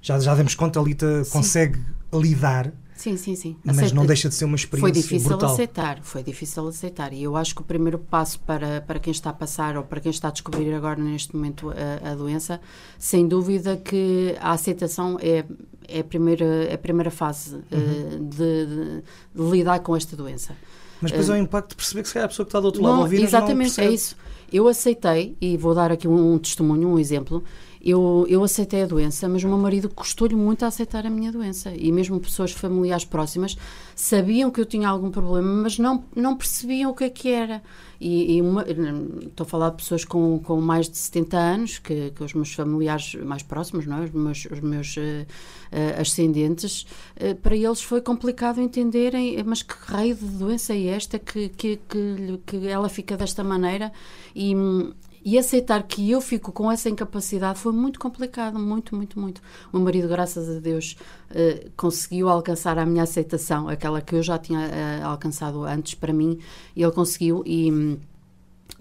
já, 0.00 0.18
já 0.20 0.34
demos 0.34 0.54
conta, 0.54 0.78
a 0.78 0.82
Lita 0.82 1.24
Sim. 1.24 1.30
consegue 1.30 1.80
lidar, 2.12 2.70
Sim, 3.04 3.16
sim, 3.18 3.36
sim. 3.36 3.56
mas 3.62 3.92
não 3.92 4.06
deixa 4.06 4.30
de 4.30 4.34
ser 4.34 4.46
uma 4.46 4.56
Foi 4.56 4.64
experiência 4.64 5.02
difícil 5.02 5.28
brutal. 5.28 5.52
aceitar, 5.52 5.98
foi 6.02 6.22
difícil 6.22 6.66
aceitar. 6.68 7.12
E 7.12 7.22
eu 7.22 7.36
acho 7.36 7.54
que 7.54 7.60
o 7.60 7.64
primeiro 7.64 7.98
passo 7.98 8.40
para, 8.40 8.80
para 8.80 8.98
quem 8.98 9.10
está 9.10 9.28
a 9.28 9.32
passar 9.34 9.76
ou 9.76 9.82
para 9.82 10.00
quem 10.00 10.10
está 10.10 10.28
a 10.28 10.30
descobrir 10.30 10.72
agora 10.72 10.98
neste 11.02 11.36
momento 11.36 11.70
a, 11.70 12.12
a 12.12 12.14
doença, 12.14 12.58
sem 12.98 13.28
dúvida 13.28 13.76
que 13.76 14.34
a 14.40 14.52
aceitação 14.52 15.18
é, 15.20 15.44
é, 15.86 16.00
a, 16.00 16.04
primeira, 16.04 16.44
é 16.64 16.72
a 16.74 16.78
primeira 16.78 17.10
fase 17.10 17.60
eh, 17.70 17.76
Uhum. 17.76 18.28
de, 18.28 18.66
de- 18.66 19.02
de 19.34 19.50
lidar 19.50 19.80
com 19.80 19.94
esta 19.94 20.16
doença. 20.16 20.56
Mas 21.02 21.10
depois 21.10 21.28
é 21.28 21.32
o 21.34 21.36
impacto 21.36 21.70
de 21.70 21.76
perceber 21.76 22.00
que 22.02 22.08
se 22.08 22.14
calhar 22.14 22.24
a 22.24 22.28
pessoa 22.28 22.46
que 22.46 22.48
está 22.48 22.60
do 22.60 22.64
outro 22.66 22.82
lado 22.82 22.92
a 22.92 22.96
Não, 22.96 23.02
ouvir 23.02 23.20
exatamente, 23.22 23.68
não 23.68 23.74
percebe. 23.76 23.88
é 23.88 23.92
isso. 23.92 24.16
Eu 24.50 24.66
aceitei, 24.68 25.36
e 25.40 25.56
vou 25.58 25.74
dar 25.74 25.92
aqui 25.92 26.06
um, 26.08 26.32
um 26.34 26.38
testemunho, 26.38 26.88
um 26.88 26.98
exemplo. 26.98 27.44
Eu, 27.84 28.24
eu 28.30 28.42
aceitei 28.42 28.82
a 28.82 28.86
doença, 28.86 29.28
mas 29.28 29.44
o 29.44 29.48
meu 29.48 29.58
marido 29.58 29.90
custou-lhe 29.90 30.34
muito 30.34 30.64
a 30.64 30.68
aceitar 30.68 31.04
a 31.06 31.10
minha 31.10 31.30
doença. 31.30 31.70
E 31.76 31.92
mesmo 31.92 32.18
pessoas 32.18 32.50
familiares 32.52 33.04
próximas 33.04 33.56
sabiam 33.94 34.50
que 34.50 34.60
eu 34.60 34.64
tinha 34.64 34.88
algum 34.88 35.10
problema, 35.10 35.62
mas 35.62 35.78
não, 35.78 36.02
não 36.16 36.34
percebiam 36.36 36.90
o 36.90 36.94
que 36.94 37.04
é 37.04 37.10
que 37.10 37.28
era. 37.30 37.62
E, 38.00 38.36
e 38.36 38.42
uma- 38.42 38.62
estou 38.62 39.44
a 39.44 39.46
falar 39.46 39.70
de 39.70 39.76
pessoas 39.76 40.04
com, 40.04 40.38
com 40.42 40.60
mais 40.60 40.88
de 40.88 40.96
70 40.96 41.36
anos, 41.38 41.78
que, 41.78 42.10
que 42.10 42.24
os 42.24 42.32
meus 42.34 42.52
familiares 42.54 43.14
mais 43.16 43.42
próximos, 43.42 43.86
não 43.86 43.98
é? 43.98 44.04
os 44.04 44.10
meus, 44.12 44.46
os 44.50 44.60
meus 44.60 44.96
eh, 44.98 45.26
ascendentes, 46.00 46.86
eh, 47.16 47.34
para 47.34 47.56
eles 47.56 47.82
foi 47.82 48.00
complicado 48.00 48.60
entenderem, 48.60 49.42
mas 49.44 49.62
que 49.62 49.74
raio 49.86 50.14
de 50.14 50.24
doença 50.26 50.72
é 50.74 50.86
esta 50.86 51.18
que, 51.18 51.48
que, 51.50 51.78
que, 51.88 52.40
que 52.46 52.66
ela 52.66 52.88
fica 52.88 53.16
desta 53.16 53.42
maneira? 53.44 53.92
E, 54.34 54.54
E 55.24 55.38
aceitar 55.38 55.82
que 55.84 56.10
eu 56.10 56.20
fico 56.20 56.52
com 56.52 56.70
essa 56.70 56.90
incapacidade 56.90 57.58
foi 57.58 57.72
muito 57.72 57.98
complicado, 57.98 58.58
muito, 58.58 58.94
muito, 58.94 59.18
muito. 59.18 59.40
O 59.72 59.76
meu 59.76 59.84
marido, 59.84 60.06
graças 60.06 60.54
a 60.54 60.60
Deus, 60.60 60.96
uh, 61.30 61.70
conseguiu 61.76 62.28
alcançar 62.28 62.78
a 62.78 62.84
minha 62.84 63.04
aceitação, 63.04 63.68
aquela 63.68 64.02
que 64.02 64.14
eu 64.14 64.22
já 64.22 64.38
tinha 64.38 64.60
uh, 64.60 65.06
alcançado 65.06 65.64
antes 65.64 65.94
para 65.94 66.12
mim, 66.12 66.38
e 66.76 66.82
ele 66.82 66.92
conseguiu 66.92 67.42
e 67.46 67.72
hum, 67.72 67.98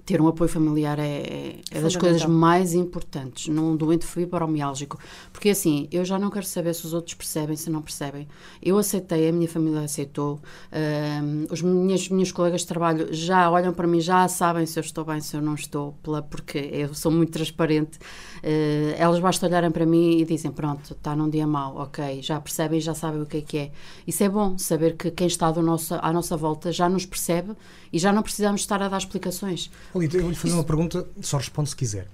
ter 0.06 0.22
um 0.22 0.28
apoio 0.28 0.50
familiar 0.50 1.00
é, 1.00 1.04
é, 1.04 1.56
é 1.72 1.82
das 1.82 1.96
coisas 1.96 2.26
mais 2.26 2.74
importantes 2.74 3.48
num 3.48 3.76
doente 3.76 4.06
fibromiálgico. 4.06 5.00
Porque 5.32 5.50
assim, 5.50 5.88
eu 5.92 6.04
já 6.04 6.20
não 6.20 6.30
quero 6.30 6.46
saber 6.46 6.74
se 6.76 6.86
os 6.86 6.94
outros 6.94 7.16
percebem, 7.16 7.56
se 7.56 7.70
não 7.70 7.82
percebem. 7.82 8.28
Eu 8.62 8.78
aceitei, 8.78 9.30
a 9.30 9.32
minha 9.32 9.48
família 9.48 9.82
aceitou, 9.82 10.36
uh, 10.36 11.54
os 11.54 11.62
minhas, 11.62 12.10
minhas 12.10 12.32
colegas 12.32 12.62
de 12.62 12.68
trabalho 12.68 13.14
já 13.14 13.50
olham 13.50 13.74
para 13.74 13.88
mim, 13.88 14.02
já 14.02 14.28
sabem 14.28 14.66
se 14.66 14.78
eu 14.78 14.82
estou 14.82 15.06
bem, 15.06 15.22
se 15.22 15.36
eu 15.38 15.42
não 15.42 15.56
estou, 15.56 15.94
pela, 16.04 16.22
porque 16.22 16.58
eu 16.58 16.94
sou 16.94 17.12
muito 17.12 17.32
transparente. 17.32 17.98
Uh, 18.44 18.94
elas 18.98 19.20
basta 19.20 19.46
olharem 19.46 19.72
para 19.72 19.86
mim 19.86 20.18
e 20.20 20.26
dizem: 20.26 20.52
Pronto, 20.52 20.94
está 20.94 21.16
num 21.16 21.30
dia 21.30 21.48
mau, 21.48 21.78
ok, 21.78 22.22
já 22.22 22.42
percebem, 22.42 22.82
já 22.82 22.94
sabem 22.94 23.22
o 23.22 23.26
que 23.26 23.38
é 23.38 23.42
que 23.42 23.58
é. 23.58 23.72
Isso 24.06 24.22
é 24.24 24.28
bom, 24.28 24.58
saber 24.58 24.98
que 24.98 25.12
quem 25.12 25.28
está 25.28 25.50
do 25.50 25.62
nosso, 25.62 25.96
à 25.96 26.12
nossa 26.12 26.36
volta 26.36 26.74
já 26.74 26.90
nos 26.90 27.06
percebe 27.06 27.54
e 27.92 27.98
já 27.98 28.12
não 28.12 28.22
precisamos 28.22 28.62
estar 28.62 28.82
a 28.82 28.90
dar 28.90 28.98
explicações. 28.98 29.70
Olita, 29.94 30.18
eu 30.18 30.22
vou-lhe 30.24 30.36
fazer 30.36 30.54
uma 30.54 30.64
pergunta, 30.64 31.08
só 31.22 31.38
responde 31.38 31.70
se 31.70 31.76
quiser. 31.76 32.08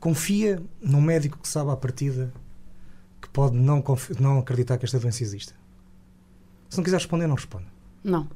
Confia 0.00 0.60
num 0.80 1.00
médico 1.00 1.38
que 1.38 1.48
sabe 1.48 1.70
à 1.70 1.76
partida 1.76 2.32
que 3.20 3.28
pode 3.28 3.56
não, 3.56 3.84
não 4.18 4.38
acreditar 4.38 4.78
que 4.78 4.84
esta 4.84 4.98
doença 4.98 5.22
exista? 5.22 5.54
Se 6.68 6.76
não 6.76 6.84
quiser 6.84 6.96
responder, 6.96 7.26
não 7.26 7.36
responde. 7.36 7.66
Não. 8.02 8.28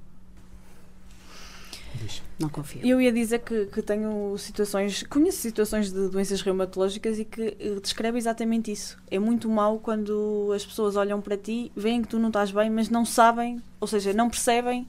Não 2.39 2.49
confio. 2.49 2.85
Eu 2.85 3.01
ia 3.01 3.13
dizer 3.13 3.39
que, 3.41 3.67
que, 3.67 3.81
tenho 3.81 4.37
situações, 4.37 5.05
conheço 5.05 5.39
situações 5.39 5.93
de 5.93 6.09
doenças 6.09 6.41
reumatológicas 6.43 7.19
e 7.19 7.25
que 7.25 7.57
eh, 7.59 7.79
descreve 7.81 8.19
exatamente 8.19 8.71
isso. 8.73 8.99
É 9.11 9.19
muito 9.19 9.49
mau 9.49 9.79
quando 9.79 10.51
as 10.55 10.67
pessoas 10.67 10.97
olham 10.97 11.21
para 11.21 11.37
ti, 11.37 11.71
veem 11.77 12.03
que 12.03 12.09
tu 12.09 12.19
não 12.19 12.29
estás 12.29 12.51
bem, 12.51 12.69
mas 12.69 12.89
não 12.89 13.05
sabem, 13.05 13.63
ou 13.81 13.87
seja, 13.87 14.13
não 14.13 14.29
percebem 14.29 14.87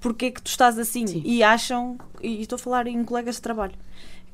porque 0.00 0.26
é 0.26 0.30
que 0.30 0.42
tu 0.42 0.48
estás 0.48 0.78
assim 0.78 1.06
Sim. 1.06 1.22
e 1.24 1.42
acham, 1.42 1.98
e 2.22 2.42
estou 2.42 2.56
a 2.56 2.58
falar 2.58 2.86
em 2.86 3.02
colegas 3.04 3.36
de 3.36 3.42
trabalho, 3.42 3.74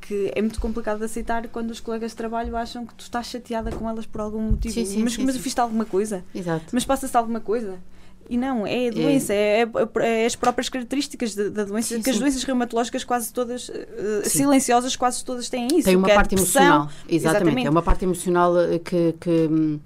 que 0.01 0.33
é 0.35 0.43
muito 0.43 0.61
complicado 0.61 0.99
de 0.99 1.05
aceitar 1.05 1.47
quando 1.49 1.71
os 1.71 1.81
colegas 1.81 2.11
de 2.11 2.17
trabalho 2.17 2.57
acham 2.57 2.85
que 2.85 2.95
tu 2.95 3.03
estás 3.03 3.27
chateada 3.27 3.71
com 3.71 3.89
elas 3.89 4.05
por 4.05 4.21
algum 4.21 4.41
motivo. 4.41 4.75
Sim, 4.75 4.85
sim, 4.85 5.03
mas 5.03 5.15
sim, 5.15 5.25
mas 5.25 5.37
fiz 5.37 5.57
alguma 5.59 5.85
coisa? 5.85 6.25
Exato. 6.35 6.67
Mas 6.73 6.85
passa-se 6.85 7.17
alguma 7.17 7.41
coisa? 7.41 7.79
E 8.29 8.37
não, 8.37 8.67
é 8.67 8.89
a 8.89 8.91
doença, 8.91 9.35
é, 9.35 9.63
é, 9.63 10.23
é 10.23 10.27
as 10.27 10.37
próprias 10.37 10.69
características 10.69 11.35
da, 11.35 11.49
da 11.49 11.65
doença, 11.65 11.97
sim, 11.97 12.03
que 12.03 12.09
as 12.09 12.19
doenças 12.19 12.43
reumatológicas 12.45 13.05
quase 13.05 13.33
todas, 13.33 13.69
uh, 13.69 13.73
silenciosas, 14.25 14.97
quase 14.97 15.25
todas 15.25 15.49
têm 15.49 15.67
isso. 15.67 15.85
Tem 15.85 15.97
uma 15.97 16.11
é 16.11 16.15
parte 16.15 16.35
emocional, 16.35 16.89
exatamente, 17.09 17.15
exatamente, 17.15 17.67
é 17.67 17.71
uma 17.71 17.83
parte 17.83 18.05
emocional 18.05 18.59
eh, 18.59 18.79
que, 18.79 19.15
que 19.21 19.49
hum, 19.51 19.81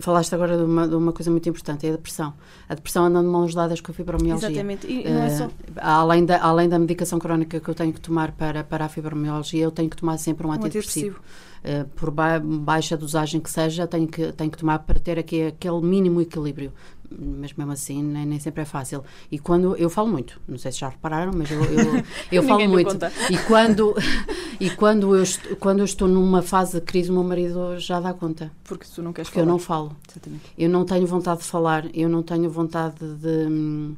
Falaste 0.00 0.34
agora 0.34 0.56
de 0.56 0.62
uma, 0.62 0.88
de 0.88 0.94
uma, 0.94 1.12
coisa 1.12 1.30
muito 1.30 1.48
importante, 1.48 1.86
é 1.86 1.90
a 1.90 1.92
depressão. 1.92 2.32
A 2.68 2.74
depressão 2.74 3.04
anda 3.04 3.20
de 3.20 3.26
mãos 3.26 3.54
dadas 3.54 3.80
com 3.80 3.92
a 3.92 3.94
fibromialgia. 3.94 4.48
Exatamente. 4.48 4.86
E 4.86 5.08
não 5.08 5.22
é 5.22 5.30
só... 5.30 5.46
Uh, 5.46 5.50
além, 5.76 6.24
da, 6.24 6.42
além 6.42 6.68
da 6.68 6.78
medicação 6.78 7.18
crónica 7.18 7.60
que 7.60 7.68
eu 7.68 7.74
tenho 7.74 7.92
que 7.92 8.00
tomar 8.00 8.32
para, 8.32 8.64
para 8.64 8.84
a 8.84 8.88
fibromialgia, 8.88 9.64
eu 9.64 9.70
tenho 9.70 9.90
que 9.90 9.96
tomar 9.96 10.18
sempre 10.18 10.46
um, 10.46 10.50
um 10.50 10.52
antidepressivo. 10.52 11.18
Uh, 11.64 11.88
por 11.90 12.10
ba 12.10 12.40
baixa 12.40 12.96
dosagem 12.96 13.40
que 13.40 13.50
seja, 13.50 13.86
tenho 13.86 14.08
que, 14.08 14.32
tenho 14.32 14.50
que 14.50 14.58
tomar 14.58 14.80
para 14.80 14.98
ter 14.98 15.18
aqui 15.18 15.46
aquele 15.46 15.80
mínimo 15.80 16.20
equilíbrio 16.20 16.72
mas 17.18 17.52
mesmo 17.52 17.72
assim 17.72 18.02
nem, 18.02 18.26
nem, 18.26 18.38
sempre 18.38 18.62
é 18.62 18.64
fácil. 18.64 19.04
E 19.30 19.38
quando 19.38 19.76
eu 19.76 19.88
falo 19.90 20.08
muito, 20.08 20.40
não 20.46 20.58
sei 20.58 20.72
se 20.72 20.80
já 20.80 20.88
repararam, 20.88 21.32
mas 21.34 21.50
eu, 21.50 21.62
eu, 21.64 22.04
eu 22.30 22.42
falo 22.46 22.68
muito. 22.68 22.96
E 23.30 23.38
quando 23.46 23.94
e 24.60 24.70
quando 24.70 25.14
eu 25.14 25.22
estou, 25.22 25.56
quando 25.56 25.78
eu 25.80 25.84
estou 25.84 26.08
numa 26.08 26.42
fase 26.42 26.74
de 26.74 26.80
crise, 26.80 27.10
o 27.10 27.14
meu 27.14 27.24
marido 27.24 27.78
já 27.78 28.00
dá 28.00 28.12
conta. 28.12 28.50
Porque 28.64 28.86
tu 28.92 29.02
não 29.02 29.12
queres 29.12 29.28
Porque 29.28 29.40
falar. 29.40 29.48
eu 29.48 29.52
não 29.52 29.58
falo. 29.58 29.96
Exatamente. 30.10 30.44
Eu 30.56 30.70
não 30.70 30.84
tenho 30.84 31.06
vontade 31.06 31.40
de 31.40 31.46
falar, 31.46 31.86
eu 31.94 32.08
não 32.08 32.22
tenho 32.22 32.50
vontade 32.50 32.96
de 32.98 33.94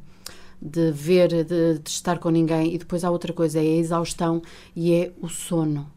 de 0.61 0.91
ver, 0.91 1.27
de, 1.27 1.77
de 1.79 1.89
estar 1.89 2.17
com 2.17 2.29
ninguém. 2.29 2.73
E 2.73 2.77
depois 2.77 3.03
há 3.03 3.11
outra 3.11 3.31
coisa, 3.31 3.59
é 3.59 3.61
a 3.61 3.77
exaustão 3.77 4.41
e 4.75 4.93
é 4.93 5.11
o 5.21 5.27
sono 5.27 5.94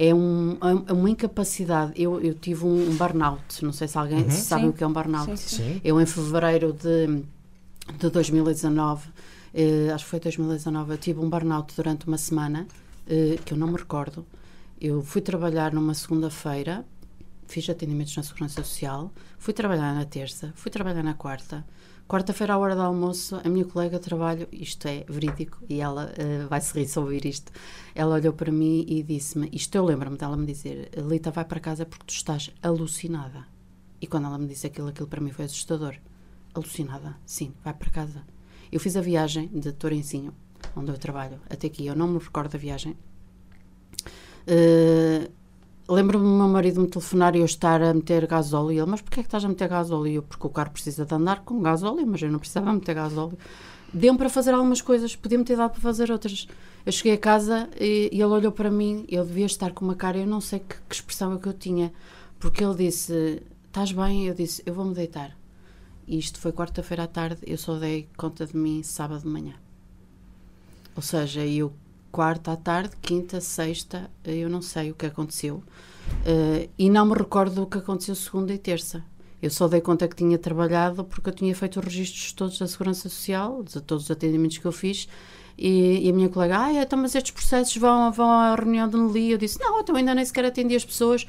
é, 0.00 0.14
um, 0.14 0.56
é 0.88 0.92
uma 0.94 1.10
incapacidade. 1.10 1.92
Eu, 1.94 2.18
eu 2.22 2.32
tive 2.32 2.64
um, 2.64 2.96
burnout, 2.96 3.62
não 3.62 3.72
sei 3.72 3.86
se 3.86 3.98
alguém 3.98 4.22
uhum. 4.22 4.30
sabe 4.30 4.62
sim. 4.62 4.68
o 4.68 4.72
que 4.72 4.82
é 4.82 4.86
um 4.86 4.92
burnout. 4.94 5.36
Sim, 5.36 5.56
sim. 5.56 5.80
Eu, 5.84 6.00
em 6.00 6.06
fevereiro 6.06 6.72
de, 6.72 7.22
de 7.98 8.08
2019, 8.08 9.10
eh, 9.52 9.90
acho 9.92 10.04
que 10.04 10.10
foi 10.10 10.18
2019, 10.18 10.92
eu 10.92 10.96
tive 10.96 11.20
um 11.20 11.28
burnout 11.28 11.76
durante 11.76 12.06
uma 12.06 12.16
semana, 12.16 12.66
eh, 13.06 13.38
que 13.44 13.52
eu 13.52 13.58
não 13.58 13.66
me 13.66 13.76
recordo. 13.76 14.24
Eu 14.80 15.02
fui 15.02 15.20
trabalhar 15.20 15.70
numa 15.74 15.92
segunda-feira, 15.92 16.82
fiz 17.46 17.68
atendimentos 17.68 18.16
na 18.16 18.22
Segurança 18.22 18.64
Social, 18.64 19.12
fui 19.38 19.52
trabalhar 19.52 19.94
na 19.94 20.06
terça, 20.06 20.50
fui 20.56 20.70
trabalhar 20.70 21.02
na 21.02 21.12
quarta, 21.12 21.62
Quarta-feira, 22.10 22.54
à 22.54 22.58
hora 22.58 22.74
do 22.74 22.82
almoço, 22.82 23.40
a 23.44 23.48
minha 23.48 23.64
colega 23.64 23.96
de 23.96 24.04
trabalho, 24.04 24.48
isto 24.50 24.88
é 24.88 25.04
verídico, 25.08 25.62
e 25.68 25.80
ela 25.80 26.12
uh, 26.18 26.48
vai 26.48 26.60
se 26.60 26.76
rir 26.76 26.88
se 26.88 26.98
ouvir 26.98 27.24
isto, 27.24 27.52
ela 27.94 28.16
olhou 28.16 28.32
para 28.32 28.50
mim 28.50 28.84
e 28.88 29.00
disse-me, 29.00 29.48
isto 29.52 29.76
eu 29.76 29.84
lembro-me 29.84 30.16
dela 30.16 30.36
me 30.36 30.44
dizer, 30.44 30.90
Lita, 30.96 31.30
vai 31.30 31.44
para 31.44 31.60
casa 31.60 31.86
porque 31.86 32.06
tu 32.06 32.12
estás 32.12 32.50
alucinada. 32.60 33.46
E 34.00 34.08
quando 34.08 34.26
ela 34.26 34.38
me 34.38 34.48
disse 34.48 34.66
aquilo, 34.66 34.88
aquilo 34.88 35.06
para 35.06 35.20
mim 35.20 35.30
foi 35.30 35.44
assustador. 35.44 35.94
Alucinada, 36.52 37.16
sim, 37.24 37.54
vai 37.62 37.74
para 37.74 37.90
casa. 37.90 38.26
Eu 38.72 38.80
fiz 38.80 38.96
a 38.96 39.00
viagem 39.00 39.46
de 39.46 39.70
Torencinho, 39.70 40.34
onde 40.74 40.90
eu 40.90 40.98
trabalho, 40.98 41.40
até 41.48 41.68
aqui, 41.68 41.86
eu 41.86 41.94
não 41.94 42.08
me 42.08 42.18
recordo 42.18 42.50
da 42.50 42.58
viagem. 42.58 42.96
Uh, 44.48 45.30
Lembro-me 45.90 46.24
do 46.24 46.30
meu 46.30 46.46
marido 46.46 46.80
me 46.80 46.86
telefonar 46.86 47.34
e 47.34 47.40
eu 47.40 47.44
estar 47.44 47.82
a 47.82 47.92
meter 47.92 48.24
gasóleo. 48.24 48.70
E 48.70 48.78
ele, 48.78 48.86
mas 48.88 49.00
porquê 49.00 49.18
é 49.18 49.22
que 49.24 49.26
estás 49.26 49.44
a 49.44 49.48
meter 49.48 49.68
gasóleo? 49.68 50.12
Eu, 50.12 50.22
porque 50.22 50.46
o 50.46 50.50
carro 50.50 50.70
precisa 50.70 51.04
de 51.04 51.12
andar 51.12 51.40
com 51.40 51.60
gasóleo, 51.60 52.06
mas 52.06 52.22
eu 52.22 52.30
não 52.30 52.38
precisava 52.38 52.72
meter 52.72 52.94
gasóleo. 52.94 53.36
Deu-me 53.92 54.16
para 54.16 54.28
fazer 54.28 54.54
algumas 54.54 54.80
coisas, 54.80 55.16
podia-me 55.16 55.44
ter 55.44 55.56
dado 55.56 55.72
para 55.72 55.80
fazer 55.80 56.12
outras. 56.12 56.46
Eu 56.86 56.92
cheguei 56.92 57.14
a 57.14 57.18
casa 57.18 57.68
e, 57.76 58.08
e, 58.12 58.22
ele 58.22 58.32
olhou 58.32 58.52
para 58.52 58.70
mim, 58.70 59.04
ele 59.08 59.24
devia 59.24 59.46
estar 59.46 59.72
com 59.72 59.84
uma 59.84 59.96
cara, 59.96 60.16
eu 60.16 60.26
não 60.28 60.40
sei 60.40 60.60
que, 60.60 60.76
que 60.88 60.94
expressão 60.94 61.34
é 61.34 61.38
que 61.38 61.48
eu 61.48 61.52
tinha, 61.52 61.92
porque 62.38 62.62
ele 62.62 62.76
disse: 62.76 63.42
Estás 63.66 63.90
bem? 63.90 64.28
Eu 64.28 64.34
disse: 64.34 64.62
Eu 64.64 64.74
vou-me 64.74 64.94
deitar. 64.94 65.36
E 66.06 66.16
isto 66.16 66.38
foi 66.38 66.52
quarta-feira 66.52 67.02
à 67.02 67.06
tarde, 67.08 67.38
eu 67.44 67.58
só 67.58 67.76
dei 67.76 68.08
conta 68.16 68.46
de 68.46 68.56
mim 68.56 68.80
sábado 68.84 69.22
de 69.22 69.28
manhã. 69.28 69.54
Ou 70.94 71.02
seja, 71.02 71.44
eu 71.44 71.72
quarta 72.10 72.52
à 72.52 72.56
tarde, 72.56 72.90
quinta, 73.00 73.40
sexta, 73.40 74.10
eu 74.24 74.48
não 74.48 74.62
sei 74.62 74.90
o 74.90 74.94
que 74.94 75.06
aconteceu. 75.06 75.56
Uh, 75.56 76.68
e 76.78 76.90
não 76.90 77.06
me 77.06 77.14
recordo 77.14 77.62
o 77.62 77.66
que 77.66 77.78
aconteceu 77.78 78.14
segunda 78.14 78.52
e 78.52 78.58
terça. 78.58 79.04
Eu 79.40 79.50
só 79.50 79.68
dei 79.68 79.80
conta 79.80 80.06
que 80.06 80.16
tinha 80.16 80.36
trabalhado 80.36 81.04
porque 81.04 81.30
eu 81.30 81.32
tinha 81.32 81.54
feito 81.54 81.78
os 81.78 81.84
registros 81.84 82.32
todos 82.32 82.58
da 82.58 82.66
Segurança 82.66 83.08
Social, 83.08 83.62
de 83.62 83.80
todos 83.80 84.04
os 84.04 84.10
atendimentos 84.10 84.58
que 84.58 84.66
eu 84.66 84.72
fiz, 84.72 85.08
e, 85.56 86.06
e 86.06 86.10
a 86.10 86.12
minha 86.12 86.28
colega, 86.28 86.58
ah, 86.58 86.72
então, 86.72 86.98
mas 86.98 87.14
estes 87.14 87.32
processos 87.32 87.76
vão, 87.76 88.12
vão 88.12 88.30
à 88.30 88.54
reunião 88.54 88.88
de 88.88 88.96
Nelly. 88.96 89.32
Eu 89.32 89.38
disse, 89.38 89.58
não, 89.60 89.78
eu 89.80 89.96
ainda 89.96 90.14
nem 90.14 90.24
sequer 90.24 90.44
atendi 90.44 90.74
as 90.74 90.84
pessoas. 90.84 91.26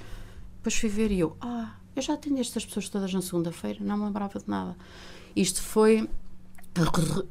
Depois 0.58 0.76
fui 0.76 0.90
ver 0.90 1.12
e 1.12 1.20
eu, 1.20 1.36
ah, 1.42 1.76
eu 1.96 2.02
já 2.02 2.14
atendi 2.14 2.40
estas 2.42 2.66
pessoas 2.66 2.90
todas 2.90 3.14
na 3.14 3.22
segunda-feira, 3.22 3.80
não 3.82 3.98
me 3.98 4.06
lembrava 4.06 4.40
de 4.40 4.48
nada. 4.48 4.76
Isto 5.36 5.62
foi 5.62 6.10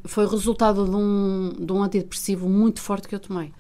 foi 0.05 0.27
resultado 0.27 0.85
de 0.85 0.97
um, 0.97 1.53
de 1.59 1.73
um 1.73 1.83
antidepressivo 1.83 2.49
muito 2.49 2.81
forte 2.81 3.09
que 3.09 3.15
eu 3.15 3.21
tomei. 3.21 3.53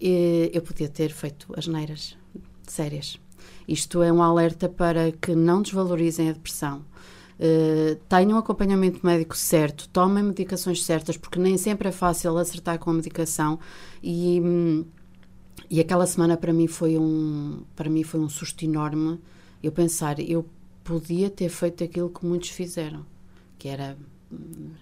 E 0.00 0.50
eu 0.52 0.60
podia 0.62 0.88
ter 0.88 1.10
feito 1.10 1.52
as 1.56 1.66
neiras 1.66 2.16
sérias. 2.66 3.18
Isto 3.66 4.02
é 4.02 4.12
um 4.12 4.22
alerta 4.22 4.68
para 4.68 5.12
que 5.12 5.34
não 5.34 5.62
desvalorizem 5.62 6.28
a 6.28 6.32
depressão. 6.32 6.84
Uh, 7.38 7.96
tenham 8.08 8.32
um 8.32 8.38
acompanhamento 8.38 9.04
médico 9.04 9.36
certo, 9.36 9.88
tomem 9.88 10.22
medicações 10.22 10.84
certas, 10.84 11.16
porque 11.16 11.38
nem 11.40 11.56
sempre 11.56 11.88
é 11.88 11.92
fácil 11.92 12.36
acertar 12.36 12.78
com 12.78 12.90
a 12.90 12.94
medicação. 12.94 13.58
E, 14.02 14.40
e 15.70 15.80
aquela 15.80 16.06
semana 16.06 16.36
para 16.36 16.52
mim 16.52 16.66
foi 16.66 16.98
um 16.98 17.62
para 17.74 17.88
mim 17.88 18.02
foi 18.02 18.20
um 18.20 18.28
susto 18.28 18.64
enorme. 18.64 19.18
Eu 19.62 19.72
pensar, 19.72 20.20
eu 20.20 20.44
podia 20.84 21.30
ter 21.30 21.48
feito 21.48 21.82
aquilo 21.82 22.10
que 22.10 22.24
muitos 22.24 22.50
fizeram, 22.50 23.06
que 23.58 23.68
era 23.68 23.96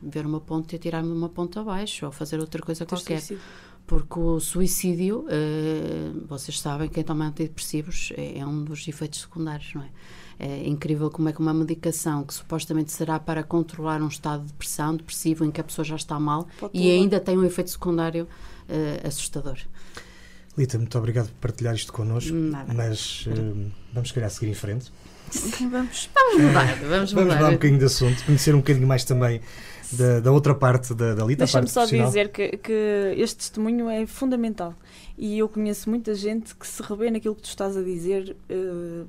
ver 0.02 0.26
uma 0.26 0.40
ponte 0.40 0.76
e 0.76 0.78
tirar-me 0.78 1.12
uma 1.12 1.28
ponte 1.28 1.58
abaixo 1.58 2.06
ou 2.06 2.12
fazer 2.12 2.38
outra 2.38 2.62
coisa 2.62 2.86
qualquer. 2.86 3.20
Suicídio. 3.20 3.42
Porque 3.86 4.20
o 4.20 4.38
suicídio, 4.38 5.26
uh, 5.26 6.26
vocês 6.26 6.60
sabem, 6.60 6.88
quem 6.88 7.02
toma 7.02 7.26
antidepressivos 7.26 8.12
é, 8.16 8.38
é, 8.38 8.46
um 8.46 8.62
dos 8.62 8.86
efeitos 8.86 9.22
secundários, 9.22 9.74
não 9.74 9.82
é? 9.82 9.88
É 10.38 10.66
incrível 10.66 11.10
como 11.10 11.28
é 11.28 11.32
que 11.32 11.40
uma 11.40 11.52
medicação 11.52 12.24
que 12.24 12.32
supostamente 12.32 12.92
será 12.92 13.18
para 13.18 13.42
controlar 13.42 14.00
um 14.00 14.08
estado 14.08 14.42
de 14.42 14.46
depressão, 14.52 14.96
depressivo, 14.96 15.44
em 15.44 15.50
que 15.50 15.60
a 15.60 15.64
pessoa 15.64 15.84
já 15.84 15.96
está 15.96 16.18
mal, 16.18 16.48
Pode 16.58 16.78
e 16.78 16.90
ainda 16.90 17.20
tem 17.20 17.36
um 17.36 17.44
efeito 17.44 17.70
secundário 17.70 18.24
uh, 18.24 19.06
assustador. 19.06 19.58
Lita, 20.56 20.78
muito 20.78 20.96
obrigado 20.96 21.26
por 21.28 21.48
partilhar 21.48 21.74
isto 21.74 21.92
connosco. 21.92 22.32
Nada. 22.32 22.72
Mas 22.72 23.26
uh, 23.26 23.70
vamos, 23.92 24.12
calhar, 24.12 24.30
seguir 24.30 24.50
em 24.50 24.54
frente. 24.54 24.90
Vamos. 25.70 26.10
Vamos 26.14 26.42
mudar, 26.42 26.66
vamos 26.76 26.88
Vamos 26.88 27.12
mudar. 27.12 27.34
mudar 27.36 27.48
um 27.48 27.52
bocadinho 27.52 27.78
de 27.78 27.84
assunto, 27.84 28.24
conhecer 28.24 28.54
um 28.54 28.58
bocadinho 28.58 28.86
mais 28.86 29.04
também 29.04 29.40
da, 29.92 30.20
da 30.20 30.32
outra 30.32 30.54
parte 30.54 30.94
da, 30.94 31.14
da 31.14 31.24
Lita, 31.24 31.44
a 31.44 31.46
Deixa-me 31.46 31.68
só 31.68 31.84
dizer 31.84 32.30
que, 32.30 32.56
que 32.56 33.14
este 33.16 33.36
testemunho 33.36 33.88
é 33.88 34.06
fundamental 34.06 34.74
e 35.18 35.38
eu 35.38 35.48
conheço 35.48 35.90
muita 35.90 36.14
gente 36.14 36.54
que 36.54 36.66
se 36.66 36.82
revê 36.82 37.10
naquilo 37.10 37.34
que 37.34 37.42
tu 37.42 37.48
estás 37.48 37.76
a 37.76 37.82
dizer 37.82 38.36
eh, 38.48 39.04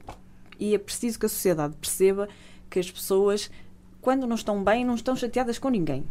e 0.60 0.76
é 0.76 0.78
preciso 0.78 1.20
que 1.20 1.26
a 1.26 1.30
sociedade 1.30 1.76
perceba 1.80 2.28
que 2.70 2.80
as 2.80 2.90
pessoas, 2.90 3.50
quando 4.02 4.28
não 4.28 4.36
estão 4.36 4.64
bem, 4.64 4.86
não 4.86 4.96
estão 4.96 5.16
chateadas 5.16 5.58
com 5.58 5.70
ninguém. 5.70 6.04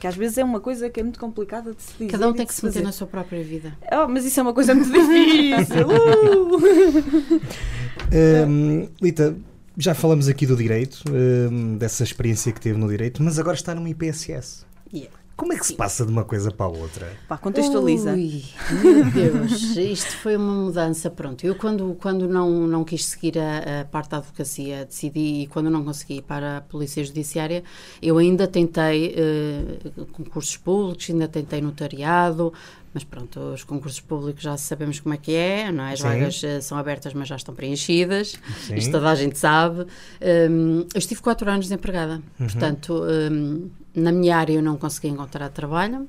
Que 0.00 0.06
às 0.06 0.16
vezes 0.16 0.38
é 0.38 0.44
uma 0.44 0.58
coisa 0.60 0.88
que 0.90 0.98
é 0.98 1.02
muito 1.02 1.20
complicada 1.20 1.74
de 1.74 1.82
se 1.82 1.92
dizer. 1.92 2.10
Cada 2.10 2.26
um 2.28 2.32
tem 2.32 2.46
que 2.46 2.54
se 2.54 2.64
meter 2.64 2.74
fazer. 2.78 2.84
na 2.86 2.90
sua 2.90 3.06
própria 3.06 3.44
vida. 3.44 3.76
Oh, 3.92 4.08
mas 4.08 4.24
isso 4.24 4.40
é 4.40 4.42
uma 4.42 4.54
coisa 4.54 4.74
muito 4.74 4.90
difícil. 4.92 5.86
Uh! 5.86 7.40
Hum, 8.12 8.88
Lita, 9.00 9.36
já 9.76 9.94
falamos 9.94 10.26
aqui 10.26 10.44
do 10.44 10.56
direito, 10.56 11.04
hum, 11.08 11.76
dessa 11.76 12.02
experiência 12.02 12.50
que 12.50 12.60
teve 12.60 12.76
no 12.76 12.88
direito, 12.88 13.22
mas 13.22 13.38
agora 13.38 13.54
está 13.54 13.72
numa 13.72 13.88
IPSS. 13.88 14.64
Yeah. 14.92 15.12
Como 15.40 15.54
é 15.54 15.58
que 15.58 15.66
se 15.66 15.72
passa 15.72 16.04
de 16.04 16.12
uma 16.12 16.22
coisa 16.22 16.50
para 16.50 16.66
a 16.66 16.68
outra? 16.68 17.16
Pá, 17.26 17.38
contextualiza. 17.38 18.12
Ui, 18.12 18.44
meu 18.84 19.10
Deus, 19.10 19.74
isto 19.74 20.14
foi 20.18 20.36
uma 20.36 20.66
mudança. 20.66 21.08
Pronto, 21.08 21.42
eu 21.46 21.54
quando, 21.54 21.96
quando 21.98 22.28
não, 22.28 22.66
não 22.66 22.84
quis 22.84 23.06
seguir 23.06 23.38
a, 23.38 23.80
a 23.80 23.84
parte 23.86 24.10
da 24.10 24.18
advocacia, 24.18 24.84
decidi, 24.84 25.44
e 25.44 25.46
quando 25.46 25.70
não 25.70 25.82
consegui 25.82 26.18
ir 26.18 26.22
para 26.22 26.58
a 26.58 26.60
Polícia 26.60 27.02
Judiciária, 27.02 27.64
eu 28.02 28.18
ainda 28.18 28.46
tentei 28.46 29.14
eh, 29.16 29.90
concursos 30.12 30.58
públicos, 30.58 31.08
ainda 31.08 31.26
tentei 31.26 31.62
notariado, 31.62 32.52
mas 32.92 33.04
pronto, 33.04 33.38
os 33.54 33.62
concursos 33.62 34.00
públicos 34.00 34.42
já 34.42 34.56
sabemos 34.56 34.98
como 34.98 35.14
é 35.14 35.18
que 35.18 35.32
é, 35.32 35.70
não 35.70 35.84
é? 35.84 35.92
As 35.92 36.00
Sim. 36.00 36.04
vagas 36.06 36.42
eh, 36.42 36.60
são 36.60 36.76
abertas, 36.76 37.14
mas 37.14 37.28
já 37.28 37.36
estão 37.36 37.54
preenchidas. 37.54 38.36
Sim. 38.66 38.74
Isto 38.74 38.90
toda 38.92 39.08
a 39.10 39.14
gente 39.14 39.38
sabe. 39.38 39.86
Hum, 40.50 40.86
eu 40.92 40.98
estive 40.98 41.20
quatro 41.20 41.48
anos 41.48 41.66
desempregada. 41.66 42.20
Portanto, 42.36 43.02
hum, 43.04 43.70
na 43.94 44.10
minha 44.10 44.36
área 44.36 44.54
eu 44.54 44.62
não 44.62 44.76
consegui 44.76 45.08
encontrar 45.08 45.48
trabalho. 45.50 46.08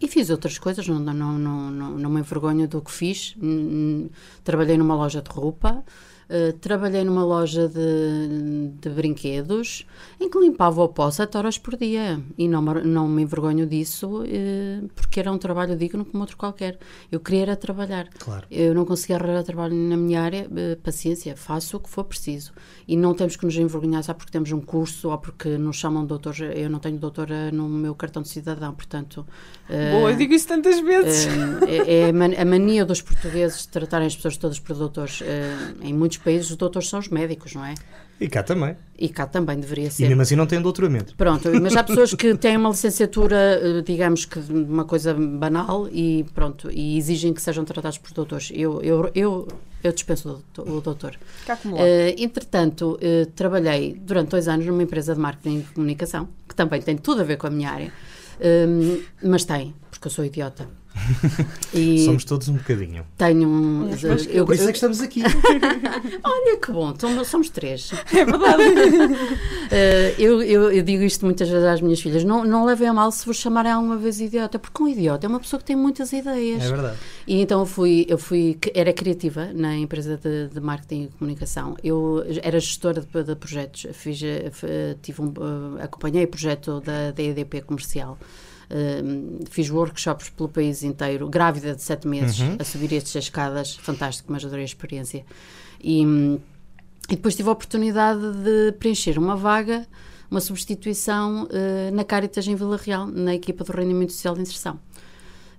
E 0.00 0.08
fiz 0.08 0.28
outras 0.28 0.58
coisas, 0.58 0.86
não, 0.86 0.98
não, 0.98 1.14
não, 1.14 1.70
não, 1.70 1.90
não 1.92 2.10
me 2.10 2.20
envergonho 2.20 2.68
do 2.68 2.82
que 2.82 2.90
fiz. 2.90 3.34
Hum, 3.42 4.08
Trabalhei 4.44 4.76
numa 4.76 4.94
loja 4.94 5.22
de 5.22 5.30
roupa, 5.30 5.82
eh, 6.28 6.52
trabalhei 6.60 7.04
numa 7.04 7.24
loja 7.24 7.68
de, 7.68 8.68
de 8.80 8.88
brinquedos, 8.90 9.86
em 10.20 10.28
que 10.28 10.38
limpava 10.38 10.82
o 10.82 10.88
pó 10.88 11.10
sete 11.10 11.36
horas 11.36 11.58
por 11.58 11.76
dia. 11.76 12.20
E 12.36 12.48
não, 12.48 12.60
me- 12.62 12.82
não 12.82 13.08
me 13.08 13.22
envergonho 13.22 13.66
disso, 13.66 14.22
eh, 14.26 14.80
porque 14.94 15.20
era 15.20 15.30
um 15.32 15.38
trabalho 15.38 15.76
digno 15.76 16.04
como 16.04 16.22
outro 16.22 16.36
qualquer. 16.36 16.78
Eu 17.10 17.20
queria 17.20 17.42
era 17.42 17.56
trabalhar. 17.56 18.08
Claro. 18.18 18.46
Eu 18.50 18.74
não 18.74 18.84
consegui 18.84 19.12
arranjar 19.14 19.44
trabalho 19.44 19.74
na 19.74 19.96
minha 19.96 20.20
área, 20.22 20.48
eh, 20.56 20.76
paciência, 20.82 21.36
faço 21.36 21.76
o 21.76 21.80
que 21.80 21.88
for 21.88 22.04
preciso. 22.04 22.52
E 22.88 22.96
não 22.96 23.14
temos 23.14 23.36
que 23.36 23.44
nos 23.44 23.56
envergonhar 23.56 24.02
só 24.02 24.14
porque 24.14 24.32
temos 24.32 24.50
um 24.52 24.60
curso 24.60 25.10
ou 25.10 25.18
porque 25.18 25.56
nos 25.58 25.76
chamam 25.76 26.02
de 26.02 26.08
doutor. 26.08 26.34
Eu 26.40 26.68
não 26.70 26.78
tenho 26.78 26.98
doutora 26.98 27.50
no 27.52 27.68
meu 27.68 27.94
cartão 27.94 28.22
de 28.22 28.28
cidadão, 28.28 28.72
portanto. 28.74 29.26
Boa, 29.92 30.10
eu 30.12 30.16
digo 30.16 30.32
isso 30.34 30.46
tantas 30.48 30.80
vezes. 30.80 31.26
é, 31.66 32.00
é 32.06 32.08
a 32.10 32.12
man- 32.12 32.34
a 32.36 32.44
mania 32.44 32.84
dos 32.84 33.00
portugueses 33.02 33.62
de 33.62 33.68
tratarem 33.68 34.06
as 34.06 34.14
pessoas 34.16 34.36
todas 34.36 34.58
por 34.58 34.76
doutores. 34.76 35.22
Em 35.82 35.92
muitos 35.92 36.15
países, 36.16 36.50
os 36.50 36.56
doutores 36.56 36.88
são 36.88 36.98
os 36.98 37.08
médicos, 37.08 37.54
não 37.54 37.64
é? 37.64 37.74
E 38.18 38.28
cá 38.28 38.42
também. 38.42 38.74
E 38.98 39.08
cá 39.10 39.26
também 39.26 39.60
deveria 39.60 39.88
E 39.88 39.90
ser. 39.90 40.08
mesmo 40.08 40.22
assim 40.22 40.36
não 40.36 40.46
tem 40.46 40.60
doutoramento. 40.60 41.14
Pronto, 41.16 41.48
mas 41.60 41.76
há 41.76 41.84
pessoas 41.84 42.14
que 42.14 42.34
têm 42.34 42.56
uma 42.56 42.70
licenciatura, 42.70 43.36
eh, 43.62 43.82
digamos 43.84 44.24
que 44.24 44.40
de 44.40 44.52
uma 44.52 44.86
coisa 44.86 45.12
banal 45.12 45.86
e 45.92 46.24
pronto, 46.34 46.70
e 46.72 46.96
exigem 46.96 47.34
que 47.34 47.42
sejam 47.42 47.64
tratados 47.64 47.98
por 47.98 48.12
doutores. 48.12 48.50
Eu, 48.54 48.80
eu, 48.80 49.10
eu, 49.14 49.48
eu 49.84 49.92
dispenso 49.92 50.42
o 50.58 50.80
doutor. 50.80 51.14
Cá 51.46 51.56
como 51.56 51.76
lá. 51.76 51.82
Eh, 51.82 52.14
entretanto, 52.18 52.98
eh, 53.02 53.26
trabalhei 53.36 53.94
durante 54.00 54.30
dois 54.30 54.48
anos 54.48 54.64
numa 54.64 54.82
empresa 54.82 55.14
de 55.14 55.20
marketing 55.20 55.58
e 55.58 55.62
comunicação, 55.74 56.26
que 56.48 56.54
também 56.54 56.80
tem 56.80 56.96
tudo 56.96 57.20
a 57.20 57.24
ver 57.24 57.36
com 57.36 57.48
a 57.48 57.50
minha 57.50 57.70
área, 57.70 57.92
Hum, 58.38 59.00
mas 59.22 59.44
tem, 59.46 59.74
porque 59.90 60.06
eu 60.08 60.10
sou 60.10 60.22
idiota. 60.24 60.68
E 61.74 61.98
Somos 62.04 62.24
todos 62.24 62.48
um 62.48 62.54
bocadinho. 62.54 63.04
tenho 63.16 63.48
um. 63.48 63.90
Que 63.96 64.36
eu- 64.36 64.44
Por 64.46 64.54
isso 64.54 64.64
é 64.64 64.72
que 64.72 64.76
estamos 64.78 65.00
aqui. 65.00 65.22
olha 66.22 66.56
que 66.58 66.72
bom, 66.72 66.94
somos, 66.98 67.28
somos 67.28 67.48
três. 67.50 67.90
É 68.12 68.24
verdade. 68.24 68.62
Eh, 69.70 70.14
eu, 70.18 70.42
eu, 70.42 70.70
eu 70.72 70.82
digo 70.82 71.02
isto 71.02 71.24
muitas 71.24 71.48
vezes 71.48 71.64
às 71.66 71.80
minhas 71.80 72.00
filhas: 72.00 72.24
não, 72.24 72.44
não 72.44 72.64
levem 72.64 72.88
a 72.88 72.92
mal 72.92 73.10
se 73.12 73.26
vos 73.26 73.36
chamarem 73.36 73.72
alguma 73.72 73.96
vez 73.96 74.20
idiota, 74.20 74.58
porque 74.58 74.82
um 74.82 74.88
idiota 74.88 75.26
é 75.26 75.28
uma 75.28 75.40
pessoa 75.40 75.58
que 75.60 75.66
tem 75.66 75.76
muitas 75.76 76.12
ideias. 76.12 76.62
É 76.64 76.68
verdade. 76.68 76.96
E 77.26 77.40
então 77.40 77.60
eu 77.60 77.66
fui, 77.66 78.06
eu 78.08 78.18
fui, 78.18 78.58
era 78.74 78.92
criativa 78.92 79.50
na 79.54 79.76
empresa 79.76 80.16
de, 80.16 80.48
de 80.48 80.60
marketing 80.60 81.04
e 81.04 81.08
comunicação. 81.18 81.76
Eu 81.82 82.24
era 82.42 82.58
gestora 82.60 83.00
de, 83.12 83.24
de 83.24 83.34
projetos, 83.36 83.86
fiz, 83.92 84.20
eh, 84.22 84.96
tive 85.02 85.22
um, 85.22 85.32
eh, 85.78 85.82
acompanhei 85.84 86.24
o 86.24 86.28
projeto 86.28 86.80
da, 86.80 87.10
da 87.10 87.22
EDP 87.22 87.62
comercial. 87.62 88.18
Fiz 89.50 89.70
workshops 89.70 90.28
pelo 90.30 90.48
país 90.48 90.82
inteiro, 90.82 91.28
grávida 91.28 91.74
de 91.74 91.82
sete 91.82 92.06
meses, 92.08 92.38
Uhum. 92.40 92.56
a 92.58 92.64
subir 92.64 92.92
estas 92.94 93.24
escadas, 93.24 93.76
fantástico, 93.76 94.32
mas 94.32 94.44
adorei 94.44 94.62
a 94.62 94.66
experiência. 94.66 95.24
E, 95.82 96.02
e 97.08 97.14
depois 97.16 97.36
tive 97.36 97.48
a 97.48 97.52
oportunidade 97.52 98.20
de 98.42 98.72
preencher 98.78 99.18
uma 99.18 99.36
vaga, 99.36 99.86
uma 100.30 100.40
substituição 100.40 101.46
eh, 101.50 101.90
na 101.92 102.02
Caritas 102.02 102.46
em 102.48 102.56
Vila 102.56 102.76
Real, 102.76 103.06
na 103.06 103.34
equipa 103.34 103.62
do 103.62 103.70
Rendimento 103.72 104.12
Social 104.12 104.34
de 104.34 104.40
Inserção. 104.42 104.80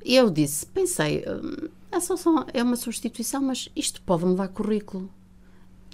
E 0.03 0.15
eu 0.15 0.29
disse, 0.29 0.65
pensei, 0.65 1.23
hum, 1.27 1.69
é, 1.91 1.99
só, 2.01 2.17
só- 2.17 2.45
é 2.53 2.61
uma 2.61 2.75
substituição, 2.75 3.41
mas 3.41 3.69
isto 3.75 4.01
pode 4.01 4.25
mudar 4.25 4.49
currículo. 4.49 5.09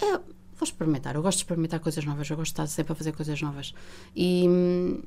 É, 0.02 0.12
vou 0.16 0.22
experimentar, 0.62 1.14
eu 1.14 1.22
gosto 1.22 1.38
de 1.38 1.44
experimentar 1.44 1.78
coisas 1.78 2.04
novas, 2.04 2.28
eu 2.28 2.36
gosto 2.36 2.46
de 2.50 2.52
estar 2.62 2.66
sempre 2.66 2.92
a 2.92 2.96
fazer 2.96 3.12
coisas 3.12 3.40
novas. 3.40 3.72
E, 4.16 4.44
hum, 4.48 5.00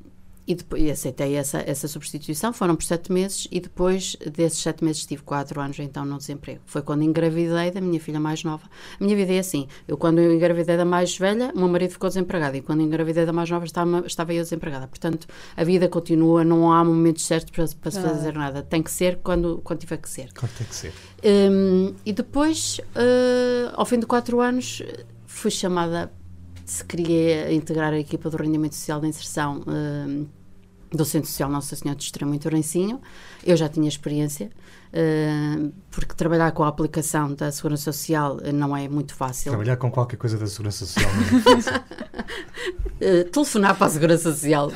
e 0.48 0.54
depois 0.54 0.82
e 0.82 0.90
aceitei 0.90 1.34
essa, 1.34 1.58
essa 1.58 1.86
substituição, 1.86 2.54
foram 2.54 2.74
por 2.74 2.82
sete 2.82 3.12
meses, 3.12 3.46
e 3.52 3.60
depois 3.60 4.16
desses 4.32 4.60
sete 4.60 4.82
meses 4.82 5.04
tive 5.04 5.22
quatro 5.22 5.60
anos 5.60 5.78
então 5.78 6.06
no 6.06 6.16
desemprego. 6.16 6.60
Foi 6.64 6.80
quando 6.80 7.02
engravidei 7.02 7.70
da 7.70 7.82
minha 7.82 8.00
filha 8.00 8.18
mais 8.18 8.42
nova. 8.42 8.66
A 8.98 9.04
minha 9.04 9.14
vida 9.14 9.34
é 9.34 9.40
assim, 9.40 9.68
eu 9.86 9.98
quando 9.98 10.20
eu 10.20 10.32
engravidei 10.34 10.78
da 10.78 10.86
mais 10.86 11.18
velha, 11.18 11.52
o 11.54 11.58
meu 11.58 11.68
marido 11.68 11.90
ficou 11.90 12.08
desempregado, 12.08 12.56
e 12.56 12.62
quando 12.62 12.80
engravidei 12.80 13.26
da 13.26 13.32
mais 13.32 13.50
nova 13.50 13.66
estava, 13.66 14.06
estava 14.06 14.32
eu 14.32 14.42
desempregada. 14.42 14.88
Portanto, 14.88 15.26
a 15.54 15.62
vida 15.62 15.86
continua, 15.86 16.42
não 16.42 16.72
há 16.72 16.82
momentos 16.82 17.26
certos 17.26 17.50
para, 17.50 17.66
para 17.78 17.90
se 17.90 18.00
fazer 18.00 18.32
nada. 18.32 18.62
Tem 18.62 18.82
que 18.82 18.90
ser 18.90 19.18
quando, 19.18 19.60
quando 19.62 19.80
tiver 19.80 19.98
que 19.98 20.08
ser. 20.08 20.32
Que 20.32 20.48
tem 20.48 20.66
que 20.66 20.74
ser. 20.74 20.94
Hum, 21.22 21.94
e 22.06 22.12
depois, 22.14 22.80
eh, 22.94 23.70
ao 23.74 23.84
fim 23.84 23.98
de 23.98 24.06
quatro 24.06 24.40
anos, 24.40 24.82
fui 25.26 25.50
chamada, 25.50 26.10
se 26.64 26.82
queria 26.82 27.52
integrar 27.52 27.92
a 27.92 27.98
equipa 27.98 28.30
do 28.30 28.38
Rendimento 28.38 28.74
Social 28.74 28.98
de 28.98 29.08
Inserção 29.08 29.62
hum, 29.66 30.26
do 30.90 31.04
Centro 31.04 31.28
Social 31.28 31.50
Nossa 31.50 31.76
Senhora 31.76 31.98
de 31.98 32.04
Extremo 32.04 32.34
em 32.34 32.38
Torrencinho. 32.38 33.00
Eu 33.44 33.56
já 33.56 33.68
tinha 33.68 33.88
experiência, 33.88 34.50
hum, 34.92 35.70
porque 35.90 36.14
trabalhar 36.14 36.52
com 36.52 36.64
a 36.64 36.68
aplicação 36.68 37.34
da 37.34 37.50
Segurança 37.52 37.92
Social 37.92 38.38
eh, 38.42 38.52
não 38.52 38.76
é 38.76 38.88
muito 38.88 39.14
fácil. 39.14 39.50
Trabalhar 39.52 39.76
com 39.76 39.90
qualquer 39.90 40.16
coisa 40.16 40.38
da 40.38 40.46
segurança 40.46 40.86
social. 40.86 41.10
não 41.14 41.38
é 41.38 41.42
fácil. 41.42 41.72
Eh, 43.00 43.22
telefonar 43.24 43.76
para 43.76 43.86
a 43.86 43.90
Segurança 43.90 44.32
Social, 44.32 44.72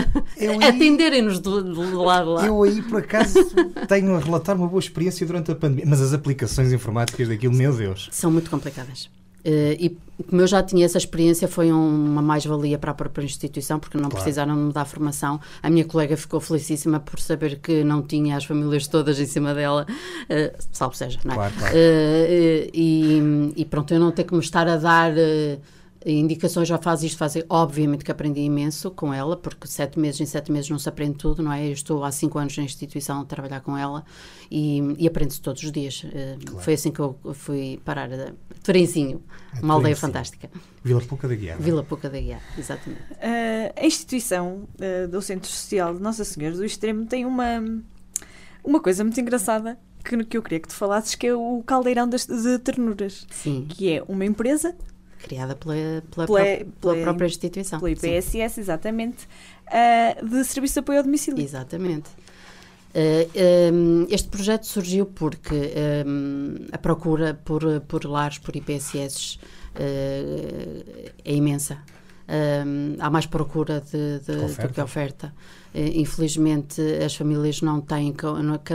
atenderem-nos 0.66 1.38
do, 1.38 1.62
do 1.62 2.02
lado 2.02 2.30
lá. 2.32 2.46
eu 2.46 2.62
aí, 2.62 2.80
por 2.80 3.00
acaso, 3.00 3.38
tenho 3.86 4.16
a 4.16 4.18
relatar 4.18 4.56
uma 4.56 4.66
boa 4.66 4.80
experiência 4.80 5.26
durante 5.26 5.52
a 5.52 5.54
pandemia. 5.54 5.84
Mas 5.86 6.00
as 6.00 6.14
aplicações 6.14 6.72
informáticas 6.72 7.28
daquilo, 7.28 7.54
meu 7.54 7.76
Deus. 7.76 8.08
São 8.10 8.30
muito 8.30 8.50
complicadas. 8.50 9.10
Eh, 9.48 9.76
e 9.78 9.96
como 10.28 10.42
eu 10.42 10.46
já 10.46 10.60
tinha 10.62 10.84
essa 10.84 10.98
experiência, 10.98 11.46
foi 11.46 11.70
um- 11.72 12.06
uma 12.12 12.20
mais-valia 12.22 12.78
para 12.78 12.90
a 12.90 12.94
própria 12.94 13.24
instituição, 13.24 13.78
porque 13.78 13.96
não 13.96 14.08
Claro. 14.08 14.16
precisaram 14.24 14.54
de 14.56 14.60
me 14.60 14.72
dar 14.72 14.84
formação. 14.84 15.38
A 15.62 15.70
minha 15.70 15.84
colega 15.84 16.16
ficou 16.16 16.40
felicíssima 16.40 16.98
por 16.98 17.20
saber 17.20 17.60
que 17.60 17.84
não 17.84 18.02
tinha 18.02 18.36
as 18.36 18.44
famílias 18.44 18.88
todas 18.88 19.20
em 19.20 19.26
cima 19.26 19.54
dela, 19.54 19.86
eh, 20.28 20.52
salvo 20.72 20.96
seja, 20.96 21.20
não 21.24 21.32
é? 21.32 21.36
Claro, 21.36 21.54
claro. 21.58 21.74
Eh, 21.76 22.70
e, 22.74 23.52
e 23.56 23.64
pronto, 23.66 23.94
eu 23.94 24.00
não 24.00 24.10
ter 24.10 24.24
que 24.24 24.34
me 24.34 24.40
estar 24.40 24.66
a 24.66 24.76
dar 24.76 25.12
eh, 25.16 25.58
indicações, 26.04 26.68
já 26.68 26.78
faz 26.78 27.02
isto, 27.02 27.16
faz. 27.18 27.34
Obviamente 27.48 28.04
que 28.04 28.10
aprendi 28.10 28.40
imenso 28.40 28.90
com 28.90 29.12
ela, 29.12 29.36
porque 29.36 29.66
sete 29.66 29.98
meses 29.98 30.20
em 30.20 30.26
sete 30.26 30.52
meses 30.52 30.68
não 30.70 30.78
se 30.78 30.88
aprende 30.88 31.18
tudo, 31.18 31.42
não 31.42 31.52
é? 31.52 31.66
Eu 31.66 31.72
estou 31.72 32.04
há 32.04 32.12
cinco 32.12 32.38
anos 32.38 32.56
na 32.56 32.64
instituição 32.64 33.20
a 33.20 33.24
trabalhar 33.24 33.60
com 33.60 33.76
ela 33.76 34.04
e, 34.50 34.80
e 34.98 35.06
aprende-se 35.06 35.40
todos 35.40 35.62
os 35.62 35.72
dias. 35.72 36.04
Eh, 36.12 36.36
Foi 36.60 36.74
assim 36.74 36.90
que 36.90 37.00
eu 37.00 37.18
fui 37.34 37.80
parar 37.84 38.12
a 38.12 38.32
Torenzinho, 38.62 39.22
uma 39.62 39.74
aldeia 39.74 39.96
fantástica. 39.96 40.50
Vila 40.84 41.00
Pouca 41.00 41.26
da 41.28 41.34
Guiar. 41.34 41.58
Vila 41.58 41.82
Pouca 41.82 42.08
da 42.08 42.20
Guiar, 42.20 42.42
exatamente. 42.56 43.02
Uh, 43.12 43.72
a 43.76 43.86
instituição 43.86 44.68
uh, 44.74 45.08
do 45.08 45.20
Centro 45.20 45.48
Social 45.48 45.94
de 45.94 46.02
Nossa 46.02 46.24
Senhora 46.24 46.56
do 46.56 46.64
Extremo 46.64 47.06
tem 47.06 47.24
uma, 47.24 47.62
uma 48.62 48.80
coisa 48.80 49.02
muito 49.02 49.20
engraçada 49.20 49.78
que, 50.04 50.24
que 50.24 50.36
eu 50.36 50.42
queria 50.42 50.60
que 50.60 50.68
tu 50.68 50.74
falasses, 50.74 51.14
que 51.14 51.26
é 51.26 51.34
o 51.34 51.62
Caldeirão 51.66 52.08
das, 52.08 52.26
de 52.26 52.58
Ternuras, 52.60 53.26
Sim, 53.30 53.66
que 53.68 53.92
é 53.92 54.02
uma 54.06 54.24
empresa 54.24 54.76
criada 55.26 55.54
pela, 55.56 55.74
pela, 56.14 56.26
Pela- 56.26 56.44
pela 56.44 56.66
pela- 56.80 56.96
própria 57.02 57.26
instituição. 57.26 57.80
pela 57.80 57.94
Sim. 57.96 58.08
IPSS, 58.16 58.58
exatamente, 58.60 59.26
uh, 59.66 60.26
de 60.26 60.44
Serviço 60.44 60.74
de 60.74 60.80
Apoio 60.80 60.98
ao 60.98 61.04
Domicílio. 61.04 61.42
Exatamente. 61.42 62.08
Uh, 62.94 63.74
um, 63.74 64.06
este 64.08 64.28
projeto 64.28 64.66
surgiu 64.66 65.04
porque 65.04 65.72
um, 66.06 66.54
a 66.72 66.78
procura 66.78 67.34
por, 67.44 67.62
por 67.82 68.04
lares, 68.06 68.38
por 68.38 68.56
IPSS, 68.56 69.36
uh, 69.74 71.10
é 71.24 71.34
imensa. 71.34 71.78
Um, 72.28 72.96
há 72.98 73.08
mais 73.08 73.24
procura 73.24 73.80
de, 73.80 74.18
de, 74.20 74.56
do 74.56 74.68
que 74.72 74.80
oferta. 74.80 75.32
Uh, 75.72 75.78
infelizmente, 75.94 76.82
as 77.04 77.14
famílias 77.14 77.62
não 77.62 77.80
têm, 77.80 78.12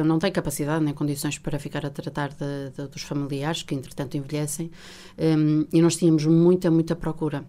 não, 0.06 0.20
têm 0.20 0.32
capacidade 0.32 0.84
nem 0.84 0.94
condições 0.94 1.38
para 1.38 1.60
ficar 1.60 1.86
a 1.86 1.90
tratar 1.90 2.30
de, 2.30 2.70
de, 2.76 2.88
dos 2.88 3.02
familiares, 3.02 3.62
que 3.64 3.76
entretanto 3.76 4.16
envelhecem, 4.16 4.72
um, 5.20 5.68
e 5.72 5.82
nós 5.82 5.98
tínhamos 5.98 6.26
muita, 6.26 6.72
muita 6.72 6.96
procura. 6.96 7.44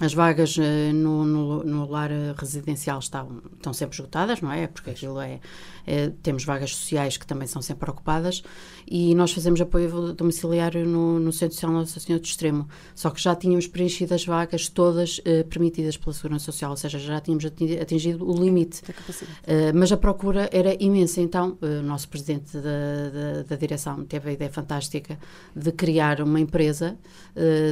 As 0.00 0.12
vagas 0.12 0.56
uh, 0.56 0.92
no, 0.92 1.24
no, 1.24 1.64
no, 1.64 1.88
lar 1.88 2.10
residencial 2.36 2.98
estão, 2.98 3.42
estão 3.56 3.72
sempre 3.72 3.94
esgotadas, 3.94 4.40
não 4.40 4.52
é? 4.52 4.66
Porque 4.66 4.90
aquilo 4.90 5.20
é, 5.20 5.40
é, 5.86 6.10
Temos 6.22 6.44
vagas 6.44 6.74
sociais 6.74 7.16
que 7.16 7.26
também 7.26 7.46
são 7.46 7.60
sempre 7.62 7.90
ocupadas 7.90 8.42
e 8.86 9.14
nós 9.14 9.32
fazemos 9.32 9.60
apoio 9.60 10.12
domiciliário 10.12 10.86
no, 10.86 11.18
no 11.18 11.32
Centro 11.32 11.54
Social 11.54 11.72
Nossa 11.72 12.00
Senhora 12.00 12.20
do 12.20 12.26
Extremo. 12.26 12.68
Só 12.94 13.10
que 13.10 13.20
já 13.20 13.34
tínhamos 13.34 13.66
preenchido 13.66 14.14
as 14.14 14.24
vagas 14.24 14.68
todas 14.68 15.18
uh, 15.18 15.44
permitidas 15.48 15.96
pela 15.96 16.12
Segurança 16.12 16.46
Social, 16.46 16.70
ou 16.70 16.76
seja, 16.76 16.98
já 16.98 17.20
tínhamos 17.20 17.44
atingido 17.80 18.28
o 18.28 18.34
limite. 18.36 18.82
Uh, 18.82 19.74
mas 19.74 19.92
a 19.92 19.96
procura 19.96 20.48
era 20.52 20.76
imensa. 20.82 21.20
Então, 21.20 21.56
o 21.60 21.82
nosso 21.82 22.08
presidente 22.08 22.54
da, 22.54 22.60
da, 22.60 23.42
da, 23.48 23.56
direção 23.56 24.04
teve 24.04 24.30
a 24.30 24.32
ideia 24.32 24.50
fantástica 24.50 25.18
de 25.54 25.72
criar 25.72 26.20
uma 26.20 26.40
empresa 26.40 26.96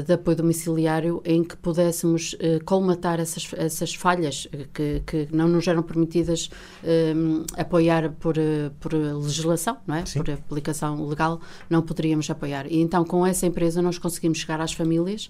de 0.07 0.13
apoio 0.13 0.37
domiciliário 0.37 1.21
em 1.25 1.43
que 1.45 1.57
pudéssemos 1.57 2.37
colmatar 2.65 3.21
essas, 3.21 3.51
essas 3.57 3.95
falhas 3.95 4.49
que, 4.73 5.03
que 5.07 5.29
não 5.33 5.49
nos 5.49 5.67
eram 5.67 5.83
permitidas 5.83 6.51
uh, 6.83 7.45
apoiar 8.01 8.11
por, 8.19 8.37
uh, 8.39 8.71
por 8.81 8.93
legislação, 8.93 9.77
não 9.87 9.97
é? 9.97 10.03
Por 10.03 10.31
aplicação 10.31 11.07
legal, 11.07 11.41
não 11.69 11.83
poderíamos 11.83 12.29
apoiar. 12.31 12.67
E 12.67 12.81
então, 12.81 13.05
com 13.05 13.27
essa 13.27 13.47
empresa, 13.47 13.83
nós 13.83 13.99
conseguimos 13.99 14.39
chegar 14.39 14.61
às 14.61 14.73
famílias, 14.73 15.29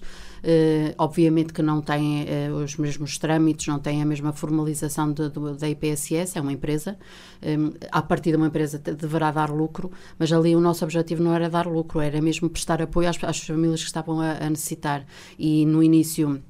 obviamente 0.97 1.53
que 1.53 1.61
não 1.61 1.81
têm 1.81 2.25
os 2.63 2.75
mesmos 2.77 3.17
trâmites, 3.17 3.67
não 3.67 3.79
têm 3.79 4.01
a 4.01 4.05
mesma 4.05 4.33
formalização 4.33 5.11
de, 5.11 5.29
de, 5.29 5.57
da 5.59 5.69
IPSS, 5.69 6.37
é 6.37 6.41
uma 6.41 6.51
empresa, 6.51 6.97
um, 7.43 7.73
a 7.91 8.01
partir 8.01 8.31
de 8.31 8.37
uma 8.37 8.47
empresa 8.47 8.79
deverá 8.79 9.31
dar 9.31 9.49
lucro, 9.49 9.91
mas 10.17 10.31
ali 10.31 10.55
o 10.55 10.59
nosso 10.59 10.83
objetivo 10.83 11.23
não 11.23 11.33
era 11.33 11.49
dar 11.49 11.67
lucro, 11.67 11.99
era 11.99 12.21
mesmo 12.21 12.49
prestar 12.49 12.81
apoio 12.81 13.09
às, 13.09 13.23
às 13.23 13.39
famílias 13.39 13.81
que 13.81 13.87
estavam 13.87 14.19
a, 14.19 14.33
a 14.33 14.49
necessitar. 14.49 15.05
E 15.37 15.65
no 15.65 15.83
início 15.83 16.41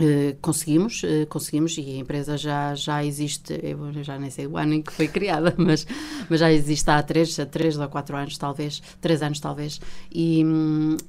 Uh, 0.00 0.34
conseguimos, 0.40 1.02
uh, 1.02 1.26
conseguimos 1.28 1.76
e 1.76 1.82
a 1.82 1.98
empresa 1.98 2.38
já, 2.38 2.74
já 2.74 3.04
existe, 3.04 3.60
eu 3.62 3.92
já 4.02 4.18
nem 4.18 4.30
sei 4.30 4.46
o 4.46 4.56
ano 4.56 4.72
em 4.72 4.80
que 4.80 4.90
foi 4.90 5.06
criada, 5.06 5.54
mas, 5.58 5.86
mas 6.30 6.40
já 6.40 6.50
existe 6.50 6.90
há 6.90 7.02
três, 7.02 7.36
três 7.50 7.76
ou 7.76 7.86
quatro 7.90 8.16
anos 8.16 8.38
talvez, 8.38 8.82
três 9.02 9.22
anos 9.22 9.38
talvez, 9.38 9.82
e, 10.10 10.42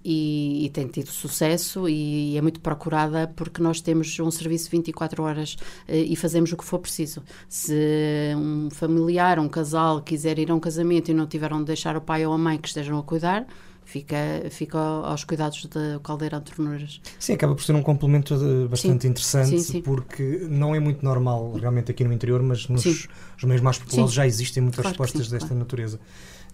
e, 0.04 0.66
e 0.66 0.70
tem 0.72 0.86
tido 0.88 1.08
sucesso 1.08 1.88
e, 1.88 2.38
é 2.38 2.42
muito 2.42 2.60
procurada 2.60 3.32
porque 3.38 3.62
nós 3.62 3.80
temos 3.80 4.20
um 4.20 4.30
serviço 4.30 4.70
24 4.70 5.24
horas 5.24 5.54
uh, 5.54 5.94
e 5.94 6.18
fazemos 6.18 6.52
o 6.52 6.58
que 6.58 6.66
for 6.66 6.80
preciso. 6.80 7.24
Se 7.48 8.34
um 8.36 8.70
familiar, 8.70 9.40
um 9.40 9.48
casal 9.48 10.02
quiser 10.02 10.38
ir 10.40 10.52
a 10.52 10.56
um 10.56 10.60
casamento 10.60 11.10
e 11.10 11.14
não 11.14 11.26
tiveram 11.26 11.60
de 11.60 11.68
deixar 11.68 11.96
o 11.96 12.02
pai 12.02 12.26
ou 12.26 12.34
a 12.34 12.38
mãe 12.38 12.58
que 12.58 12.68
estejam 12.68 13.00
a 13.00 13.04
cuidar, 13.04 13.48
fica, 13.86 14.18
fica 14.50 14.78
aos 14.78 15.24
cuidados 15.24 15.66
da 15.66 16.00
caldeira 16.04 16.40
Torneiras. 16.40 17.02
Sim, 17.20 17.34
acaba 17.34 17.56
por 17.56 17.64
ser 17.64 17.74
um 17.76 17.84
complemento 17.84 18.36
bastante 18.70 19.04
sim. 19.04 19.08
interessante, 19.10 19.50
sim, 19.50 19.60
sim. 19.60 19.82
porque 19.82 20.46
não 20.50 20.74
é 20.76 20.80
muito 20.80 21.04
normal 21.04 21.54
realmente 21.54 21.92
aqui 21.92 22.04
no 22.04 22.14
interior, 22.14 22.42
mas 22.42 22.68
nos, 22.68 22.84
nos 22.86 23.44
meios 23.44 23.62
mais 23.62 23.78
populosos 23.78 24.14
já 24.14 24.26
existem 24.26 24.62
muitas 24.62 24.82
claro 24.82 24.98
respostas 24.98 25.30
desta 25.30 25.48
claro. 25.48 25.60
natureza. 25.60 26.00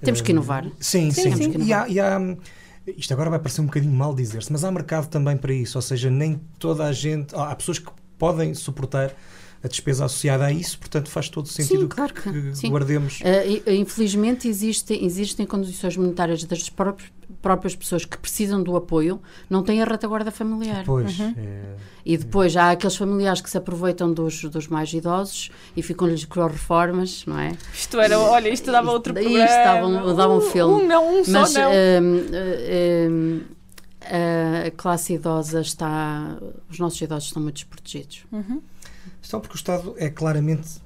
Temos 0.01 0.21
que 0.21 0.31
inovar. 0.31 0.65
Sim, 0.79 1.11
sim. 1.11 1.35
sim. 1.35 1.63
E, 1.63 1.73
há, 1.73 1.87
e 1.87 1.99
há, 1.99 2.19
isto 2.97 3.13
agora 3.13 3.29
vai 3.29 3.39
parecer 3.39 3.61
um 3.61 3.65
bocadinho 3.65 3.93
mal 3.93 4.15
dizer-se, 4.15 4.51
mas 4.51 4.63
há 4.63 4.71
mercado 4.71 5.07
também 5.07 5.37
para 5.37 5.53
isso, 5.53 5.77
ou 5.77 5.81
seja, 5.81 6.09
nem 6.09 6.39
toda 6.57 6.85
a 6.85 6.91
gente. 6.91 7.35
Há 7.35 7.53
pessoas 7.55 7.79
que 7.79 7.91
podem 8.17 8.53
suportar 8.53 9.13
a 9.63 9.67
despesa 9.67 10.05
associada 10.05 10.45
a 10.45 10.51
isso, 10.51 10.79
portanto 10.79 11.09
faz 11.09 11.27
todo 11.27 11.47
sentido 11.47 11.81
sim, 11.81 11.87
claro 11.87 12.13
que, 12.13 12.31
que 12.31 12.55
sim. 12.55 12.69
guardemos. 12.69 13.19
Uh, 13.19 13.71
infelizmente 13.71 14.47
existem, 14.47 15.03
existem 15.03 15.45
condições 15.45 15.97
monetárias 15.97 16.43
das 16.45 16.69
próprias, 16.69 17.11
próprias 17.41 17.75
pessoas 17.75 18.05
que 18.05 18.17
precisam 18.17 18.61
do 18.61 18.75
apoio, 18.75 19.21
não 19.49 19.63
têm 19.63 19.81
a 19.81 19.85
retaguarda 19.85 20.31
familiar. 20.31 20.83
Pois, 20.85 21.19
uhum. 21.19 21.33
é, 21.37 21.75
e 22.05 22.17
depois 22.17 22.55
é. 22.55 22.59
há 22.59 22.71
aqueles 22.71 22.95
familiares 22.95 23.41
que 23.41 23.49
se 23.49 23.57
aproveitam 23.57 24.13
dos, 24.13 24.43
dos 24.43 24.67
mais 24.67 24.91
idosos 24.93 25.51
e 25.75 25.81
ficam-lhes 25.81 26.25
com 26.25 26.45
reformas, 26.45 27.25
não 27.25 27.39
é? 27.39 27.55
Isto 27.73 27.99
era, 27.99 28.19
olha, 28.19 28.49
isto 28.49 28.71
dava 28.71 28.91
outro 28.91 29.13
programa. 29.13 29.45
Isto 29.45 29.63
dava 29.63 29.87
um, 29.87 30.15
dava 30.15 30.33
um 30.33 30.41
filme. 30.41 30.83
Um 30.83 30.87
não, 30.87 31.19
um 31.19 31.23
só 31.23 31.31
Mas, 31.31 31.53
não. 31.53 31.71
Uh, 33.99 34.65
a 34.65 34.71
classe 34.71 35.13
idosa 35.13 35.61
está. 35.61 36.37
Os 36.69 36.79
nossos 36.79 36.99
idosos 36.99 37.25
estão 37.25 37.43
muito 37.43 37.55
desprotegidos. 37.55 38.25
Uhum. 38.31 38.61
Estão 39.21 39.39
porque 39.39 39.55
o 39.55 39.57
Estado 39.57 39.93
é 39.97 40.09
claramente 40.09 40.81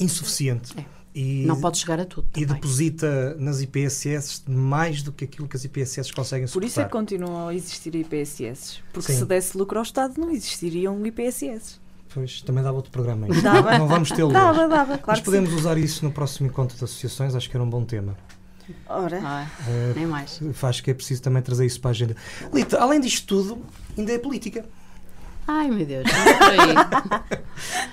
insuficiente. 0.00 0.72
É. 0.78 0.93
E, 1.14 1.44
não 1.46 1.60
pode 1.60 1.78
chegar 1.78 2.00
a 2.00 2.04
tudo. 2.04 2.26
Também. 2.32 2.42
E 2.42 2.52
deposita 2.52 3.36
nas 3.38 3.60
IPSS 3.62 4.42
mais 4.48 5.02
do 5.02 5.12
que 5.12 5.24
aquilo 5.24 5.46
que 5.46 5.56
as 5.56 5.64
IPSS 5.64 6.12
conseguem 6.12 6.46
suportar. 6.48 6.60
Por 6.60 6.66
isso 6.66 6.80
é 6.80 6.84
que 6.84 6.90
continuam 6.90 7.48
a 7.48 7.54
existir 7.54 7.94
IPSS. 7.94 8.82
Porque 8.92 9.12
Sim. 9.12 9.18
se 9.18 9.24
desse 9.24 9.56
lucro 9.56 9.78
ao 9.78 9.84
Estado, 9.84 10.20
não 10.20 10.30
existiriam 10.30 11.06
IPSS. 11.06 11.80
Pois, 12.12 12.42
também 12.42 12.64
dava 12.64 12.76
outro 12.76 12.90
programa. 12.90 13.28
Dava. 13.42 13.78
Não 13.78 13.86
vamos 13.86 14.10
tê-lo. 14.10 14.32
Dava, 14.32 14.68
dava, 14.68 14.98
claro 14.98 15.18
Mas 15.18 15.20
podemos 15.20 15.50
sim. 15.50 15.56
usar 15.56 15.78
isso 15.78 16.04
no 16.04 16.10
próximo 16.10 16.48
encontro 16.48 16.76
de 16.76 16.84
associações, 16.84 17.34
acho 17.34 17.48
que 17.48 17.56
era 17.56 17.64
um 17.64 17.70
bom 17.70 17.84
tema. 17.84 18.16
Ora, 18.88 19.20
ah, 19.22 19.46
uh, 19.68 19.94
nem 19.94 20.06
mais. 20.06 20.40
Acho 20.62 20.82
que 20.82 20.90
é 20.90 20.94
preciso 20.94 21.20
também 21.20 21.42
trazer 21.42 21.66
isso 21.66 21.80
para 21.80 21.90
a 21.90 21.92
agenda. 21.92 22.16
Lita, 22.52 22.80
além 22.80 23.00
disto 23.00 23.26
tudo, 23.26 23.62
ainda 23.96 24.12
é 24.12 24.18
política. 24.18 24.64
Ai, 25.46 25.70
meu 25.70 25.84
Deus, 25.84 26.04
não 26.04 27.24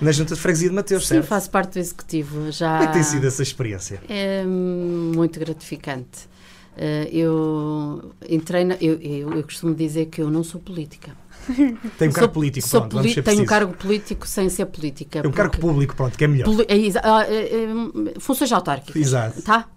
Na 0.00 0.12
Junta 0.12 0.34
de 0.34 0.40
Freguesia 0.40 0.68
de 0.70 0.74
Mateus, 0.74 1.02
Sim, 1.06 1.16
certo? 1.16 1.26
faço 1.26 1.50
parte 1.50 1.74
do 1.74 1.78
Executivo. 1.78 2.50
Já 2.50 2.70
Como 2.78 2.84
é 2.84 2.86
que 2.88 2.92
tem 2.94 3.02
sido 3.02 3.26
essa 3.26 3.42
experiência? 3.42 4.00
É 4.08 4.42
muito 4.44 5.38
gratificante. 5.38 6.31
Eh, 6.76 7.08
eu 7.12 8.12
entrei 8.28 8.64
na, 8.64 8.74
eu, 8.80 8.94
eu, 9.00 9.32
eu 9.34 9.42
costumo 9.42 9.74
dizer 9.74 10.06
que 10.06 10.22
eu 10.22 10.30
não 10.30 10.42
sou 10.42 10.60
política. 10.60 11.12
Tem 11.98 12.08
um 12.08 12.12
cargo 12.12 12.32
político, 12.32 12.68
pronto, 12.68 12.96
poli 12.96 13.22
Tenho 13.22 13.42
um 13.42 13.46
cargo 13.46 13.74
político 13.74 14.26
sem 14.26 14.48
ser 14.48 14.66
política. 14.66 15.20
É 15.20 15.26
um 15.26 15.32
cargo 15.32 15.58
público, 15.58 15.96
pronto, 15.96 16.16
que 16.16 16.24
é 16.24 16.28
melhor. 16.28 16.48
É, 16.68 16.76
é, 16.76 16.86
é, 16.86 18.20
funções 18.20 18.52
autárquicas. 18.52 19.00
Exato. 19.00 19.42
Tá? 19.42 19.68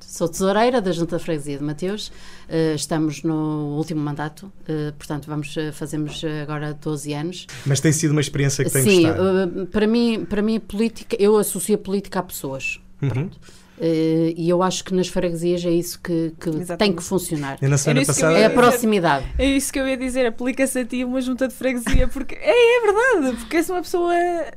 Sou 0.00 0.28
tesoureira 0.28 0.80
da 0.80 0.92
Junta 0.92 1.16
de 1.16 1.24
Freguesia 1.24 1.56
de 1.56 1.64
Mateus, 1.64 2.08
uh, 2.08 2.74
estamos 2.74 3.22
no 3.22 3.76
último 3.76 4.00
mandato, 4.00 4.52
uh, 4.68 4.92
portanto 4.98 5.26
vamos, 5.26 5.56
uh, 5.56 5.72
fazemos 5.72 6.22
agora 6.42 6.74
12 6.74 7.14
anos. 7.14 7.46
Mas 7.64 7.80
tem 7.80 7.92
sido 7.92 8.10
uma 8.10 8.20
experiência 8.20 8.62
que 8.64 8.70
tem 8.70 8.82
Sim, 8.82 9.02
gostado? 9.04 9.66
para 9.72 9.86
mim, 9.86 10.26
para 10.28 10.42
mim 10.42 10.60
política, 10.60 11.16
eu 11.18 11.38
associo 11.38 11.76
a 11.76 11.78
política 11.78 12.20
a 12.20 12.22
pessoas. 12.22 12.78
Uhum. 13.00 13.30
Uh, 13.78 14.32
e 14.34 14.48
eu 14.48 14.62
acho 14.62 14.82
que 14.82 14.94
nas 14.94 15.08
freguesias 15.08 15.64
é 15.64 15.70
isso 15.70 16.00
que, 16.00 16.32
que 16.40 16.76
tem 16.76 16.92
que 16.92 17.02
funcionar. 17.02 17.58
E 17.60 17.68
na 17.68 17.76
semana 17.76 18.06
passada... 18.06 18.32
É 18.38 18.46
a 18.46 18.50
proximidade. 18.50 19.26
É 19.38 19.46
isso 19.46 19.72
que 19.72 19.78
eu 19.78 19.86
ia 19.86 19.96
dizer, 19.96 20.24
aplica-se 20.26 20.78
a 20.78 20.84
ti 20.84 21.04
uma 21.04 21.20
junta 21.20 21.46
de 21.46 21.54
freguesia, 21.54 22.08
porque 22.08 22.34
é, 22.36 22.78
é 22.78 22.80
verdade, 22.80 23.36
porque 23.36 23.56
és 23.56 23.68
uma 23.68 23.82
pessoa 23.82 24.14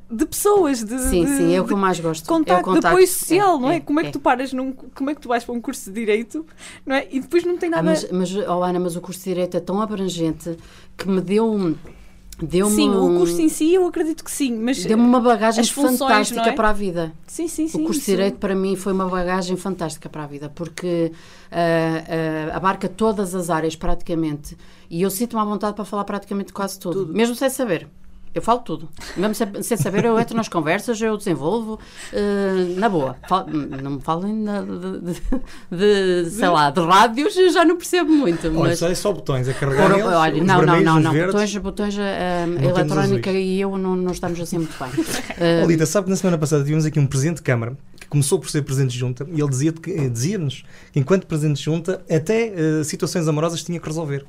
de 0.09 0.26
pessoas, 0.26 0.84
de, 0.84 0.97
sim, 0.99 1.26
de, 1.26 1.32
sim, 1.32 1.53
é 1.53 1.61
o 1.61 1.65
que 1.65 1.74
eu 1.74 1.78
mais 1.78 1.99
gosto. 1.99 2.26
Contato, 2.26 2.59
é 2.59 2.63
contacto, 2.63 2.82
de 2.82 2.88
apoio 2.88 3.07
social, 3.07 3.57
é, 3.57 3.59
não 3.59 3.72
é? 3.72 3.76
é? 3.76 3.80
Como 3.82 3.99
é 3.99 4.03
que 4.05 4.11
tu 4.11 4.20
paras 4.20 4.53
num, 4.53 4.72
como 4.72 5.09
é 5.09 5.15
que 5.15 5.22
tu 5.22 5.28
vais 5.28 5.43
para 5.43 5.53
um 5.53 5.61
curso 5.61 5.91
de 5.91 5.99
direito, 5.99 6.45
não 6.86 6.95
é? 6.95 7.07
E 7.11 7.20
depois 7.20 7.43
não 7.43 7.57
tem 7.57 7.70
nada. 7.70 7.82
Ah, 7.82 7.84
mas, 7.91 8.09
mas 8.11 8.36
oh 8.36 8.63
Ana, 8.63 8.80
mas 8.80 8.95
o 8.95 9.01
curso 9.01 9.20
de 9.20 9.26
direito 9.26 9.57
é 9.57 9.59
tão 9.59 9.82
abrangente 9.82 10.57
que 10.97 11.09
me 11.09 11.20
deu 11.20 11.51
um 11.51 11.76
sim, 12.69 12.89
um... 12.89 13.15
o 13.15 13.19
curso 13.19 13.41
em 13.41 13.49
si 13.49 13.73
eu 13.73 13.85
acredito 13.87 14.23
que 14.23 14.31
sim, 14.31 14.55
mas 14.57 14.83
deu-me 14.85 15.03
uma 15.03 15.19
bagagem 15.19 15.63
fantástica 15.63 16.49
é? 16.49 16.51
para 16.51 16.69
a 16.69 16.73
vida. 16.73 17.13
Sim, 17.27 17.47
sim, 17.47 17.67
sim. 17.67 17.81
O 17.81 17.85
curso 17.85 17.99
de 18.01 18.05
Direito 18.05 18.37
para 18.37 18.55
mim 18.55 18.75
foi 18.75 18.93
uma 18.93 19.07
bagagem 19.07 19.57
fantástica 19.57 20.09
para 20.09 20.23
a 20.23 20.27
vida, 20.27 20.49
porque 20.53 21.11
uh, 21.11 22.51
uh, 22.51 22.55
abarca 22.55 22.87
todas 22.87 23.35
as 23.35 23.49
áreas 23.49 23.75
praticamente 23.75 24.57
e 24.89 25.01
eu 25.01 25.09
sinto-me 25.09 25.41
à 25.41 25.45
vontade 25.45 25.75
para 25.75 25.85
falar 25.85 26.03
praticamente 26.03 26.51
quase 26.53 26.79
tudo, 26.79 27.05
tudo. 27.05 27.13
mesmo 27.13 27.35
sem 27.35 27.49
saber. 27.49 27.87
Eu 28.34 28.41
falo 28.41 28.59
tudo. 28.59 28.88
Mesmo 29.17 29.34
sem, 29.34 29.63
sem 29.63 29.77
saber, 29.77 30.05
eu 30.05 30.19
entro 30.19 30.36
nas 30.36 30.47
conversas, 30.47 31.01
eu 31.01 31.17
desenvolvo. 31.17 31.80
Uh, 32.13 32.80
na 32.80 32.88
boa. 32.88 33.15
Fal, 33.27 33.47
não 33.47 33.91
me 33.91 34.01
falem 34.01 34.45
de, 34.45 35.13
de, 35.75 36.25
de, 36.25 36.30
sei 36.30 36.47
lá, 36.47 36.69
de 36.69 36.80
rádios, 36.80 37.36
eu 37.36 37.51
já 37.51 37.65
não 37.65 37.75
percebo 37.75 38.11
muito. 38.11 38.47
Olha, 38.47 38.69
mas... 38.69 38.82
é 38.82 38.93
só 38.93 39.11
botões, 39.11 39.47
a 39.49 39.53
carregar 39.53 39.91
eles, 39.91 40.05
olha, 40.05 40.43
Não, 40.43 40.61
não, 40.61 40.82
não, 40.82 40.99
não. 40.99 41.13
Botões, 41.13 41.57
botões 41.57 41.97
uh, 41.97 42.63
eletrónica 42.63 43.32
e 43.32 43.61
eu 43.61 43.77
não, 43.77 43.95
não 43.95 44.11
estamos 44.11 44.39
assim 44.39 44.57
muito 44.57 44.75
bem. 44.77 44.89
Uh, 45.39 45.65
Lida, 45.65 45.86
sabe 45.86 46.05
que 46.05 46.09
na 46.09 46.17
semana 46.17 46.38
passada 46.38 46.63
tivemos 46.63 46.86
aqui 46.86 46.99
um 46.99 47.07
presidente 47.07 47.38
de 47.38 47.43
Câmara 47.43 47.77
que 47.97 48.07
começou 48.07 48.39
por 48.39 48.49
ser 48.49 48.61
presidente 48.61 48.91
de 48.91 48.99
junta 48.99 49.25
e 49.32 49.39
ele 49.39 49.49
dizia-nos 49.49 49.80
que, 49.80 50.09
dizia 50.09 50.39
que 50.91 50.99
enquanto 50.99 51.25
presidente 51.25 51.57
de 51.57 51.63
junta 51.63 52.03
até 52.11 52.51
uh, 52.51 52.84
situações 52.84 53.25
amorosas 53.27 53.63
tinha 53.63 53.80
que 53.80 53.88
resolver. 53.88 54.25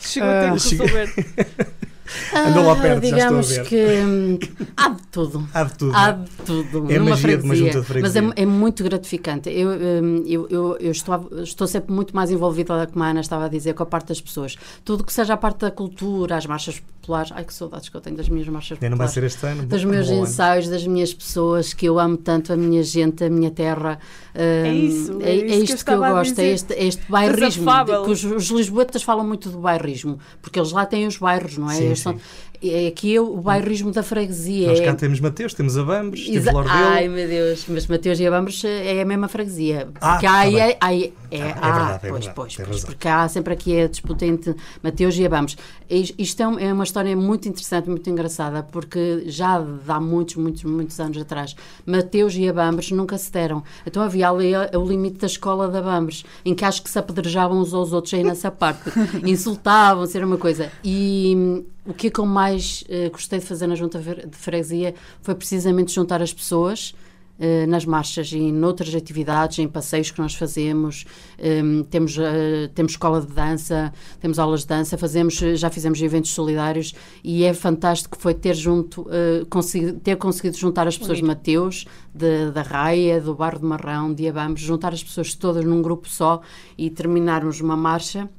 Chegou 0.00 0.28
a 0.28 0.40
ter 0.40 0.46
que 0.46 0.76
resolver. 0.76 1.76
Andou 2.34 2.64
lá 2.64 2.76
perto, 2.76 3.04
ah, 3.04 3.08
já 3.08 3.16
estou 3.16 3.38
a 3.38 3.40
digamos 3.40 3.48
ver. 3.48 3.64
que 3.66 3.76
hum, 3.76 4.38
há 4.76 4.88
de 4.90 5.02
tudo. 5.10 5.48
Há 5.52 5.62
de 5.64 5.74
tudo. 5.74 5.92
Há 5.94 6.08
é? 6.08 6.12
de 6.12 6.30
tudo. 6.44 6.92
É 6.92 6.98
magia 6.98 6.98
de 6.98 7.00
uma 7.00 7.16
freguesia. 7.16 7.56
junta 7.56 7.70
de 7.72 7.76
Mas 7.78 7.86
freguesia. 8.12 8.32
é, 8.36 8.42
é 8.42 8.46
muito 8.46 8.84
gratificante. 8.84 9.50
Eu, 9.50 9.68
hum, 9.70 10.22
eu, 10.26 10.48
eu, 10.50 10.76
eu 10.78 10.90
estou, 10.92 11.28
estou 11.42 11.66
sempre 11.66 11.92
muito 11.92 12.14
mais 12.14 12.30
envolvida, 12.30 12.86
como 12.86 13.04
a 13.04 13.08
Ana 13.08 13.20
estava 13.20 13.46
a 13.46 13.48
dizer, 13.48 13.74
com 13.74 13.82
a 13.82 13.86
parte 13.86 14.08
das 14.08 14.20
pessoas. 14.20 14.56
Tudo 14.84 15.04
que 15.04 15.12
seja 15.12 15.34
a 15.34 15.36
parte 15.36 15.60
da 15.60 15.70
cultura, 15.70 16.36
as 16.36 16.46
marchas 16.46 16.80
populares. 17.00 17.32
Ai, 17.34 17.44
que 17.44 17.54
saudades 17.54 17.88
que 17.88 17.96
eu 17.96 18.00
tenho 18.00 18.16
das 18.16 18.28
minhas 18.28 18.48
marchas 18.48 18.78
Nem 18.80 18.90
não 18.90 18.96
vai 18.96 19.06
populares. 19.06 19.32
ser 19.32 19.38
este 19.46 19.46
ano. 19.52 19.66
Dos 19.68 19.84
bom 19.84 19.90
meus 19.90 20.08
ano. 20.08 20.22
ensaios, 20.22 20.68
das 20.68 20.86
minhas 20.86 21.14
pessoas, 21.14 21.72
que 21.72 21.86
eu 21.86 21.98
amo 21.98 22.16
tanto, 22.16 22.52
a 22.52 22.56
minha 22.56 22.82
gente, 22.82 23.24
a 23.24 23.30
minha 23.30 23.50
terra. 23.50 23.98
Hum, 24.34 24.72
isso, 24.74 25.18
é, 25.22 25.30
é 25.30 25.34
isso 25.34 25.46
que 25.46 25.52
é 25.52 25.56
eu 25.56 25.62
isto 25.64 25.66
que 25.66 25.72
eu 25.72 25.94
estava 25.94 26.06
a 26.08 26.12
gosto, 26.12 26.38
é 26.38 26.46
este, 26.46 26.72
é 26.74 26.84
este 26.84 27.10
bairrismo. 27.10 27.66
que 28.04 28.10
os, 28.10 28.24
os 28.24 28.46
lisboetas 28.50 29.02
falam 29.02 29.26
muito 29.26 29.48
do 29.50 29.58
bairrismo, 29.58 30.18
porque 30.42 30.58
eles 30.58 30.72
lá 30.72 30.84
têm 30.84 31.06
os 31.06 31.16
bairros, 31.16 31.56
não 31.56 31.70
é? 31.70 31.74
Sim, 31.74 31.94
sim. 31.96 32.20
É 32.62 32.86
aqui 32.88 33.16
é 33.16 33.20
o 33.20 33.36
bairrismo 33.38 33.90
da 33.92 34.02
freguesia. 34.02 34.68
Nós 34.68 34.80
é- 34.80 34.84
cá 34.84 34.94
temos 34.94 35.20
Mateus, 35.20 35.54
temos 35.54 35.76
Abambres, 35.78 36.24
temos 36.24 36.36
Exa- 36.38 36.52
Lordelo. 36.52 36.74
Ai 36.76 37.08
meu 37.08 37.26
Deus, 37.28 37.64
mas 37.68 37.86
Mateus 37.86 38.18
e 38.20 38.26
Abambres 38.26 38.62
é 38.64 39.00
a 39.00 39.04
mesma 39.04 39.28
freguesia. 39.28 39.88
Ah, 40.00 40.12
Porque 40.12 40.26
tá 40.26 40.40
há, 40.40 40.44
bem. 40.44 40.60
é, 40.60 40.76
há- 40.80 40.94
é, 40.94 41.12
é 41.30 41.42
há- 41.42 41.70
verdade, 41.72 42.06
é 42.06 42.08
pois, 42.10 42.24
verdade, 42.26 42.32
pois, 42.34 42.56
pois, 42.56 42.84
porque 42.84 43.08
há 43.08 43.28
sempre 43.28 43.52
aqui 43.52 43.80
a 43.80 43.88
disputa 43.88 44.24
entre 44.26 44.54
Mateus 44.82 45.16
e 45.16 45.26
Abambres. 45.26 45.56
Is- 45.88 46.14
Isto 46.18 46.42
é 46.42 46.48
um- 46.48 46.58
é 46.58 46.72
uma 46.72 46.84
história 46.84 47.16
muito 47.16 47.48
interessante, 47.48 47.88
muito 47.88 48.08
engraçada, 48.10 48.62
porque 48.62 49.24
já 49.26 49.62
há 49.88 50.00
muitos, 50.00 50.36
muitos, 50.36 50.64
muitos 50.64 50.98
anos 51.00 51.18
atrás, 51.18 51.54
Mateus 51.84 52.34
e 52.34 52.48
Abambres 52.48 52.90
nunca 52.90 53.16
se 53.18 53.30
deram. 53.32 53.62
Então 53.86 54.02
havia 54.02 54.28
ali 54.30 54.54
a- 54.54 54.70
o 54.74 54.84
limite 54.86 55.18
da 55.18 55.26
escola 55.26 55.68
de 55.68 55.78
Abambres, 55.78 56.24
em 56.44 56.54
que 56.54 56.64
acho 56.64 56.82
que 56.82 56.90
se 56.90 56.98
apedrejavam 56.98 57.58
uns 57.60 57.72
aos 57.72 57.92
outros 57.92 58.12
aí 58.14 58.22
nessa 58.24 58.50
parte. 58.50 58.82
Insultavam-se, 59.24 60.16
era 60.16 60.26
uma 60.26 60.36
coisa. 60.38 60.70
E 60.82 61.34
hum, 61.36 61.64
o 61.86 61.92
que 61.94 62.08
é 62.08 62.10
que 62.10 62.18
eu 62.18 62.26
mais 62.26 62.45
eh, 62.88 63.08
gostei 63.10 63.38
de 63.38 63.44
fazer 63.44 63.66
na 63.66 63.74
junta 63.74 63.98
de 63.98 64.36
freguesia 64.36 64.94
foi 65.22 65.34
precisamente 65.34 65.92
juntar 65.92 66.20
as 66.22 66.32
pessoas 66.32 66.94
eh, 67.38 67.66
nas 67.66 67.84
marchas 67.84 68.32
e 68.32 68.50
noutras 68.50 68.94
atividades, 68.94 69.58
em 69.58 69.68
passeios 69.68 70.10
que 70.10 70.18
nós 70.18 70.34
fazemos. 70.34 71.04
Hum, 71.38 71.82
temos, 71.84 72.16
eh, 72.18 72.70
temos 72.74 72.92
escola 72.92 73.20
de 73.20 73.26
dança, 73.30 73.92
temos 74.20 74.38
aulas 74.38 74.60
de 74.62 74.68
dança, 74.68 74.96
fazemos, 74.96 75.34
já 75.34 75.68
fizemos 75.68 76.00
eventos 76.00 76.30
solidários 76.30 76.94
e 77.22 77.44
é 77.44 77.52
fantástico 77.52 78.16
foi 78.18 78.32
ter 78.32 78.54
junto, 78.54 79.06
consegui- 79.50 79.92
ter 80.00 80.16
conseguido 80.16 80.56
juntar 80.56 80.88
as 80.88 80.96
pessoas 80.96 81.18
de 81.18 81.24
Mateus, 81.24 81.84
de- 82.14 82.50
da 82.52 82.62
Raia, 82.62 83.20
do 83.20 83.34
Barro 83.34 83.58
de 83.58 83.66
Marrão, 83.66 84.14
de 84.14 84.26
Abamos, 84.26 84.60
juntar 84.60 84.94
as 84.94 85.04
pessoas 85.04 85.34
todas 85.34 85.62
num 85.64 85.82
grupo 85.82 86.08
só 86.08 86.40
e 86.78 86.88
terminarmos 86.88 87.60
uma 87.60 87.76
marcha 87.76 88.30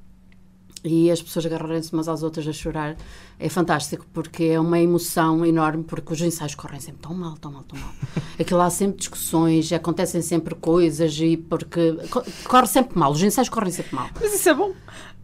e 0.84 1.12
as 1.12 1.22
pessoas 1.22 1.46
agarrarem-se 1.46 1.92
umas 1.94 2.08
às 2.08 2.24
outras 2.24 2.48
a 2.48 2.54
chorar 2.54 2.96
é 3.40 3.50
fantástico 3.50 4.06
porque 4.14 4.44
é 4.46 4.60
uma 4.60 4.80
emoção 4.80 5.46
enorme 5.46 5.84
porque 5.84 6.12
os 6.14 6.22
ensaios 6.22 6.56
correm 6.56 6.80
sempre 6.80 7.02
tão 7.02 7.14
mal, 7.14 7.38
tão 7.38 7.52
mal, 7.52 7.64
tão 7.64 7.78
mal. 7.80 7.92
Aquilo 8.40 8.62
há 8.62 8.70
sempre 8.70 8.98
discussões, 8.98 9.72
acontecem 9.72 10.22
sempre 10.22 10.56
coisas 10.56 11.16
e 11.20 11.38
porque 11.38 11.94
co- 12.10 12.24
corre 12.46 12.68
sempre 12.68 12.98
mal, 12.98 13.12
os 13.12 13.22
ensaios 13.22 13.50
correm 13.50 13.72
sempre 13.72 13.96
mal. 13.96 14.10
Mas 14.20 14.34
isso 14.34 14.50
é 14.50 14.54
bom. 14.54 14.72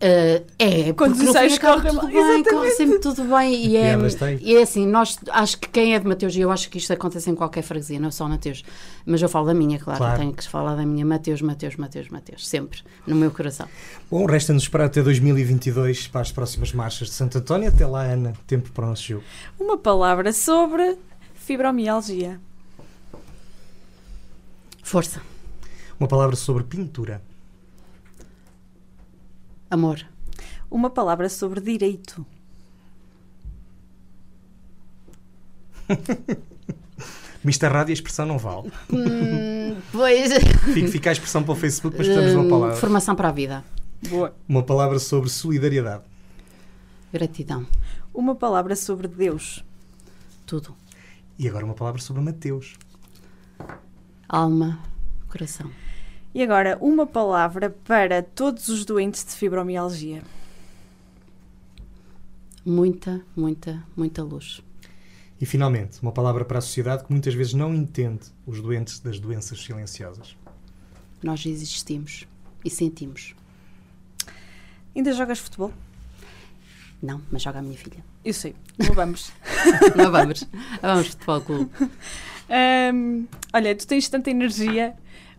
Uh, 0.04 0.44
é, 0.60 0.92
Quando 0.94 1.12
porque 1.14 1.24
os 1.24 1.30
ensaios 1.30 1.58
correm 1.58 1.94
tudo 1.94 2.12
mal. 2.12 2.28
bem, 2.34 2.44
corre 2.44 2.72
sempre 2.72 3.00
tudo 3.00 3.24
bem 3.24 3.68
e 3.68 3.78
é, 3.78 3.96
e 4.42 4.56
é 4.58 4.62
assim, 4.64 4.86
nós 4.86 5.18
acho 5.32 5.58
que 5.58 5.70
quem 5.70 5.96
é 5.96 6.00
de 6.00 6.06
Mateus, 6.06 6.36
e 6.36 6.42
eu 6.42 6.52
acho 6.52 6.70
que 6.70 6.78
isto 6.78 6.92
acontece 6.92 7.30
em 7.30 7.36
qualquer 7.36 7.62
freguesia, 7.62 7.98
não 8.02 8.12
só 8.12 8.28
Mateus, 8.28 8.64
mas 9.06 9.22
eu 9.22 9.30
falo 9.30 9.46
da 9.46 9.54
minha, 9.54 9.80
claro, 9.80 10.00
Claro. 10.00 10.20
tenho 10.20 10.34
que 10.34 10.46
falar 10.50 10.76
da 10.76 10.86
minha 10.86 11.06
Mateus, 11.06 11.42
Mateus, 11.42 11.78
Mateus, 11.78 12.10
Mateus, 12.10 12.46
sempre, 12.46 12.80
no 13.08 13.16
meu 13.16 13.32
coração. 13.32 13.66
Bom, 14.12 14.26
resta-nos 14.26 14.64
esperar 14.64 14.86
até 14.86 15.02
2022 15.02 16.08
para 16.08 16.20
as 16.22 16.32
próximas 16.34 16.74
marchas 16.74 17.08
de 17.08 17.14
Santo 17.14 17.38
António. 17.38 17.70
Até 17.70 17.86
lá, 17.88 18.03
Ana, 18.04 18.34
tempo 18.48 18.72
para 18.72 18.86
o 18.86 18.90
nosso 18.90 19.04
jogo. 19.04 19.24
Uma 19.60 19.78
palavra 19.78 20.32
sobre 20.34 20.98
fibromialgia. 21.36 22.40
Força, 24.84 25.22
Uma 26.00 26.08
palavra 26.08 26.36
sobre 26.36 26.64
pintura. 26.64 27.22
amor, 29.70 30.06
Uma 30.70 30.90
palavra 30.90 31.30
sobre 31.30 31.60
direito. 31.62 32.26
Mista 37.44 37.68
rádio 37.68 37.92
e 37.92 37.94
a 37.94 37.96
expressão 37.96 38.26
não 38.26 38.38
vale. 38.38 38.72
pois, 39.92 40.32
Fica, 40.74 40.88
fica 40.88 41.10
a 41.10 41.14
expressão 41.14 41.44
para 41.44 41.52
o 41.52 41.56
Facebook, 41.56 41.98
mas 41.98 42.08
precisamos 42.08 42.32
de 42.32 42.38
uma 42.38 42.46
hum, 42.46 42.50
palavra. 42.50 42.76
formação 42.78 43.16
para 43.16 43.30
a 43.30 43.32
vida, 43.32 43.64
Boa. 44.10 44.34
Uma 44.48 44.64
palavra 44.64 45.00
sobre 45.00 45.30
solidariedade. 45.30 46.04
gratidão, 47.12 47.66
Uma 48.14 48.36
palavra 48.36 48.76
sobre 48.76 49.08
Deus. 49.08 49.64
tudo, 50.46 50.76
E 51.38 51.48
agora 51.48 51.66
uma 51.66 51.74
palavra 51.74 52.02
sobre 52.02 52.22
Mateus. 52.22 52.76
alma, 54.28 54.80
coração, 55.30 55.72
E 56.36 56.42
agora, 56.42 56.78
uma 56.82 57.06
palavra 57.06 57.70
para 57.70 58.24
todos 58.24 58.68
os 58.68 58.86
doentes 58.86 59.24
de 59.26 59.32
fibromialgia. 59.32 60.24
muita, 62.66 63.22
muita, 63.36 63.84
muita 63.96 64.24
luz, 64.24 64.62
E 65.42 65.46
finalmente, 65.46 66.02
uma 66.02 66.12
palavra 66.12 66.46
para 66.46 66.60
a 66.60 66.62
sociedade 66.62 67.04
que 67.04 67.12
muitas 67.12 67.34
vezes 67.34 67.54
não 67.54 67.74
entende 67.74 68.24
os 68.46 68.62
doentes 68.62 69.00
das 69.00 69.20
doenças 69.20 69.62
silenciosas. 69.62 70.36
nós 71.22 71.46
existimos 71.46 72.26
e 72.64 72.70
sentimos, 72.70 73.36
Ainda 74.96 75.12
jogas 75.14 75.40
futebol? 75.40 75.74
Não, 77.04 77.22
mas 77.32 77.42
joga 77.44 77.60
a 77.60 77.62
minha 77.62 77.78
filha, 77.78 77.98
Eu 78.26 78.34
sei. 78.34 78.56
Não 78.80 78.96
vamos. 78.96 79.32
não 79.96 80.10
vamos, 80.10 80.44
vamos 80.82 81.08
futebol 81.10 81.42
clube. 81.42 81.70
Hum, 82.94 83.28
olha, 83.54 83.76
tu 83.76 83.86
tens 83.86 84.08
tanta 84.08 84.30
energia, 84.32 84.94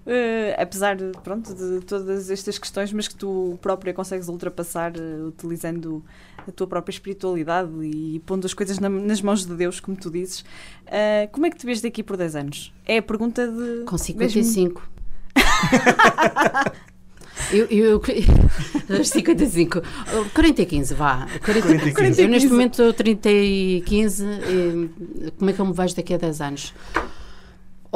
eh, 0.07 0.55
apesar 0.59 0.97
de, 0.97 1.11
pronto, 1.23 1.55
de 1.55 1.81
todas 1.87 2.31
estas 2.31 2.59
questões, 2.59 2.93
mas 2.93 3.09
que 3.09 3.15
tu 3.15 3.59
própria 3.63 3.95
consegues 3.95 4.29
ultrapassar 4.29 4.93
eh, 4.97 5.23
utilizando 5.27 6.05
a 6.47 6.53
tua 6.53 6.67
própria 6.67 6.93
espiritualidade 6.93 7.71
e 7.83 8.21
pondo 8.27 8.45
as 8.47 8.53
coisas 8.53 8.79
na- 8.79 8.89
nas 8.91 9.23
mãos 9.23 9.47
de 9.47 9.55
Deus, 9.55 9.81
como 9.81 9.97
tu 9.97 10.11
dizes. 10.11 10.45
Ah, 10.87 11.27
como 11.33 11.47
é 11.47 11.51
que 11.51 11.57
te 11.57 11.65
vês 11.67 11.81
daqui 11.81 12.03
por 12.03 12.17
10 12.19 12.37
anos? 12.37 12.73
É 12.85 12.99
a 12.99 13.03
pergunta 13.03 13.47
de. 13.49 13.85
Com 13.85 13.97
mesmo- 13.97 13.99
55. 13.99 14.83
eu, 17.53 17.67
eu, 17.67 18.03
eu 18.89 19.05
55. 19.05 19.83
40 20.33 20.63
e 20.63 20.67
15, 20.67 20.95
vá. 20.95 21.27
40, 21.45 21.67
40 21.67 21.89
e 21.89 21.95
15. 21.95 22.23
Eu 22.23 22.29
neste 22.29 22.49
momento 22.49 22.73
estou 22.73 22.93
30 22.93 23.31
e 23.31 23.83
15. 23.87 24.25
e 24.25 25.31
como 25.39 25.51
é 25.51 25.53
que 25.53 25.61
eu 25.61 25.67
me 25.67 25.73
vejo 25.73 25.97
daqui 25.97 26.15
a 26.15 26.19
10 26.19 26.41
anos? 26.41 26.75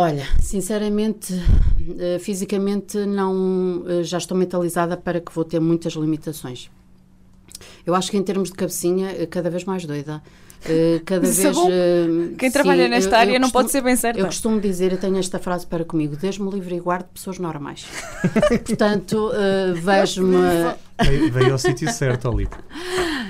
Olha, 0.01 0.25
sinceramente, 0.41 1.35
eh, 1.99 2.21
fisicamente 2.21 3.05
não 3.05 3.83
eh, 3.85 4.05
já 4.05 4.19
estou 4.19 4.37
mentalizada 4.37 4.97
para 4.97 5.21
que 5.21 5.33
vou 5.33 5.45
ter 5.45 5.59
muitas 5.59 5.95
limitações. 5.95 6.71
Eu 7.85 7.97
acho 7.97 8.09
que 8.09 8.17
em 8.17 8.23
termos 8.23 8.51
de 8.51 8.55
cabecinha, 8.55 9.11
eh, 9.11 9.27
cada 9.27 9.51
vez 9.51 9.65
mais 9.65 9.85
doida. 9.85 10.23
Eh, 10.67 11.01
Cada 11.05 11.21
vez. 11.21 11.39
eh, 11.39 12.07
Quem 12.39 12.49
sim, 12.49 12.53
trabalha 12.53 12.83
eu- 12.83 12.89
nesta 12.89 13.15
eu 13.15 13.19
área 13.19 13.33
não 13.39 13.43
costumo- 13.43 13.53
pode 13.63 13.71
ser 13.73 13.81
bem 13.81 13.95
certa. 13.97 14.19
eu 14.21 14.27
costumo 14.27 14.61
dizer, 14.61 14.93
eu 14.93 14.99
tenho 14.99 15.17
esta 15.19 15.39
frase 15.39 15.67
para 15.67 15.85
comigo: 15.85 16.17
Deus-me 16.17 16.51
livre 16.51 16.75
e 16.77 16.81
guarde 16.81 17.07
pessoas 17.15 17.39
normais. 17.39 17.87
Portanto, 18.67 19.31
eh, 19.35 19.73
vejo-me. 19.75 20.37
Veio, 21.31 21.53
ao 21.53 21.59
sítio 21.59 21.89
certo, 21.93 22.29
Olito. 22.29 22.59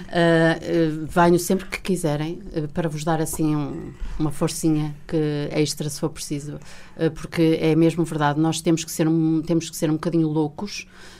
Uh, 0.08 1.02
uh, 1.02 1.06
venho 1.06 1.38
sempre 1.38 1.66
que 1.66 1.80
quiserem 1.82 2.40
uh, 2.56 2.66
para 2.68 2.88
vos 2.88 3.04
dar 3.04 3.20
assim 3.20 3.54
um- 3.54 3.92
uma 4.18 4.30
forcinha 4.32 4.94
que 5.06 5.48
extra 5.50 5.90
se 5.90 6.00
for 6.00 6.08
preciso, 6.08 6.54
uh, 6.96 7.10
porque 7.14 7.58
é 7.60 7.76
mesmo 7.76 8.04
verdade. 8.06 8.40
Nós 8.40 8.62
temos 8.62 8.84
que 8.84 8.90
ser 8.90 9.06
um, 9.06 9.42
temos 9.42 9.68
que 9.68 9.76
ser 9.76 9.90
um 9.90 9.94
bocadinho 9.94 10.26
loucos, 10.28 10.86
uh, 10.86 11.17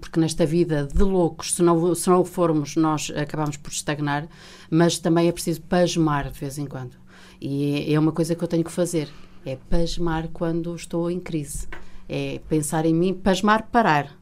porque 0.00 0.18
nesta 0.18 0.46
vida 0.46 0.88
de 0.92 1.02
loucos, 1.02 1.54
se 1.54 1.62
não, 1.62 1.94
se 1.94 2.08
não 2.08 2.24
formos, 2.24 2.76
nós 2.76 3.12
acabamos 3.14 3.56
por 3.56 3.70
estagnar, 3.70 4.28
mas 4.70 4.98
também 4.98 5.28
é 5.28 5.32
preciso 5.32 5.60
pasmar 5.62 6.30
de 6.30 6.38
vez 6.38 6.58
em 6.58 6.66
quando. 6.66 6.96
E 7.40 7.92
é 7.92 7.98
uma 7.98 8.12
coisa 8.12 8.34
que 8.34 8.42
eu 8.42 8.48
tenho 8.48 8.64
que 8.64 8.72
fazer: 8.72 9.08
é 9.44 9.56
pasmar 9.68 10.28
quando 10.28 10.74
estou 10.74 11.10
em 11.10 11.20
crise. 11.20 11.68
É 12.08 12.40
pensar 12.48 12.86
em 12.86 12.94
mim, 12.94 13.12
pasmar, 13.14 13.68
parar. 13.70 14.16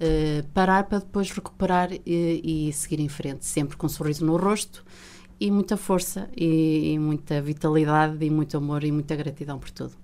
Uh, 0.00 0.42
parar 0.54 0.84
para 0.84 0.98
depois 0.98 1.30
recuperar 1.30 1.92
e, 2.06 2.68
e 2.68 2.72
seguir 2.72 3.00
em 3.00 3.08
frente, 3.08 3.44
sempre 3.44 3.76
com 3.76 3.84
um 3.84 3.88
sorriso 3.88 4.24
no 4.24 4.36
rosto 4.36 4.82
e 5.38 5.50
muita 5.50 5.76
força 5.76 6.28
e, 6.34 6.92
e 6.92 6.98
muita 6.98 7.40
vitalidade 7.40 8.24
e 8.24 8.30
muito 8.30 8.56
amor 8.56 8.82
e 8.82 8.90
muita 8.90 9.14
gratidão 9.14 9.58
por 9.58 9.70
tudo. 9.70 9.99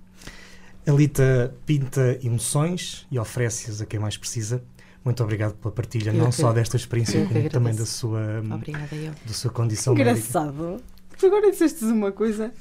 A 0.87 0.91
Lita 0.93 1.53
pinta 1.67 2.19
emoções 2.23 3.07
e 3.11 3.19
oferece-as 3.19 3.81
a 3.81 3.87
quem 3.87 3.99
mais 3.99 4.17
precisa. 4.17 4.63
Muito 5.05 5.23
obrigado 5.23 5.55
pela 5.55 5.73
partilha, 5.73 6.11
Eu 6.11 6.15
não 6.15 6.31
que- 6.31 6.37
só 6.37 6.53
desta 6.53 6.77
experiência, 6.77 7.19
eu 7.19 7.27
que 7.27 7.35
como 7.35 7.49
também 7.51 7.75
da 7.75 7.87
sua, 7.87 8.43
Obrigada 8.53 8.95
eu. 8.95 9.13
da 9.25 9.33
sua 9.33 9.51
condição 9.51 9.95
médica. 9.95 10.11
Engraçado. 10.13 10.81
Tu 11.19 11.27
agora 11.27 11.51
disseste 11.51 11.85
uma 11.85 12.13
coisa. 12.13 12.53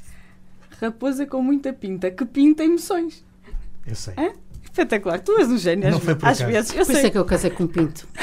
Raposa 0.82 1.26
com 1.26 1.42
muita 1.42 1.72
pinta, 1.74 2.10
que 2.12 2.26
pinta 2.26 2.64
emoções. 2.64 3.24
Eu 3.86 3.96
sei. 3.96 4.14
Hã? 4.18 4.32
Espetacular. 4.64 5.20
Tu 5.20 5.32
és 5.40 5.48
um 5.48 5.58
gênio. 5.58 5.90
Não 5.90 5.98
às, 5.98 6.04
foi 6.04 6.16
por 6.16 6.28
às 6.28 6.42
acaso. 6.42 6.52
vezes. 6.54 6.70
Eu 6.72 6.76
Por 6.78 6.82
isso 6.82 6.92
sei. 6.94 7.06
é 7.06 7.10
que 7.12 7.18
eu 7.18 7.26
casei 7.26 7.50
com 7.52 7.64
um 7.64 7.68
pinto. 7.68 8.08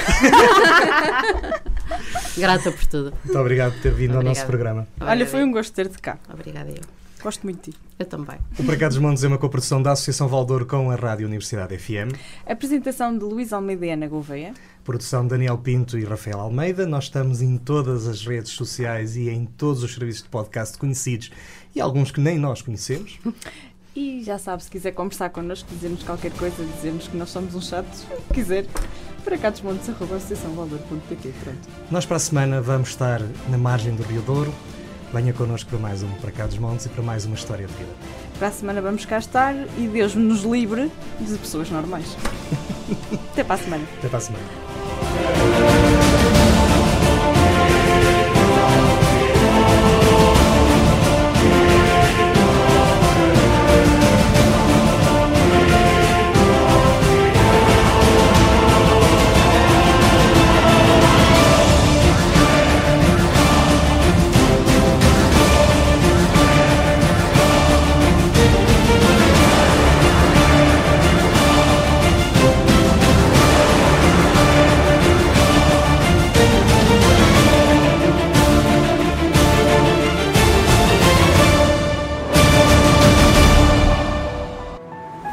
Grata 2.36 2.72
por 2.72 2.86
tudo. 2.86 3.12
Muito 3.24 3.38
obrigado 3.38 3.72
por 3.72 3.82
ter 3.82 3.92
vindo 3.92 4.14
Obrigada. 4.14 4.18
ao 4.18 4.22
nosso 4.34 4.46
programa. 4.46 4.88
Olha, 5.00 5.26
foi 5.26 5.44
um 5.44 5.53
gosto 5.53 5.72
ter-te 5.74 5.98
cá. 5.98 6.18
Obrigada 6.32 6.70
eu. 6.70 7.01
Gosto 7.22 7.44
muito 7.44 7.64
de 7.64 7.70
ti. 7.70 7.78
Eu 7.98 8.06
também. 8.06 8.36
O 8.58 8.64
Para 8.64 8.76
Cá 8.76 8.88
dos 8.88 8.98
Montes 8.98 9.22
é 9.22 9.28
uma 9.28 9.38
coprodução 9.38 9.80
da 9.80 9.92
Associação 9.92 10.26
Valdouro 10.26 10.66
com 10.66 10.90
a 10.90 10.96
Rádio 10.96 11.26
Universidade 11.26 11.78
FM. 11.78 12.16
Apresentação 12.44 13.16
de 13.16 13.24
Luís 13.24 13.52
Almeida 13.52 13.86
e 13.86 13.90
Ana 13.90 14.08
Gouveia. 14.08 14.54
Produção 14.82 15.22
de 15.22 15.28
Daniel 15.28 15.56
Pinto 15.58 15.96
e 15.96 16.04
Rafael 16.04 16.40
Almeida. 16.40 16.84
Nós 16.84 17.04
estamos 17.04 17.40
em 17.40 17.56
todas 17.56 18.08
as 18.08 18.26
redes 18.26 18.50
sociais 18.50 19.14
e 19.14 19.30
em 19.30 19.46
todos 19.46 19.84
os 19.84 19.94
serviços 19.94 20.24
de 20.24 20.28
podcast 20.30 20.76
conhecidos 20.76 21.30
e 21.74 21.80
alguns 21.80 22.10
que 22.10 22.20
nem 22.20 22.38
nós 22.38 22.60
conhecemos. 22.60 23.18
E 23.94 24.22
já 24.24 24.38
sabe, 24.38 24.64
se 24.64 24.70
quiser 24.70 24.92
conversar 24.92 25.28
connosco, 25.28 25.68
dizer-nos 25.70 26.02
qualquer 26.02 26.32
coisa, 26.32 26.64
dizer-nos 26.64 27.08
que 27.08 27.14
nós 27.14 27.28
somos 27.28 27.54
uns 27.54 27.68
chatos, 27.68 28.06
quiser, 28.32 28.64
para 29.22 29.36
cá 29.36 29.48
associaçãovalor.pt. 29.50 31.34
Pronto. 31.44 31.68
Nós 31.90 32.06
para 32.06 32.16
a 32.16 32.20
semana 32.20 32.62
vamos 32.62 32.88
estar 32.88 33.20
na 33.50 33.58
margem 33.58 33.94
do 33.94 34.02
Rio 34.02 34.22
Douro. 34.22 34.54
Venha 35.12 35.32
connosco 35.34 35.68
para 35.68 35.78
mais 35.78 36.02
um 36.02 36.08
Para 36.12 36.30
Cá 36.30 36.46
dos 36.46 36.56
Montes 36.56 36.86
e 36.86 36.88
para 36.88 37.02
mais 37.02 37.26
uma 37.26 37.34
história 37.34 37.66
de 37.66 37.72
vida. 37.74 37.90
Para 38.38 38.48
a 38.48 38.50
semana 38.50 38.80
vamos 38.80 39.04
cá 39.04 39.18
estar 39.18 39.54
e 39.76 39.86
Deus 39.86 40.14
nos 40.14 40.42
livre 40.42 40.90
de 41.20 41.36
pessoas 41.36 41.70
normais. 41.70 42.16
Até 43.30 43.44
para 43.44 43.56
a 43.56 43.58
semana. 43.58 43.84
Até 43.98 44.08
para 44.08 44.18
a 44.18 44.20
semana. 44.22 45.61